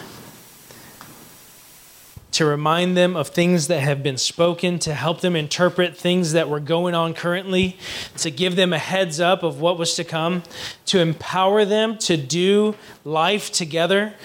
to 2.32 2.44
remind 2.44 2.98
them 2.98 3.16
of 3.16 3.28
things 3.28 3.68
that 3.68 3.82
have 3.82 4.02
been 4.02 4.18
spoken, 4.18 4.80
to 4.80 4.96
help 4.96 5.22
them 5.22 5.36
interpret 5.36 5.96
things 5.96 6.32
that 6.32 6.50
were 6.50 6.60
going 6.60 6.96
on 6.96 7.14
currently, 7.14 7.78
to 8.18 8.32
give 8.32 8.56
them 8.56 8.74
a 8.74 8.80
heads 8.80 9.20
up 9.20 9.44
of 9.44 9.62
what 9.62 9.78
was 9.78 9.94
to 9.94 10.04
come, 10.04 10.42
to 10.88 11.00
empower 11.00 11.64
them 11.64 12.00
to 12.00 12.18
do 12.18 12.74
life 13.06 13.52
together, 13.52 14.16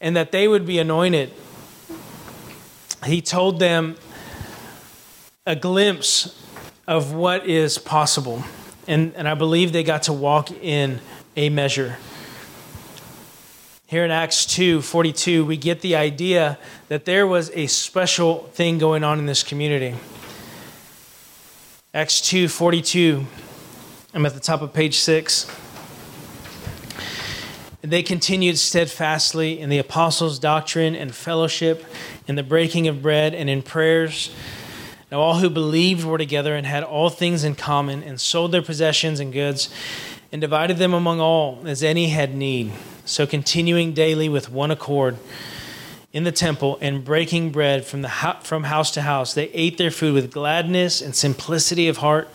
and 0.00 0.16
that 0.16 0.32
they 0.32 0.48
would 0.48 0.64
be 0.64 0.78
anointed. 0.78 1.30
He 3.04 3.20
told 3.20 3.58
them 3.58 3.96
a 5.46 5.56
glimpse 5.56 6.42
of 6.88 7.12
what 7.12 7.46
is 7.46 7.76
possible. 7.76 8.42
And, 8.86 9.14
and 9.14 9.28
I 9.28 9.34
believe 9.34 9.72
they 9.72 9.84
got 9.84 10.04
to 10.04 10.12
walk 10.12 10.50
in 10.50 11.00
a 11.36 11.48
measure. 11.48 11.96
Here 13.86 14.04
in 14.04 14.10
Acts 14.10 14.46
2 14.46 14.82
42, 14.82 15.44
we 15.44 15.56
get 15.56 15.80
the 15.80 15.96
idea 15.96 16.58
that 16.88 17.04
there 17.04 17.26
was 17.26 17.50
a 17.54 17.66
special 17.66 18.44
thing 18.52 18.78
going 18.78 19.02
on 19.02 19.18
in 19.18 19.26
this 19.26 19.42
community. 19.42 19.96
Acts 21.92 22.20
2 22.20 22.46
42. 22.48 23.26
I'm 24.14 24.24
at 24.26 24.34
the 24.34 24.40
top 24.40 24.62
of 24.62 24.72
page 24.72 24.98
6. 24.98 25.50
They 27.82 28.02
continued 28.02 28.58
steadfastly 28.58 29.58
in 29.58 29.70
the 29.70 29.78
apostles' 29.78 30.38
doctrine 30.38 30.94
and 30.94 31.14
fellowship, 31.14 31.84
in 32.28 32.34
the 32.34 32.42
breaking 32.42 32.86
of 32.88 33.02
bread 33.02 33.34
and 33.34 33.50
in 33.50 33.62
prayers. 33.62 34.32
Now, 35.10 35.20
all 35.20 35.38
who 35.38 35.50
believed 35.50 36.04
were 36.04 36.18
together 36.18 36.54
and 36.54 36.66
had 36.66 36.84
all 36.84 37.10
things 37.10 37.42
in 37.42 37.56
common, 37.56 38.02
and 38.02 38.20
sold 38.20 38.52
their 38.52 38.62
possessions 38.62 39.18
and 39.18 39.32
goods, 39.32 39.68
and 40.30 40.40
divided 40.40 40.76
them 40.76 40.94
among 40.94 41.20
all 41.20 41.62
as 41.66 41.82
any 41.82 42.10
had 42.10 42.34
need. 42.34 42.72
So, 43.04 43.26
continuing 43.26 43.92
daily 43.92 44.28
with 44.28 44.50
one 44.50 44.70
accord 44.70 45.16
in 46.12 46.24
the 46.24 46.32
temple 46.32 46.78
and 46.80 47.04
breaking 47.04 47.50
bread 47.50 47.84
from, 47.84 48.02
the 48.02 48.36
from 48.42 48.64
house 48.64 48.92
to 48.92 49.02
house, 49.02 49.34
they 49.34 49.48
ate 49.48 49.78
their 49.78 49.90
food 49.90 50.14
with 50.14 50.32
gladness 50.32 51.00
and 51.00 51.14
simplicity 51.14 51.88
of 51.88 51.98
heart, 51.98 52.28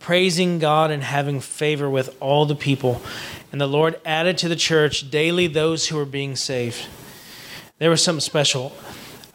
praising 0.00 0.58
God 0.58 0.90
and 0.90 1.02
having 1.02 1.40
favor 1.40 1.90
with 1.90 2.16
all 2.20 2.46
the 2.46 2.54
people. 2.54 3.02
And 3.52 3.60
the 3.60 3.66
Lord 3.66 4.00
added 4.04 4.38
to 4.38 4.48
the 4.48 4.56
church 4.56 5.10
daily 5.10 5.46
those 5.46 5.88
who 5.88 5.96
were 5.96 6.04
being 6.04 6.36
saved. 6.36 6.86
There 7.78 7.90
was 7.90 8.02
something 8.02 8.20
special. 8.20 8.72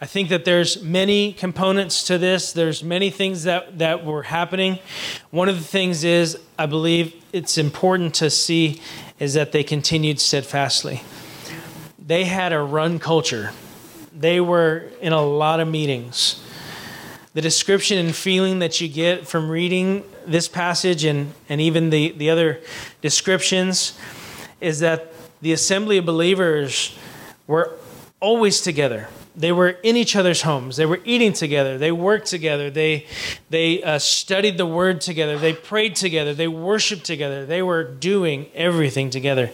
I 0.02 0.06
think 0.06 0.30
that 0.30 0.44
there's 0.44 0.82
many 0.82 1.32
components 1.32 2.02
to 2.08 2.18
this. 2.18 2.50
There's 2.50 2.82
many 2.82 3.08
things 3.08 3.44
that, 3.44 3.78
that 3.78 4.04
were 4.04 4.24
happening. 4.24 4.80
One 5.30 5.48
of 5.48 5.56
the 5.56 5.64
things 5.64 6.02
is, 6.02 6.40
I 6.58 6.66
believe 6.66 7.14
it's 7.32 7.56
important 7.56 8.12
to 8.16 8.28
see, 8.28 8.82
is 9.20 9.34
that 9.34 9.52
they 9.52 9.62
continued 9.62 10.18
steadfastly. 10.18 11.04
They 12.04 12.24
had 12.24 12.52
a 12.52 12.58
run 12.58 12.98
culture. 12.98 13.52
They 14.12 14.40
were 14.40 14.88
in 15.00 15.12
a 15.12 15.22
lot 15.22 15.60
of 15.60 15.68
meetings. 15.68 16.42
The 17.34 17.40
description 17.40 17.96
and 17.98 18.12
feeling 18.12 18.58
that 18.58 18.80
you 18.80 18.88
get 18.88 19.28
from 19.28 19.48
reading 19.48 20.02
this 20.26 20.48
passage 20.48 21.04
and, 21.04 21.32
and 21.48 21.60
even 21.60 21.90
the, 21.90 22.10
the 22.10 22.28
other 22.28 22.60
descriptions 23.02 23.96
is 24.60 24.80
that 24.80 25.12
the 25.42 25.52
assembly 25.52 25.98
of 25.98 26.04
believers 26.04 26.98
were 27.46 27.78
always 28.18 28.62
together. 28.62 29.06
They 29.34 29.52
were 29.52 29.70
in 29.70 29.96
each 29.96 30.14
other's 30.14 30.42
homes. 30.42 30.76
They 30.76 30.86
were 30.86 31.00
eating 31.04 31.32
together. 31.32 31.78
They 31.78 31.92
worked 31.92 32.26
together. 32.26 32.70
They, 32.70 33.06
they 33.48 33.82
uh, 33.82 33.98
studied 33.98 34.58
the 34.58 34.66
word 34.66 35.00
together. 35.00 35.38
They 35.38 35.54
prayed 35.54 35.96
together. 35.96 36.34
They 36.34 36.48
worshiped 36.48 37.04
together. 37.04 37.46
They 37.46 37.62
were 37.62 37.82
doing 37.82 38.46
everything 38.54 39.08
together. 39.08 39.50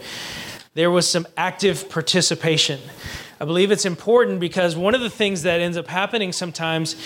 There 0.75 0.91
was 0.91 1.09
some 1.09 1.27
active 1.37 1.89
participation. 1.89 2.81
I 3.41 3.45
believe 3.45 3.71
it's 3.71 3.85
important 3.85 4.41
because 4.41 4.75
one 4.75 4.97
of 4.97 5.01
the 5.01 5.11
things 5.11 5.43
that 5.43 5.61
ends 5.61 5.77
up 5.77 5.87
happening 5.87 6.33
sometimes 6.33 6.97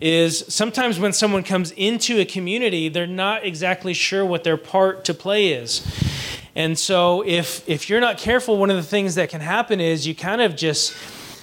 is 0.00 0.42
sometimes 0.48 0.98
when 0.98 1.12
someone 1.12 1.42
comes 1.42 1.70
into 1.72 2.18
a 2.18 2.24
community, 2.24 2.88
they're 2.88 3.06
not 3.06 3.44
exactly 3.44 3.92
sure 3.92 4.24
what 4.24 4.42
their 4.42 4.56
part 4.56 5.04
to 5.04 5.12
play 5.12 5.48
is. 5.48 5.86
And 6.54 6.78
so 6.78 7.22
if 7.26 7.68
if 7.68 7.90
you're 7.90 8.00
not 8.00 8.16
careful, 8.16 8.56
one 8.56 8.70
of 8.70 8.76
the 8.76 8.82
things 8.82 9.16
that 9.16 9.28
can 9.28 9.42
happen 9.42 9.78
is 9.78 10.06
you 10.06 10.14
kind 10.14 10.40
of 10.40 10.56
just 10.56 10.94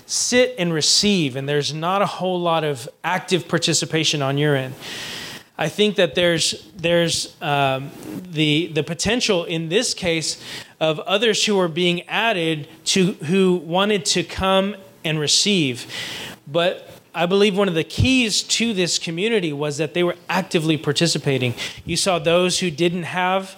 sit 0.06 0.56
and 0.58 0.74
receive 0.74 1.36
and 1.36 1.48
there's 1.48 1.74
not 1.74 2.02
a 2.02 2.06
whole 2.06 2.40
lot 2.40 2.64
of 2.64 2.88
active 3.04 3.48
participation 3.48 4.22
on 4.22 4.38
your 4.38 4.56
end. 4.56 4.74
I 5.58 5.70
think 5.70 5.98
that 5.98 6.16
there's 6.16 6.68
there's 6.76 7.40
um, 7.42 7.92
the 8.32 8.68
the 8.74 8.84
potential 8.84 9.44
in 9.46 9.70
this 9.70 9.94
case 9.94 10.44
of 10.80 11.00
others 11.02 11.46
who 11.46 11.60
are 11.60 11.68
being 11.68 12.02
added 12.08 12.68
to 12.86 13.14
who 13.14 13.58
wanted 13.58 14.04
to 14.06 14.24
come 14.24 14.76
and 15.06 15.20
receive, 15.20 15.86
but 16.48 16.90
I 17.14 17.28
believe 17.28 17.56
one 17.56 17.68
of 17.68 17.76
the 17.76 17.84
keys 17.84 18.42
to 18.44 18.74
this 18.74 18.98
community 18.98 19.54
was 19.54 19.78
that 19.78 19.94
they 19.94 20.04
were 20.04 20.16
actively 20.28 20.78
participating. 20.78 21.54
You 21.86 21.98
saw 21.98 22.18
those 22.18 22.60
who 22.60 22.72
didn't 22.72 23.04
have 23.04 23.56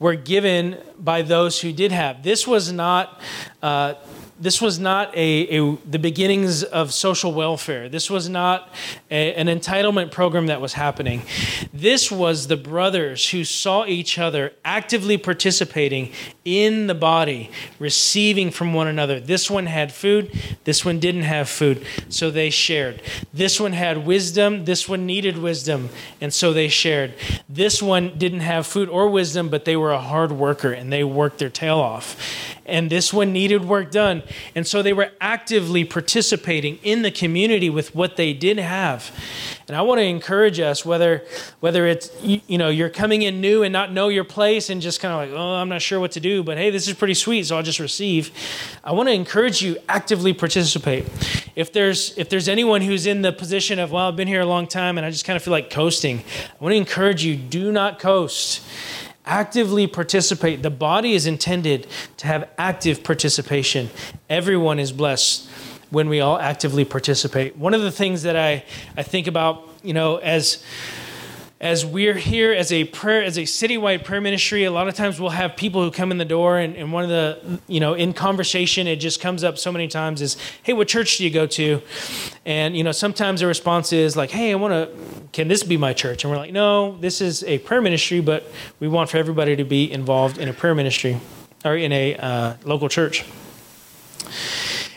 were 0.00 0.16
given 0.16 0.78
by 0.98 1.22
those 1.22 1.60
who 1.60 1.72
did 1.72 1.92
have. 1.92 2.24
This 2.24 2.46
was 2.46 2.72
not. 2.72 3.20
Uh, 3.62 3.94
this 4.42 4.60
was 4.60 4.80
not 4.80 5.16
a, 5.16 5.56
a, 5.56 5.76
the 5.88 6.00
beginnings 6.00 6.64
of 6.64 6.92
social 6.92 7.32
welfare. 7.32 7.88
This 7.88 8.10
was 8.10 8.28
not 8.28 8.68
a, 9.08 9.32
an 9.34 9.46
entitlement 9.46 10.10
program 10.10 10.46
that 10.48 10.60
was 10.60 10.72
happening. 10.72 11.22
This 11.72 12.10
was 12.10 12.48
the 12.48 12.56
brothers 12.56 13.30
who 13.30 13.44
saw 13.44 13.86
each 13.86 14.18
other 14.18 14.52
actively 14.64 15.16
participating 15.16 16.10
in 16.44 16.88
the 16.88 16.94
body, 16.94 17.52
receiving 17.78 18.50
from 18.50 18.74
one 18.74 18.88
another. 18.88 19.20
This 19.20 19.48
one 19.48 19.66
had 19.66 19.92
food, 19.92 20.36
this 20.64 20.84
one 20.84 20.98
didn't 20.98 21.22
have 21.22 21.48
food, 21.48 21.86
so 22.08 22.28
they 22.28 22.50
shared. 22.50 23.00
This 23.32 23.60
one 23.60 23.74
had 23.74 24.04
wisdom, 24.04 24.64
this 24.64 24.88
one 24.88 25.06
needed 25.06 25.38
wisdom, 25.38 25.88
and 26.20 26.34
so 26.34 26.52
they 26.52 26.66
shared. 26.66 27.14
This 27.48 27.80
one 27.80 28.18
didn't 28.18 28.40
have 28.40 28.66
food 28.66 28.88
or 28.88 29.08
wisdom, 29.08 29.50
but 29.50 29.64
they 29.64 29.76
were 29.76 29.92
a 29.92 30.00
hard 30.00 30.32
worker 30.32 30.72
and 30.72 30.92
they 30.92 31.04
worked 31.04 31.38
their 31.38 31.48
tail 31.48 31.78
off 31.78 32.16
and 32.66 32.90
this 32.90 33.12
one 33.12 33.32
needed 33.32 33.64
work 33.64 33.90
done. 33.90 34.22
And 34.54 34.66
so 34.66 34.82
they 34.82 34.92
were 34.92 35.10
actively 35.20 35.84
participating 35.84 36.78
in 36.82 37.02
the 37.02 37.10
community 37.10 37.70
with 37.70 37.94
what 37.94 38.16
they 38.16 38.32
did 38.32 38.58
have. 38.58 39.10
And 39.68 39.76
I 39.76 39.82
want 39.82 40.00
to 40.00 40.04
encourage 40.04 40.60
us 40.60 40.84
whether 40.84 41.24
whether 41.60 41.86
it's 41.86 42.10
you, 42.22 42.58
know 42.58 42.68
you're 42.68 42.90
coming 42.90 43.22
in 43.22 43.40
new 43.40 43.62
and 43.62 43.72
not 43.72 43.92
know 43.92 44.08
your 44.08 44.24
place 44.24 44.70
and 44.70 44.82
just 44.82 45.00
kind 45.00 45.14
of 45.14 45.20
like, 45.20 45.38
"Oh, 45.38 45.54
I'm 45.54 45.68
not 45.68 45.80
sure 45.80 45.98
what 45.98 46.12
to 46.12 46.20
do, 46.20 46.42
but 46.42 46.58
hey, 46.58 46.70
this 46.70 46.88
is 46.88 46.94
pretty 46.94 47.14
sweet, 47.14 47.46
so 47.46 47.56
I'll 47.56 47.62
just 47.62 47.80
receive." 47.80 48.32
I 48.84 48.92
want 48.92 49.08
to 49.08 49.14
encourage 49.14 49.62
you 49.62 49.78
actively 49.88 50.34
participate. 50.34 51.06
If 51.56 51.72
there's 51.72 52.16
if 52.18 52.28
there's 52.28 52.48
anyone 52.48 52.82
who's 52.82 53.06
in 53.06 53.22
the 53.22 53.32
position 53.32 53.78
of, 53.78 53.92
"Well, 53.92 54.08
I've 54.08 54.16
been 54.16 54.28
here 54.28 54.42
a 54.42 54.46
long 54.46 54.66
time 54.66 54.98
and 54.98 55.06
I 55.06 55.10
just 55.10 55.24
kind 55.24 55.36
of 55.36 55.42
feel 55.42 55.52
like 55.52 55.70
coasting." 55.70 56.18
I 56.18 56.62
want 56.62 56.72
to 56.72 56.76
encourage 56.76 57.24
you, 57.24 57.36
do 57.36 57.72
not 57.72 57.98
coast 57.98 58.62
actively 59.24 59.86
participate. 59.86 60.62
The 60.62 60.70
body 60.70 61.14
is 61.14 61.26
intended 61.26 61.86
to 62.18 62.26
have 62.26 62.48
active 62.58 63.04
participation. 63.04 63.90
Everyone 64.28 64.78
is 64.78 64.92
blessed 64.92 65.48
when 65.90 66.08
we 66.08 66.20
all 66.20 66.38
actively 66.38 66.84
participate. 66.84 67.56
One 67.56 67.74
of 67.74 67.82
the 67.82 67.92
things 67.92 68.22
that 68.22 68.36
I, 68.36 68.64
I 68.96 69.02
think 69.02 69.26
about, 69.26 69.68
you 69.82 69.92
know, 69.92 70.16
as 70.16 70.64
as 71.62 71.86
we're 71.86 72.14
here 72.14 72.52
as 72.52 72.72
a 72.72 72.82
prayer 72.86 73.22
as 73.22 73.38
a 73.38 73.42
citywide 73.42 74.04
prayer 74.04 74.20
ministry 74.20 74.64
a 74.64 74.70
lot 74.70 74.88
of 74.88 74.94
times 74.94 75.20
we'll 75.20 75.30
have 75.30 75.56
people 75.56 75.80
who 75.80 75.92
come 75.92 76.10
in 76.10 76.18
the 76.18 76.24
door 76.24 76.58
and, 76.58 76.74
and 76.74 76.92
one 76.92 77.04
of 77.04 77.08
the 77.08 77.60
you 77.68 77.78
know 77.78 77.94
in 77.94 78.12
conversation 78.12 78.88
it 78.88 78.96
just 78.96 79.20
comes 79.20 79.44
up 79.44 79.56
so 79.56 79.70
many 79.70 79.86
times 79.86 80.20
is 80.20 80.36
hey 80.64 80.72
what 80.72 80.88
church 80.88 81.18
do 81.18 81.24
you 81.24 81.30
go 81.30 81.46
to? 81.46 81.80
And 82.44 82.76
you 82.76 82.82
know 82.82 82.90
sometimes 82.90 83.40
the 83.40 83.46
response 83.46 83.92
is 83.92 84.16
like 84.16 84.30
hey 84.30 84.50
i 84.50 84.56
want 84.56 84.72
to 84.72 84.90
can 85.32 85.48
this 85.48 85.62
be 85.62 85.76
my 85.76 85.92
church? 85.92 86.24
And 86.24 86.32
we're 86.32 86.36
like 86.36 86.52
no 86.52 86.98
this 86.98 87.20
is 87.20 87.44
a 87.44 87.58
prayer 87.60 87.80
ministry 87.80 88.20
but 88.20 88.44
we 88.80 88.88
want 88.88 89.08
for 89.08 89.18
everybody 89.18 89.54
to 89.54 89.64
be 89.64 89.90
involved 89.90 90.38
in 90.38 90.48
a 90.48 90.52
prayer 90.52 90.74
ministry 90.74 91.20
or 91.64 91.76
in 91.76 91.92
a 91.92 92.16
uh, 92.16 92.54
local 92.64 92.88
church 92.88 93.24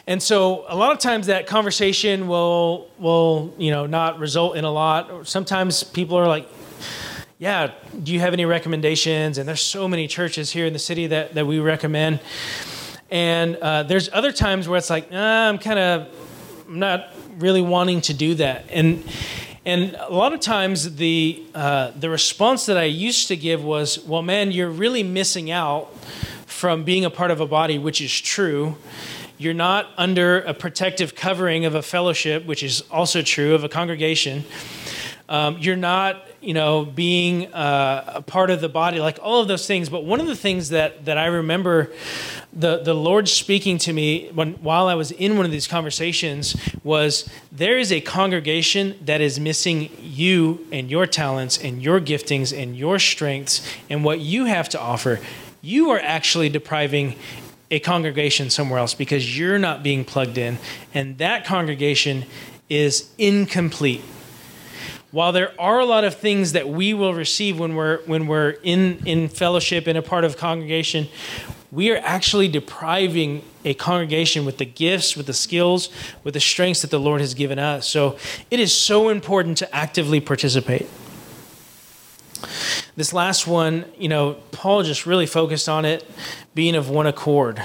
and 0.07 0.21
so 0.21 0.65
a 0.67 0.75
lot 0.75 0.91
of 0.91 0.99
times 0.99 1.27
that 1.27 1.47
conversation 1.47 2.27
will 2.27 2.89
will 2.99 3.53
you 3.57 3.71
know 3.71 3.87
not 3.87 4.19
result 4.19 4.55
in 4.55 4.63
a 4.63 4.71
lot. 4.71 5.27
Sometimes 5.27 5.83
people 5.83 6.15
are 6.17 6.27
like, 6.27 6.47
"Yeah, 7.39 7.71
do 8.03 8.13
you 8.13 8.19
have 8.19 8.33
any 8.33 8.45
recommendations?" 8.45 9.39
And 9.39 9.47
there's 9.47 9.61
so 9.61 9.87
many 9.87 10.07
churches 10.07 10.51
here 10.51 10.67
in 10.67 10.73
the 10.73 10.79
city 10.79 11.07
that 11.07 11.33
that 11.33 11.47
we 11.47 11.59
recommend. 11.59 12.19
And 13.09 13.55
uh, 13.55 13.83
there's 13.83 14.09
other 14.13 14.31
times 14.31 14.67
where 14.67 14.77
it's 14.77 14.89
like, 14.89 15.11
I'm 15.11 15.57
kind 15.57 15.79
of 15.79 16.67
not 16.67 17.09
really 17.37 17.61
wanting 17.61 18.01
to 18.01 18.13
do 18.13 18.35
that. 18.35 18.65
And 18.69 19.03
and 19.65 19.95
a 19.99 20.13
lot 20.13 20.33
of 20.33 20.39
times 20.39 20.97
the 20.97 21.41
uh, 21.55 21.91
the 21.99 22.11
response 22.11 22.67
that 22.67 22.77
I 22.77 22.83
used 22.83 23.27
to 23.29 23.35
give 23.35 23.63
was, 23.63 23.97
"Well, 24.05 24.21
man, 24.21 24.51
you're 24.51 24.69
really 24.69 25.01
missing 25.01 25.49
out 25.49 25.91
from 26.45 26.83
being 26.83 27.05
a 27.05 27.09
part 27.09 27.31
of 27.31 27.41
a 27.41 27.47
body," 27.47 27.79
which 27.79 28.01
is 28.01 28.21
true 28.21 28.77
you're 29.37 29.53
not 29.53 29.89
under 29.97 30.39
a 30.39 30.53
protective 30.53 31.15
covering 31.15 31.65
of 31.65 31.75
a 31.75 31.81
fellowship, 31.81 32.45
which 32.45 32.63
is 32.63 32.81
also 32.89 33.21
true 33.21 33.53
of 33.53 33.63
a 33.63 33.69
congregation. 33.69 34.45
Um, 35.27 35.57
you're 35.57 35.75
not, 35.75 36.27
you 36.39 36.53
know, 36.53 36.85
being 36.85 37.51
uh, 37.51 38.13
a 38.15 38.21
part 38.21 38.51
of 38.51 38.61
the 38.61 38.69
body, 38.69 38.99
like 38.99 39.17
all 39.21 39.41
of 39.41 39.47
those 39.47 39.65
things. 39.65 39.89
But 39.89 40.05
one 40.05 40.19
of 40.19 40.27
the 40.27 40.35
things 40.35 40.69
that 40.69 41.05
that 41.05 41.17
I 41.17 41.25
remember 41.25 41.91
the 42.53 42.77
the 42.77 42.93
Lord 42.93 43.27
speaking 43.27 43.79
to 43.79 43.93
me 43.93 44.29
when 44.33 44.53
while 44.55 44.87
I 44.87 44.93
was 44.93 45.11
in 45.11 45.35
one 45.35 45.45
of 45.45 45.51
these 45.51 45.67
conversations 45.67 46.55
was 46.83 47.27
there 47.51 47.79
is 47.79 47.91
a 47.91 48.01
congregation 48.01 48.97
that 49.03 49.19
is 49.19 49.39
missing 49.39 49.89
you 49.99 50.65
and 50.71 50.91
your 50.91 51.07
talents 51.07 51.57
and 51.57 51.81
your 51.81 51.99
giftings 51.99 52.55
and 52.55 52.77
your 52.77 52.99
strengths 52.99 53.67
and 53.89 54.03
what 54.03 54.19
you 54.19 54.45
have 54.45 54.69
to 54.69 54.79
offer. 54.79 55.19
You 55.63 55.89
are 55.89 55.99
actually 55.99 56.49
depriving 56.49 57.15
a 57.71 57.79
congregation 57.79 58.49
somewhere 58.49 58.79
else 58.79 58.93
because 58.93 59.37
you're 59.37 59.59
not 59.59 59.83
being 59.83 60.05
plugged 60.05 60.37
in, 60.37 60.57
and 60.93 61.17
that 61.17 61.45
congregation 61.45 62.25
is 62.69 63.09
incomplete. 63.17 64.01
While 65.11 65.31
there 65.31 65.53
are 65.59 65.79
a 65.79 65.85
lot 65.85 66.03
of 66.03 66.15
things 66.15 66.51
that 66.51 66.67
we 66.67 66.93
will 66.93 67.13
receive 67.13 67.59
when 67.59 67.75
we're 67.75 67.99
when 68.05 68.27
we're 68.27 68.55
in 68.63 69.01
in 69.05 69.29
fellowship 69.29 69.87
in 69.87 69.95
a 69.95 70.01
part 70.01 70.25
of 70.25 70.37
congregation, 70.37 71.07
we 71.71 71.91
are 71.91 71.97
actually 71.97 72.47
depriving 72.47 73.43
a 73.63 73.73
congregation 73.73 74.45
with 74.45 74.57
the 74.57 74.65
gifts, 74.65 75.15
with 75.15 75.25
the 75.25 75.33
skills, 75.33 75.89
with 76.23 76.33
the 76.33 76.39
strengths 76.39 76.81
that 76.81 76.91
the 76.91 76.99
Lord 76.99 77.21
has 77.21 77.33
given 77.33 77.59
us. 77.59 77.87
So 77.87 78.17
it 78.51 78.59
is 78.59 78.73
so 78.73 79.09
important 79.09 79.57
to 79.59 79.75
actively 79.75 80.19
participate. 80.19 80.87
This 82.95 83.13
last 83.13 83.47
one, 83.47 83.85
you 83.97 84.07
know, 84.07 84.35
Paul 84.51 84.83
just 84.83 85.05
really 85.05 85.25
focused 85.25 85.67
on 85.67 85.85
it 85.85 86.09
being 86.53 86.75
of 86.75 86.89
one 86.89 87.07
accord. 87.07 87.61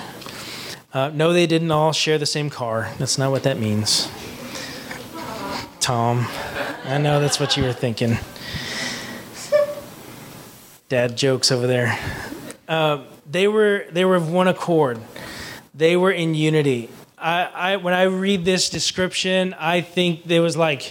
Uh, 0.92 1.10
no, 1.14 1.32
they 1.32 1.46
didn't 1.46 1.70
all 1.70 1.92
share 1.92 2.18
the 2.18 2.26
same 2.26 2.50
car. 2.50 2.90
That's 2.98 3.16
not 3.16 3.30
what 3.30 3.44
that 3.44 3.58
means. 3.58 4.08
Tom, 5.78 6.26
I 6.84 6.98
know 6.98 7.20
that's 7.20 7.38
what 7.38 7.56
you 7.56 7.62
were 7.62 7.72
thinking. 7.72 8.18
Dad 10.88 11.16
jokes 11.16 11.52
over 11.52 11.68
there. 11.68 11.96
Uh, 12.66 13.04
they 13.30 13.46
were 13.46 13.86
they 13.92 14.04
were 14.04 14.16
of 14.16 14.30
one 14.30 14.48
accord. 14.48 15.00
They 15.72 15.96
were 15.96 16.10
in 16.10 16.34
unity. 16.34 16.90
I, 17.16 17.44
I 17.44 17.76
when 17.76 17.94
I 17.94 18.02
read 18.02 18.44
this 18.44 18.68
description, 18.68 19.54
I 19.54 19.82
think 19.82 20.24
there 20.24 20.42
was 20.42 20.56
like 20.56 20.90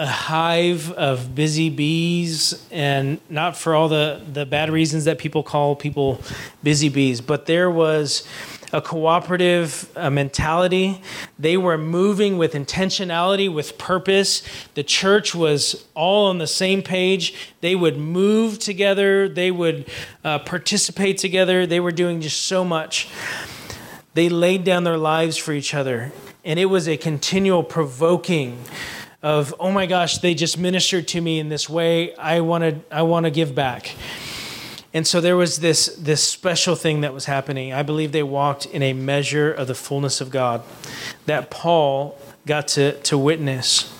a 0.00 0.06
hive 0.06 0.90
of 0.92 1.34
busy 1.34 1.68
bees, 1.68 2.66
and 2.70 3.20
not 3.28 3.54
for 3.54 3.74
all 3.74 3.86
the, 3.86 4.18
the 4.32 4.46
bad 4.46 4.70
reasons 4.70 5.04
that 5.04 5.18
people 5.18 5.42
call 5.42 5.76
people 5.76 6.18
busy 6.62 6.88
bees, 6.88 7.20
but 7.20 7.44
there 7.44 7.70
was 7.70 8.26
a 8.72 8.80
cooperative 8.80 9.92
uh, 9.96 10.08
mentality. 10.08 11.02
They 11.38 11.58
were 11.58 11.76
moving 11.76 12.38
with 12.38 12.54
intentionality, 12.54 13.52
with 13.52 13.76
purpose. 13.76 14.42
The 14.72 14.82
church 14.82 15.34
was 15.34 15.84
all 15.94 16.30
on 16.30 16.38
the 16.38 16.46
same 16.46 16.80
page. 16.80 17.52
They 17.60 17.74
would 17.74 17.98
move 17.98 18.58
together, 18.58 19.28
they 19.28 19.50
would 19.50 19.86
uh, 20.24 20.38
participate 20.38 21.18
together. 21.18 21.66
They 21.66 21.80
were 21.80 21.92
doing 21.92 22.22
just 22.22 22.40
so 22.40 22.64
much. 22.64 23.06
They 24.14 24.30
laid 24.30 24.64
down 24.64 24.84
their 24.84 24.96
lives 24.96 25.36
for 25.36 25.52
each 25.52 25.74
other, 25.74 26.10
and 26.42 26.58
it 26.58 26.66
was 26.66 26.88
a 26.88 26.96
continual 26.96 27.62
provoking 27.62 28.64
of 29.22 29.54
oh 29.60 29.70
my 29.70 29.86
gosh 29.86 30.18
they 30.18 30.34
just 30.34 30.58
ministered 30.58 31.06
to 31.08 31.20
me 31.20 31.38
in 31.38 31.48
this 31.48 31.68
way. 31.68 32.14
I 32.16 32.40
want 32.40 32.64
to 32.64 32.94
i 32.94 33.02
want 33.02 33.24
to 33.24 33.30
give 33.30 33.54
back. 33.54 33.94
And 34.92 35.06
so 35.06 35.20
there 35.20 35.36
was 35.36 35.58
this 35.58 35.94
this 35.96 36.22
special 36.22 36.74
thing 36.74 37.02
that 37.02 37.14
was 37.14 37.26
happening. 37.26 37.72
I 37.72 37.82
believe 37.82 38.12
they 38.12 38.22
walked 38.22 38.66
in 38.66 38.82
a 38.82 38.92
measure 38.92 39.52
of 39.52 39.66
the 39.66 39.74
fullness 39.74 40.20
of 40.20 40.30
god 40.30 40.62
that 41.26 41.50
paul 41.50 42.18
got 42.46 42.68
to 42.68 42.92
to 43.02 43.18
witness. 43.18 43.92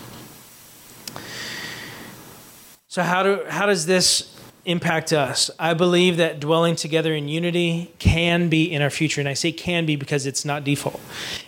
So 2.89 3.03
how 3.03 3.23
do 3.23 3.45
how 3.49 3.66
does 3.66 3.87
this 3.87 4.30
impact 4.65 5.13
us. 5.13 5.51
I 5.59 5.75
believe 5.75 6.19
that 6.19 6.41
dwelling 6.41 6.77
together 6.77 7.15
in 7.15 7.29
unity 7.29 7.93
can 7.99 8.49
be 8.49 8.71
in 8.71 8.83
our 8.83 8.91
future. 8.91 9.21
And 9.21 9.29
I 9.29 9.35
say 9.35 9.53
can 9.53 9.87
be 9.87 9.97
because 9.97 10.27
it's 10.27 10.45
not 10.45 10.65
default. 10.65 11.01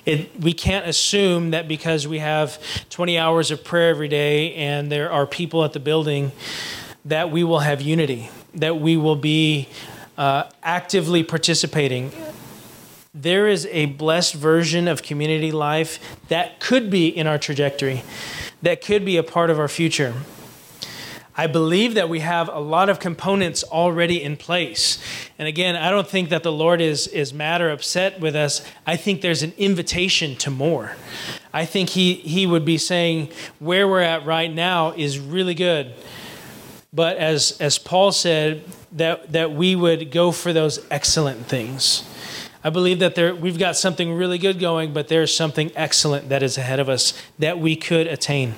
It, 0.07 0.41
we 0.41 0.53
can't 0.53 0.87
assume 0.87 1.51
that 1.51 1.69
because 1.69 2.09
we 2.09 2.19
have 2.21 2.59
20 2.91 3.19
hours 3.19 3.51
of 3.51 3.65
prayer 3.65 3.91
every 3.91 4.09
day 4.09 4.55
and 4.55 4.91
there 4.91 5.13
are 5.13 5.27
people 5.27 5.65
at 5.65 5.73
the 5.73 5.81
building 5.81 6.33
that 7.05 7.31
we 7.31 7.45
will 7.45 7.61
have 7.61 7.81
unity, 7.81 8.31
that 8.55 8.79
we 8.79 8.97
will 8.97 9.17
be 9.17 9.69
uh, 10.17 10.45
actively 10.63 11.23
participating. 11.23 12.13
There 13.15 13.47
is 13.47 13.67
a 13.67 13.87
blessed 13.87 14.35
version 14.35 14.89
of 14.89 15.03
community 15.03 15.53
life 15.53 15.99
that 16.29 16.61
could 16.61 16.91
be 16.91 17.09
in 17.09 17.27
our 17.27 17.39
trajectory, 17.39 18.05
that 18.63 18.83
could 18.83 19.05
be 19.05 19.17
a 19.17 19.23
part 19.23 19.51
of 19.51 19.59
our 19.59 19.69
future. 19.69 20.15
I 21.35 21.47
believe 21.47 21.95
that 21.95 22.11
we 22.11 22.21
have 22.21 22.49
a 22.49 22.59
lot 22.59 22.91
of 22.91 23.01
components 23.01 23.65
already 23.65 24.23
in 24.23 24.37
place. 24.37 24.99
And 25.39 25.49
again, 25.49 25.77
I 25.77 25.91
don't 25.91 26.07
think 26.07 26.29
that 26.29 26.43
the 26.43 26.53
Lord 26.53 26.83
is, 26.83 27.07
is 27.07 27.33
mad 27.33 27.63
or 27.63 27.71
upset 27.71 28.21
with 28.21 28.37
us. 28.37 28.63
I 28.87 28.97
think 28.97 29.23
there's 29.23 29.43
an 29.43 29.55
invitation 29.57 30.37
to 30.37 30.51
more. 30.51 30.93
I 31.53 31.65
think 31.65 31.91
he, 31.91 32.15
he 32.15 32.47
would 32.47 32.67
be 32.67 32.77
saying, 32.77 33.31
where 33.61 33.89
we're 33.89 34.01
at 34.01 34.27
right 34.27 34.53
now 34.53 34.93
is 34.93 35.19
really 35.19 35.55
good. 35.55 35.95
But 36.93 37.17
as, 37.17 37.57
as 37.61 37.79
Paul 37.79 38.13
said, 38.13 38.65
that, 38.93 39.33
that 39.33 39.53
we 39.53 39.75
would 39.75 40.11
go 40.11 40.33
for 40.33 40.53
those 40.53 40.85
excellent 40.91 41.47
things. 41.47 42.05
I 42.63 42.69
believe 42.69 42.99
that 42.99 43.15
there, 43.15 43.35
we've 43.35 43.59
got 43.59 43.77
something 43.77 44.13
really 44.13 44.39
good 44.39 44.61
going, 44.61 44.93
but 44.93 45.09
there's 45.09 45.35
something 45.35 45.73
excellent 45.75 46.29
that 46.29 46.43
is 46.43 46.59
ahead 46.59 46.79
of 46.79 46.91
us 46.91 47.15
that 47.39 47.59
we 47.59 47.75
could 47.75 48.07
attain. 48.07 48.55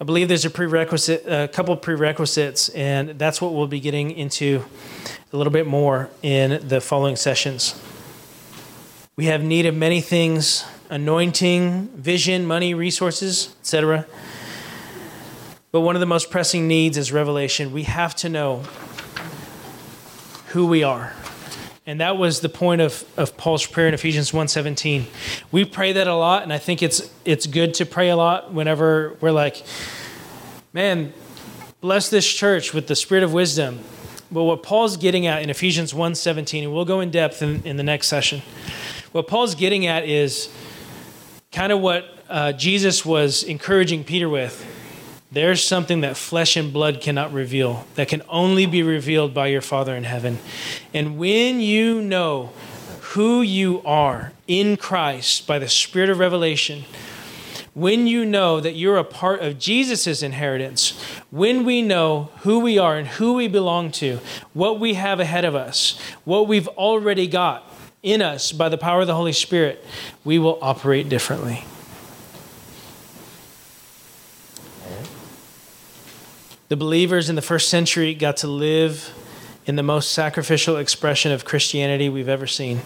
I 0.00 0.04
believe 0.04 0.28
there's 0.28 0.44
a 0.44 0.50
prerequisite, 0.50 1.24
a 1.26 1.48
couple 1.48 1.76
prerequisites, 1.76 2.68
and 2.68 3.18
that's 3.18 3.42
what 3.42 3.52
we'll 3.52 3.66
be 3.66 3.80
getting 3.80 4.12
into 4.12 4.64
a 5.32 5.36
little 5.36 5.52
bit 5.52 5.66
more 5.66 6.08
in 6.22 6.68
the 6.68 6.80
following 6.80 7.16
sessions. 7.16 7.74
We 9.16 9.24
have 9.24 9.42
need 9.42 9.66
of 9.66 9.74
many 9.74 10.00
things 10.00 10.64
anointing, 10.88 11.88
vision, 11.88 12.46
money, 12.46 12.74
resources, 12.74 13.54
etc. 13.60 14.06
But 15.72 15.80
one 15.80 15.96
of 15.96 16.00
the 16.00 16.06
most 16.06 16.30
pressing 16.30 16.68
needs 16.68 16.96
is 16.96 17.10
revelation. 17.10 17.72
We 17.72 17.82
have 17.82 18.14
to 18.16 18.28
know 18.28 18.62
who 20.48 20.66
we 20.66 20.84
are. 20.84 21.12
And 21.88 22.02
that 22.02 22.18
was 22.18 22.40
the 22.40 22.50
point 22.50 22.82
of, 22.82 23.02
of 23.16 23.38
Paul's 23.38 23.64
prayer 23.64 23.88
in 23.88 23.94
Ephesians 23.94 24.30
1:17. 24.30 25.06
We 25.50 25.64
pray 25.64 25.94
that 25.94 26.06
a 26.06 26.14
lot, 26.14 26.42
and 26.42 26.52
I 26.52 26.58
think 26.58 26.82
it's 26.82 27.10
it's 27.24 27.46
good 27.46 27.72
to 27.74 27.86
pray 27.86 28.10
a 28.10 28.16
lot 28.16 28.52
whenever 28.52 29.16
we're 29.22 29.30
like, 29.30 29.64
man, 30.74 31.14
bless 31.80 32.10
this 32.10 32.30
church 32.30 32.74
with 32.74 32.88
the 32.88 32.94
spirit 32.94 33.24
of 33.24 33.32
wisdom. 33.32 33.80
But 34.30 34.42
what 34.42 34.62
Paul's 34.62 34.98
getting 34.98 35.26
at 35.26 35.42
in 35.42 35.48
Ephesians 35.48 35.94
1:17, 35.94 36.64
and 36.64 36.74
we'll 36.74 36.84
go 36.84 37.00
in 37.00 37.10
depth 37.10 37.40
in, 37.40 37.62
in 37.64 37.78
the 37.78 37.82
next 37.82 38.08
session. 38.08 38.42
What 39.12 39.26
Paul's 39.26 39.54
getting 39.54 39.86
at 39.86 40.06
is 40.06 40.50
kind 41.52 41.72
of 41.72 41.80
what 41.80 42.04
uh, 42.28 42.52
Jesus 42.52 43.02
was 43.02 43.42
encouraging 43.42 44.04
Peter 44.04 44.28
with 44.28 44.62
there's 45.30 45.62
something 45.62 46.00
that 46.00 46.16
flesh 46.16 46.56
and 46.56 46.72
blood 46.72 47.00
cannot 47.00 47.32
reveal, 47.32 47.86
that 47.96 48.08
can 48.08 48.22
only 48.28 48.64
be 48.66 48.82
revealed 48.82 49.34
by 49.34 49.48
your 49.48 49.60
Father 49.60 49.94
in 49.94 50.04
heaven. 50.04 50.38
And 50.94 51.18
when 51.18 51.60
you 51.60 52.00
know 52.00 52.52
who 53.12 53.42
you 53.42 53.82
are 53.84 54.32
in 54.46 54.76
Christ 54.76 55.46
by 55.46 55.58
the 55.58 55.68
Spirit 55.68 56.08
of 56.08 56.18
revelation, 56.18 56.84
when 57.74 58.06
you 58.06 58.24
know 58.24 58.58
that 58.58 58.74
you're 58.74 58.96
a 58.96 59.04
part 59.04 59.40
of 59.40 59.58
Jesus' 59.58 60.22
inheritance, 60.22 61.00
when 61.30 61.64
we 61.64 61.82
know 61.82 62.30
who 62.40 62.58
we 62.58 62.78
are 62.78 62.96
and 62.96 63.06
who 63.06 63.34
we 63.34 63.48
belong 63.48 63.92
to, 63.92 64.18
what 64.52 64.80
we 64.80 64.94
have 64.94 65.20
ahead 65.20 65.44
of 65.44 65.54
us, 65.54 65.98
what 66.24 66.48
we've 66.48 66.68
already 66.68 67.26
got 67.26 67.70
in 68.02 68.22
us 68.22 68.50
by 68.50 68.68
the 68.68 68.78
power 68.78 69.02
of 69.02 69.06
the 69.06 69.14
Holy 69.14 69.32
Spirit, 69.32 69.84
we 70.24 70.38
will 70.38 70.58
operate 70.62 71.08
differently. 71.08 71.64
The 76.68 76.76
believers 76.76 77.30
in 77.30 77.36
the 77.36 77.42
first 77.42 77.70
century 77.70 78.14
got 78.14 78.36
to 78.38 78.46
live 78.46 79.14
in 79.64 79.76
the 79.76 79.82
most 79.82 80.12
sacrificial 80.12 80.76
expression 80.76 81.32
of 81.32 81.46
Christianity 81.46 82.10
we've 82.10 82.28
ever 82.28 82.46
seen. 82.46 82.82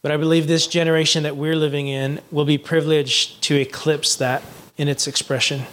But 0.00 0.10
I 0.10 0.16
believe 0.16 0.46
this 0.46 0.66
generation 0.66 1.24
that 1.24 1.36
we're 1.36 1.56
living 1.56 1.88
in 1.88 2.20
will 2.30 2.46
be 2.46 2.56
privileged 2.56 3.42
to 3.42 3.56
eclipse 3.56 4.16
that 4.16 4.42
in 4.78 4.88
its 4.88 5.06
expression. 5.06 5.64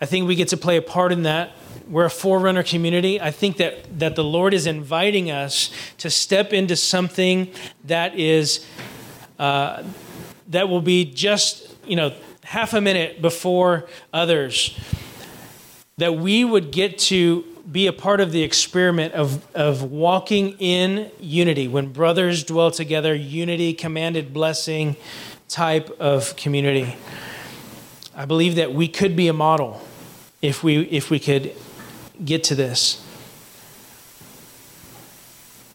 I 0.00 0.06
think 0.06 0.26
we 0.26 0.34
get 0.34 0.48
to 0.48 0.56
play 0.56 0.76
a 0.76 0.82
part 0.82 1.12
in 1.12 1.22
that. 1.22 1.52
We're 1.88 2.06
a 2.06 2.10
forerunner 2.10 2.64
community. 2.64 3.20
I 3.20 3.30
think 3.30 3.58
that, 3.58 4.00
that 4.00 4.16
the 4.16 4.24
Lord 4.24 4.52
is 4.52 4.66
inviting 4.66 5.30
us 5.30 5.70
to 5.98 6.10
step 6.10 6.52
into 6.52 6.74
something 6.74 7.52
that 7.84 8.18
is 8.18 8.66
uh, 9.38 9.84
that 10.48 10.68
will 10.68 10.80
be 10.80 11.04
just 11.04 11.72
you 11.86 11.94
know 11.94 12.12
half 12.48 12.72
a 12.72 12.80
minute 12.80 13.20
before 13.20 13.86
others, 14.10 14.74
that 15.98 16.16
we 16.16 16.42
would 16.42 16.70
get 16.70 16.96
to 16.96 17.42
be 17.70 17.86
a 17.86 17.92
part 17.92 18.20
of 18.20 18.32
the 18.32 18.42
experiment 18.42 19.12
of, 19.12 19.46
of 19.54 19.82
walking 19.82 20.56
in 20.58 21.10
unity. 21.20 21.68
When 21.68 21.92
brothers 21.92 22.44
dwell 22.44 22.70
together, 22.70 23.14
unity, 23.14 23.74
commanded 23.74 24.32
blessing 24.32 24.96
type 25.50 25.90
of 26.00 26.36
community. 26.36 26.96
I 28.16 28.24
believe 28.24 28.54
that 28.54 28.72
we 28.72 28.88
could 28.88 29.14
be 29.14 29.28
a 29.28 29.34
model 29.34 29.82
if 30.40 30.64
we, 30.64 30.80
if 30.84 31.10
we 31.10 31.18
could 31.18 31.52
get 32.24 32.44
to 32.44 32.54
this. 32.54 33.04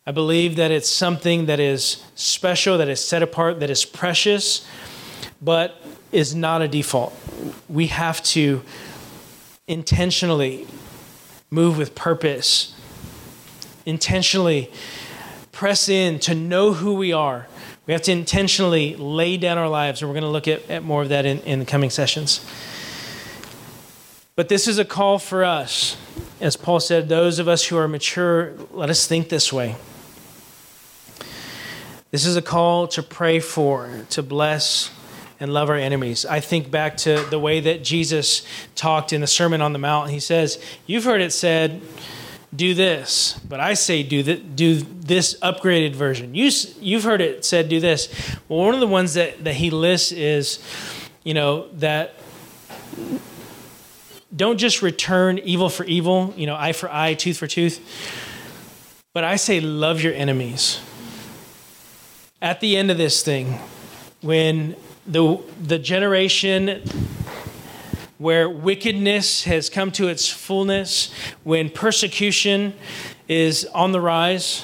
I 0.07 0.11
believe 0.11 0.55
that 0.55 0.71
it's 0.71 0.89
something 0.89 1.45
that 1.45 1.59
is 1.59 2.03
special, 2.15 2.79
that 2.79 2.89
is 2.89 2.99
set 2.99 3.21
apart, 3.21 3.59
that 3.59 3.69
is 3.69 3.85
precious, 3.85 4.67
but 5.39 5.79
is 6.13 6.35
not 6.35 6.61
a 6.61 6.67
default. 6.67 7.13
We 7.67 7.87
have 7.87 8.23
to 8.23 8.61
intentionally 9.67 10.67
move 11.49 11.77
with 11.77 11.95
purpose, 11.95 12.75
intentionally 13.85 14.71
press 15.51 15.89
in 15.89 16.19
to 16.19 16.35
know 16.35 16.73
who 16.73 16.95
we 16.95 17.11
are. 17.13 17.47
We 17.85 17.93
have 17.93 18.01
to 18.03 18.11
intentionally 18.11 18.95
lay 18.95 19.37
down 19.37 19.57
our 19.57 19.67
lives, 19.67 20.01
and 20.01 20.09
we're 20.09 20.13
going 20.13 20.23
to 20.23 20.29
look 20.29 20.47
at, 20.47 20.69
at 20.69 20.83
more 20.83 21.01
of 21.01 21.09
that 21.09 21.25
in, 21.25 21.39
in 21.41 21.59
the 21.59 21.65
coming 21.65 21.89
sessions. 21.89 22.45
But 24.35 24.49
this 24.49 24.67
is 24.67 24.79
a 24.79 24.85
call 24.85 25.19
for 25.19 25.43
us. 25.43 25.95
as 26.41 26.55
Paul 26.55 26.79
said, 26.79 27.07
those 27.07 27.39
of 27.39 27.47
us 27.47 27.65
who 27.65 27.77
are 27.77 27.87
mature, 27.87 28.53
let 28.71 28.89
us 28.89 29.05
think 29.05 29.29
this 29.29 29.53
way. 29.53 29.75
This 32.09 32.25
is 32.25 32.35
a 32.35 32.41
call 32.41 32.87
to 32.89 33.03
pray 33.03 33.39
for, 33.39 34.05
to 34.11 34.23
bless, 34.23 34.91
and 35.43 35.53
love 35.53 35.69
our 35.69 35.75
enemies. 35.75 36.25
I 36.25 36.39
think 36.39 36.71
back 36.71 36.95
to 36.99 37.19
the 37.29 37.37
way 37.37 37.59
that 37.59 37.83
Jesus 37.83 38.47
talked 38.75 39.11
in 39.11 39.19
the 39.19 39.27
Sermon 39.27 39.61
on 39.61 39.73
the 39.73 39.77
Mount. 39.77 40.09
He 40.09 40.21
says, 40.21 40.57
You've 40.87 41.03
heard 41.03 41.19
it 41.19 41.33
said, 41.33 41.81
do 42.55 42.73
this, 42.73 43.37
but 43.49 43.59
I 43.59 43.73
say 43.73 44.03
do, 44.03 44.23
the, 44.23 44.35
do 44.37 44.75
this 44.75 45.37
upgraded 45.41 45.95
version. 45.95 46.33
You, 46.33 46.49
you've 46.79 47.03
heard 47.03 47.19
it 47.19 47.43
said 47.43 47.67
do 47.67 47.81
this. 47.81 48.07
Well, 48.47 48.59
one 48.59 48.73
of 48.73 48.79
the 48.79 48.87
ones 48.87 49.15
that, 49.15 49.43
that 49.43 49.55
he 49.55 49.69
lists 49.69 50.13
is, 50.13 50.63
you 51.25 51.33
know, 51.33 51.67
that 51.73 52.13
don't 54.33 54.57
just 54.57 54.81
return 54.81 55.39
evil 55.39 55.67
for 55.67 55.83
evil, 55.83 56.33
you 56.37 56.45
know, 56.45 56.55
eye 56.55 56.71
for 56.71 56.89
eye, 56.89 57.15
tooth 57.15 57.37
for 57.37 57.47
tooth, 57.47 57.81
but 59.13 59.25
I 59.25 59.35
say 59.35 59.59
love 59.59 60.01
your 60.01 60.13
enemies. 60.13 60.79
At 62.41 62.61
the 62.61 62.77
end 62.77 62.91
of 62.91 62.97
this 62.97 63.23
thing, 63.23 63.59
when 64.21 64.77
the, 65.05 65.37
the 65.61 65.79
generation 65.79 66.81
where 68.17 68.49
wickedness 68.49 69.43
has 69.43 69.69
come 69.69 69.91
to 69.91 70.07
its 70.07 70.29
fullness, 70.29 71.11
when 71.43 71.69
persecution 71.69 72.73
is 73.27 73.65
on 73.73 73.91
the 73.91 73.99
rise, 73.99 74.61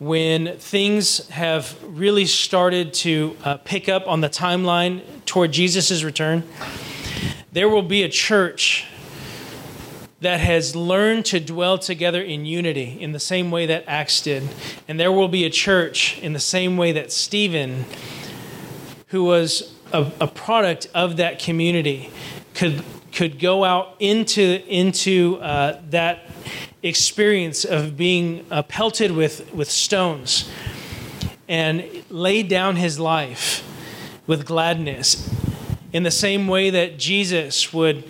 when 0.00 0.56
things 0.58 1.28
have 1.28 1.78
really 1.84 2.26
started 2.26 2.92
to 2.92 3.36
uh, 3.44 3.56
pick 3.58 3.88
up 3.88 4.08
on 4.08 4.20
the 4.20 4.28
timeline 4.28 5.02
toward 5.24 5.52
Jesus' 5.52 6.02
return, 6.02 6.42
there 7.52 7.68
will 7.68 7.82
be 7.82 8.02
a 8.02 8.08
church 8.08 8.86
that 10.20 10.40
has 10.40 10.74
learned 10.74 11.24
to 11.26 11.38
dwell 11.38 11.78
together 11.78 12.20
in 12.22 12.44
unity 12.44 12.98
in 13.00 13.12
the 13.12 13.20
same 13.20 13.50
way 13.50 13.66
that 13.66 13.84
Acts 13.86 14.22
did. 14.22 14.42
And 14.88 14.98
there 14.98 15.12
will 15.12 15.28
be 15.28 15.44
a 15.44 15.50
church 15.50 16.18
in 16.20 16.32
the 16.32 16.40
same 16.40 16.76
way 16.76 16.92
that 16.92 17.12
Stephen 17.12 17.84
who 19.14 19.22
was 19.22 19.72
a, 19.92 20.10
a 20.20 20.26
product 20.26 20.88
of 20.92 21.18
that 21.18 21.38
community 21.38 22.10
could 22.52 22.82
could 23.12 23.38
go 23.38 23.62
out 23.62 23.94
into 24.00 24.60
into 24.66 25.38
uh, 25.40 25.80
that 25.90 26.28
experience 26.82 27.64
of 27.64 27.96
being 27.96 28.44
uh, 28.50 28.60
pelted 28.64 29.12
with 29.12 29.54
with 29.54 29.70
stones 29.70 30.50
and 31.46 31.84
lay 32.10 32.42
down 32.42 32.74
his 32.74 32.98
life 32.98 33.62
with 34.26 34.44
gladness 34.44 35.32
in 35.92 36.02
the 36.02 36.10
same 36.10 36.48
way 36.48 36.70
that 36.70 36.98
Jesus 36.98 37.72
would 37.72 38.02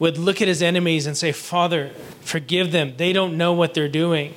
would 0.00 0.18
look 0.18 0.42
at 0.42 0.48
his 0.48 0.60
enemies 0.60 1.06
and 1.06 1.16
say 1.16 1.30
father 1.30 1.90
forgive 2.20 2.72
them. 2.72 2.94
They 2.96 3.12
don't 3.12 3.36
know 3.36 3.52
what 3.52 3.74
they're 3.74 3.88
doing. 3.88 4.34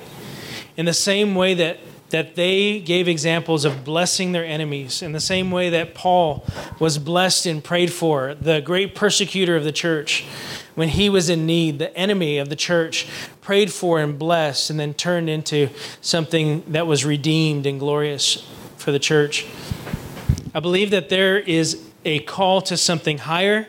In 0.76 0.86
the 0.86 0.94
same 0.94 1.34
way 1.34 1.54
that 1.54 1.78
that 2.12 2.34
they 2.34 2.78
gave 2.78 3.08
examples 3.08 3.64
of 3.64 3.84
blessing 3.84 4.32
their 4.32 4.44
enemies 4.44 5.00
in 5.00 5.12
the 5.12 5.20
same 5.20 5.50
way 5.50 5.70
that 5.70 5.94
Paul 5.94 6.44
was 6.78 6.98
blessed 6.98 7.46
and 7.46 7.64
prayed 7.64 7.90
for, 7.90 8.34
the 8.34 8.60
great 8.60 8.94
persecutor 8.94 9.56
of 9.56 9.64
the 9.64 9.72
church. 9.72 10.26
When 10.74 10.90
he 10.90 11.08
was 11.08 11.30
in 11.30 11.46
need, 11.46 11.78
the 11.78 11.94
enemy 11.96 12.36
of 12.36 12.50
the 12.50 12.56
church 12.56 13.08
prayed 13.40 13.72
for 13.72 13.98
and 13.98 14.18
blessed, 14.18 14.68
and 14.68 14.78
then 14.78 14.92
turned 14.92 15.30
into 15.30 15.70
something 16.02 16.62
that 16.68 16.86
was 16.86 17.04
redeemed 17.04 17.64
and 17.64 17.80
glorious 17.80 18.46
for 18.76 18.92
the 18.92 18.98
church. 18.98 19.46
I 20.54 20.60
believe 20.60 20.90
that 20.90 21.08
there 21.08 21.38
is 21.38 21.82
a 22.04 22.18
call 22.20 22.60
to 22.62 22.76
something 22.76 23.18
higher, 23.18 23.68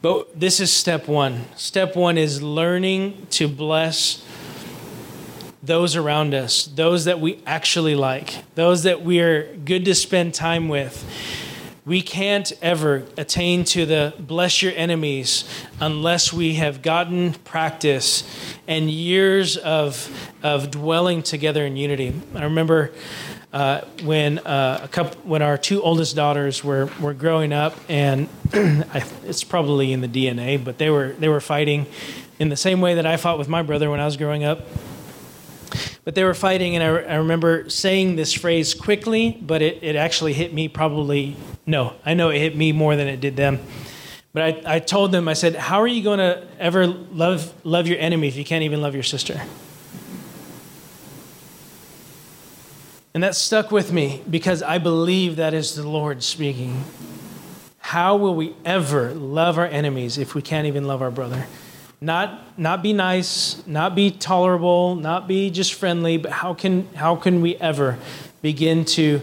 but 0.00 0.40
this 0.40 0.58
is 0.58 0.72
step 0.72 1.06
one. 1.06 1.44
Step 1.54 1.96
one 1.96 2.16
is 2.16 2.42
learning 2.42 3.26
to 3.32 3.46
bless 3.46 4.23
those 5.64 5.96
around 5.96 6.34
us, 6.34 6.66
those 6.66 7.06
that 7.06 7.20
we 7.20 7.40
actually 7.46 7.94
like, 7.94 8.44
those 8.54 8.82
that 8.82 9.02
we 9.02 9.20
are 9.20 9.54
good 9.56 9.84
to 9.86 9.94
spend 9.94 10.34
time 10.34 10.68
with. 10.68 11.04
We 11.86 12.00
can't 12.00 12.50
ever 12.62 13.04
attain 13.18 13.64
to 13.66 13.84
the 13.84 14.14
bless 14.18 14.62
your 14.62 14.72
enemies 14.74 15.44
unless 15.80 16.32
we 16.32 16.54
have 16.54 16.80
gotten 16.80 17.34
practice 17.34 18.24
and 18.66 18.90
years 18.90 19.58
of, 19.58 20.30
of 20.42 20.70
dwelling 20.70 21.22
together 21.22 21.66
in 21.66 21.76
unity. 21.76 22.14
I 22.34 22.44
remember 22.44 22.92
uh, 23.52 23.82
when 24.02 24.38
uh, 24.40 24.80
a 24.82 24.88
couple, 24.88 25.20
when 25.22 25.42
our 25.42 25.56
two 25.58 25.82
oldest 25.82 26.16
daughters 26.16 26.64
were, 26.64 26.88
were 27.00 27.14
growing 27.14 27.52
up, 27.52 27.76
and 27.88 28.28
I, 28.52 29.04
it's 29.24 29.44
probably 29.44 29.92
in 29.92 30.00
the 30.00 30.08
DNA, 30.08 30.62
but 30.62 30.78
they 30.78 30.90
were 30.90 31.12
they 31.12 31.28
were 31.28 31.40
fighting 31.40 31.86
in 32.40 32.48
the 32.48 32.56
same 32.56 32.80
way 32.80 32.94
that 32.94 33.06
I 33.06 33.16
fought 33.16 33.38
with 33.38 33.48
my 33.48 33.62
brother 33.62 33.90
when 33.90 34.00
I 34.00 34.06
was 34.06 34.16
growing 34.16 34.42
up. 34.42 34.66
But 36.04 36.14
they 36.14 36.24
were 36.24 36.34
fighting, 36.34 36.76
and 36.76 36.84
I, 36.84 37.14
I 37.14 37.14
remember 37.16 37.68
saying 37.70 38.16
this 38.16 38.32
phrase 38.32 38.74
quickly, 38.74 39.38
but 39.40 39.62
it, 39.62 39.82
it 39.82 39.96
actually 39.96 40.34
hit 40.34 40.52
me 40.52 40.68
probably, 40.68 41.36
no, 41.66 41.94
I 42.04 42.12
know 42.14 42.28
it 42.28 42.38
hit 42.38 42.56
me 42.56 42.72
more 42.72 42.94
than 42.94 43.08
it 43.08 43.20
did 43.20 43.36
them. 43.36 43.60
But 44.34 44.42
I, 44.42 44.76
I 44.76 44.78
told 44.80 45.12
them, 45.12 45.28
I 45.28 45.32
said, 45.32 45.54
How 45.54 45.80
are 45.80 45.86
you 45.86 46.02
going 46.02 46.18
to 46.18 46.46
ever 46.58 46.86
love, 46.86 47.54
love 47.64 47.86
your 47.86 47.98
enemy 47.98 48.28
if 48.28 48.36
you 48.36 48.44
can't 48.44 48.64
even 48.64 48.82
love 48.82 48.92
your 48.92 49.04
sister? 49.04 49.40
And 53.14 53.22
that 53.22 53.36
stuck 53.36 53.70
with 53.70 53.92
me 53.92 54.22
because 54.28 54.60
I 54.60 54.78
believe 54.78 55.36
that 55.36 55.54
is 55.54 55.76
the 55.76 55.88
Lord 55.88 56.22
speaking. 56.24 56.84
How 57.78 58.16
will 58.16 58.34
we 58.34 58.56
ever 58.64 59.14
love 59.14 59.56
our 59.56 59.66
enemies 59.66 60.18
if 60.18 60.34
we 60.34 60.42
can't 60.42 60.66
even 60.66 60.88
love 60.88 61.00
our 61.00 61.12
brother? 61.12 61.46
Not 62.04 62.58
not 62.58 62.82
be 62.82 62.92
nice, 62.92 63.66
not 63.66 63.94
be 63.94 64.10
tolerable, 64.10 64.94
not 64.94 65.26
be 65.26 65.50
just 65.50 65.74
friendly, 65.74 66.18
but 66.18 66.30
how 66.30 66.54
can 66.54 66.86
how 66.94 67.16
can 67.16 67.40
we 67.40 67.56
ever 67.56 67.98
begin 68.42 68.84
to 68.84 69.22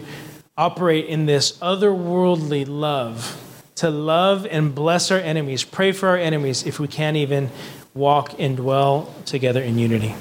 operate 0.56 1.06
in 1.06 1.26
this 1.26 1.58
otherworldly 1.58 2.66
love? 2.68 3.38
To 3.76 3.90
love 3.90 4.46
and 4.46 4.74
bless 4.74 5.10
our 5.10 5.18
enemies, 5.18 5.64
pray 5.64 5.92
for 5.92 6.08
our 6.08 6.16
enemies 6.16 6.66
if 6.66 6.78
we 6.78 6.88
can't 6.88 7.16
even 7.16 7.50
walk 7.94 8.38
and 8.38 8.56
dwell 8.56 9.14
together 9.24 9.62
in 9.62 9.78
unity. 9.78 10.14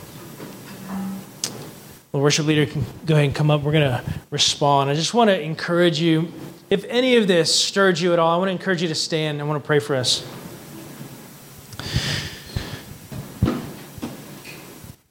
The 2.12 2.18
worship 2.18 2.46
leader 2.46 2.66
can 2.66 2.84
go 3.06 3.16
ahead 3.16 3.26
and 3.26 3.36
come 3.36 3.50
up. 3.50 3.62
We're 3.62 3.72
going 3.72 3.90
to 3.90 4.04
respond. 4.32 4.90
I 4.90 4.96
just 4.96 5.14
want 5.14 5.30
to 5.30 5.40
encourage 5.40 6.00
you. 6.00 6.32
If 6.70 6.84
any 6.86 7.16
of 7.16 7.28
this 7.28 7.54
stirred 7.54 8.00
you 8.00 8.14
at 8.14 8.20
all, 8.20 8.34
I 8.34 8.38
want 8.38 8.50
to 8.50 8.54
encourage 8.54 8.82
you 8.82 8.90
to 8.90 8.96
stand. 8.96 9.40
I 9.40 9.46
want 9.46 9.64
to 9.64 9.66
pray 9.66 9.80
for 9.80 9.96
us. 9.96 10.26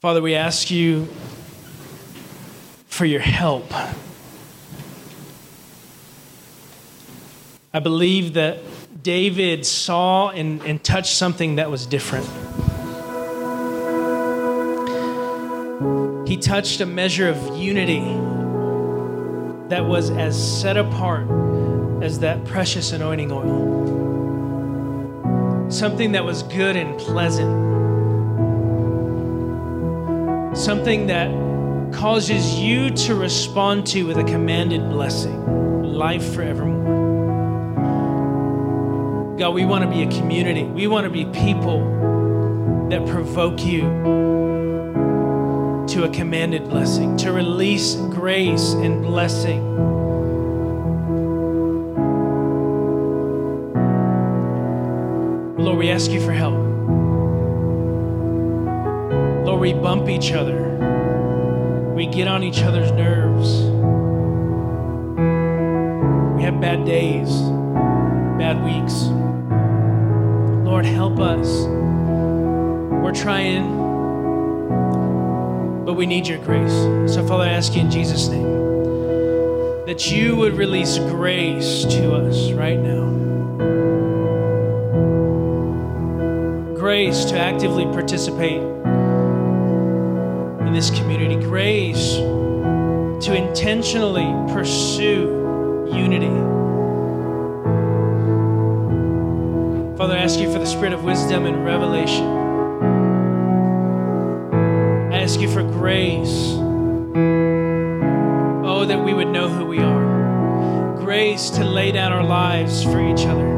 Father, 0.01 0.19
we 0.19 0.33
ask 0.33 0.69
you 0.71 1.07
for 2.87 3.05
your 3.05 3.19
help. 3.19 3.71
I 7.71 7.79
believe 7.79 8.33
that 8.33 8.57
David 9.03 9.63
saw 9.63 10.29
and, 10.31 10.59
and 10.63 10.83
touched 10.83 11.13
something 11.13 11.57
that 11.57 11.69
was 11.69 11.85
different. 11.85 12.25
He 16.27 16.35
touched 16.37 16.81
a 16.81 16.87
measure 16.87 17.29
of 17.29 17.55
unity 17.55 18.01
that 19.69 19.85
was 19.85 20.09
as 20.09 20.61
set 20.61 20.77
apart 20.77 21.27
as 22.01 22.21
that 22.21 22.43
precious 22.45 22.91
anointing 22.91 23.31
oil. 23.31 23.61
Something 25.69 26.13
that 26.13 26.25
was 26.25 26.41
good 26.41 26.75
and 26.75 26.97
pleasant 26.97 27.70
something 30.53 31.07
that 31.07 31.29
causes 31.93 32.59
you 32.59 32.89
to 32.89 33.15
respond 33.15 33.87
to 33.87 34.03
with 34.03 34.17
a 34.17 34.23
commanded 34.23 34.81
blessing 34.89 35.41
life 35.83 36.33
forevermore. 36.33 36.81
God, 39.37 39.53
we 39.53 39.65
want 39.65 39.83
to 39.83 39.89
be 39.89 40.03
a 40.03 40.11
community. 40.11 40.63
We 40.63 40.87
want 40.87 41.05
to 41.05 41.09
be 41.09 41.25
people 41.25 42.87
that 42.89 43.07
provoke 43.07 43.63
you 43.65 43.81
to 45.87 46.03
a 46.03 46.09
commanded 46.13 46.69
blessing, 46.69 47.17
to 47.17 47.31
release 47.31 47.95
grace 47.95 48.73
and 48.73 49.01
blessing. 49.01 49.65
Lord, 55.57 55.77
we 55.77 55.89
ask 55.89 56.11
you 56.11 56.21
for 56.21 56.31
help 56.31 56.60
we 59.61 59.73
bump 59.73 60.09
each 60.09 60.31
other. 60.31 60.59
We 61.95 62.07
get 62.07 62.27
on 62.27 62.41
each 62.41 62.63
other's 62.63 62.91
nerves. 62.93 63.61
We 66.35 66.41
have 66.41 66.59
bad 66.59 66.83
days, 66.83 67.29
bad 68.39 68.63
weeks. 68.65 69.03
Lord, 70.67 70.83
help 70.83 71.19
us. 71.19 71.47
We're 73.03 73.13
trying, 73.13 73.77
but 75.85 75.93
we 75.93 76.07
need 76.07 76.27
your 76.27 76.39
grace. 76.39 76.73
So, 77.13 77.23
Father, 77.27 77.43
I 77.43 77.49
ask 77.49 77.75
you 77.75 77.81
in 77.81 77.91
Jesus' 77.91 78.29
name 78.29 79.85
that 79.85 80.11
you 80.11 80.35
would 80.37 80.53
release 80.53 80.97
grace 80.97 81.85
to 81.85 82.15
us 82.15 82.51
right 82.53 82.79
now 82.79 83.11
grace 86.75 87.25
to 87.25 87.37
actively 87.37 87.85
participate 87.85 88.70
in 90.71 90.75
this 90.75 90.89
community, 90.89 91.35
grace 91.35 92.13
to 92.15 93.35
intentionally 93.35 94.31
pursue 94.53 95.85
unity. 95.93 96.29
Father, 99.97 100.13
I 100.13 100.19
ask 100.19 100.39
you 100.39 100.49
for 100.49 100.59
the 100.59 100.65
spirit 100.65 100.93
of 100.93 101.03
wisdom 101.03 101.45
and 101.45 101.65
revelation. 101.65 102.25
I 105.11 105.21
ask 105.21 105.41
you 105.41 105.51
for 105.51 105.61
grace. 105.61 106.55
Oh, 108.63 108.85
that 108.85 109.03
we 109.03 109.13
would 109.13 109.27
know 109.27 109.49
who 109.49 109.65
we 109.65 109.79
are. 109.79 110.95
Grace 111.01 111.49
to 111.49 111.65
lay 111.65 111.91
down 111.91 112.13
our 112.13 112.23
lives 112.23 112.81
for 112.81 113.05
each 113.11 113.25
other. 113.25 113.49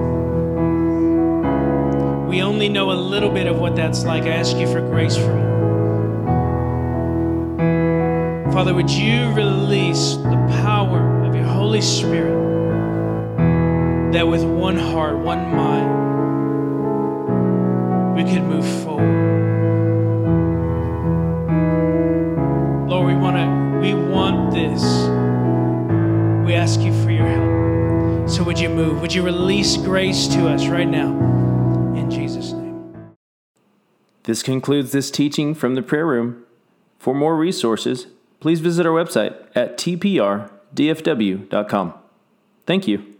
We 2.28 2.42
only 2.42 2.70
know 2.70 2.90
a 2.92 2.98
little 3.00 3.30
bit 3.30 3.46
of 3.46 3.60
what 3.60 3.76
that's 3.76 4.04
like. 4.04 4.24
I 4.24 4.30
ask 4.30 4.58
you 4.58 4.66
for 4.66 4.82
grace 4.82 5.16
for 5.16 5.43
Father, 8.54 8.76
would 8.76 8.92
you 8.92 9.32
release 9.32 10.16
the 10.18 10.38
power 10.62 11.26
of 11.26 11.34
your 11.34 11.44
Holy 11.44 11.82
Spirit 11.82 12.44
that 14.14 14.28
with 14.28 14.44
one 14.44 14.78
heart, 14.78 15.18
one 15.18 15.40
mind, 15.56 15.90
we 18.16 18.24
could 18.32 18.44
move 18.44 18.64
forward. 18.84 19.10
Lord, 22.88 23.08
we 23.08 23.16
want 23.16 23.38
to 23.38 23.80
we 23.82 23.96
want 23.96 24.54
this. 24.54 24.84
We 26.46 26.54
ask 26.54 26.80
you 26.82 26.94
for 27.04 27.10
your 27.10 27.26
help. 27.26 28.30
So 28.30 28.44
would 28.44 28.60
you 28.60 28.70
move? 28.70 29.02
Would 29.02 29.16
you 29.16 29.24
release 29.24 29.78
grace 29.78 30.28
to 30.28 30.48
us 30.48 30.68
right 30.68 30.88
now? 30.88 31.10
In 31.96 32.12
Jesus' 32.12 32.52
name. 32.52 33.18
This 34.26 34.44
concludes 34.44 34.92
this 34.92 35.10
teaching 35.10 35.56
from 35.56 35.74
the 35.74 35.82
prayer 35.82 36.06
room. 36.06 36.46
For 37.00 37.16
more 37.16 37.36
resources, 37.36 38.06
please 38.44 38.60
visit 38.60 38.86
our 38.86 38.92
website 38.92 39.34
at 39.56 39.78
tprdfw.com. 39.78 40.50
Thank 42.66 42.90
you. 42.90 43.13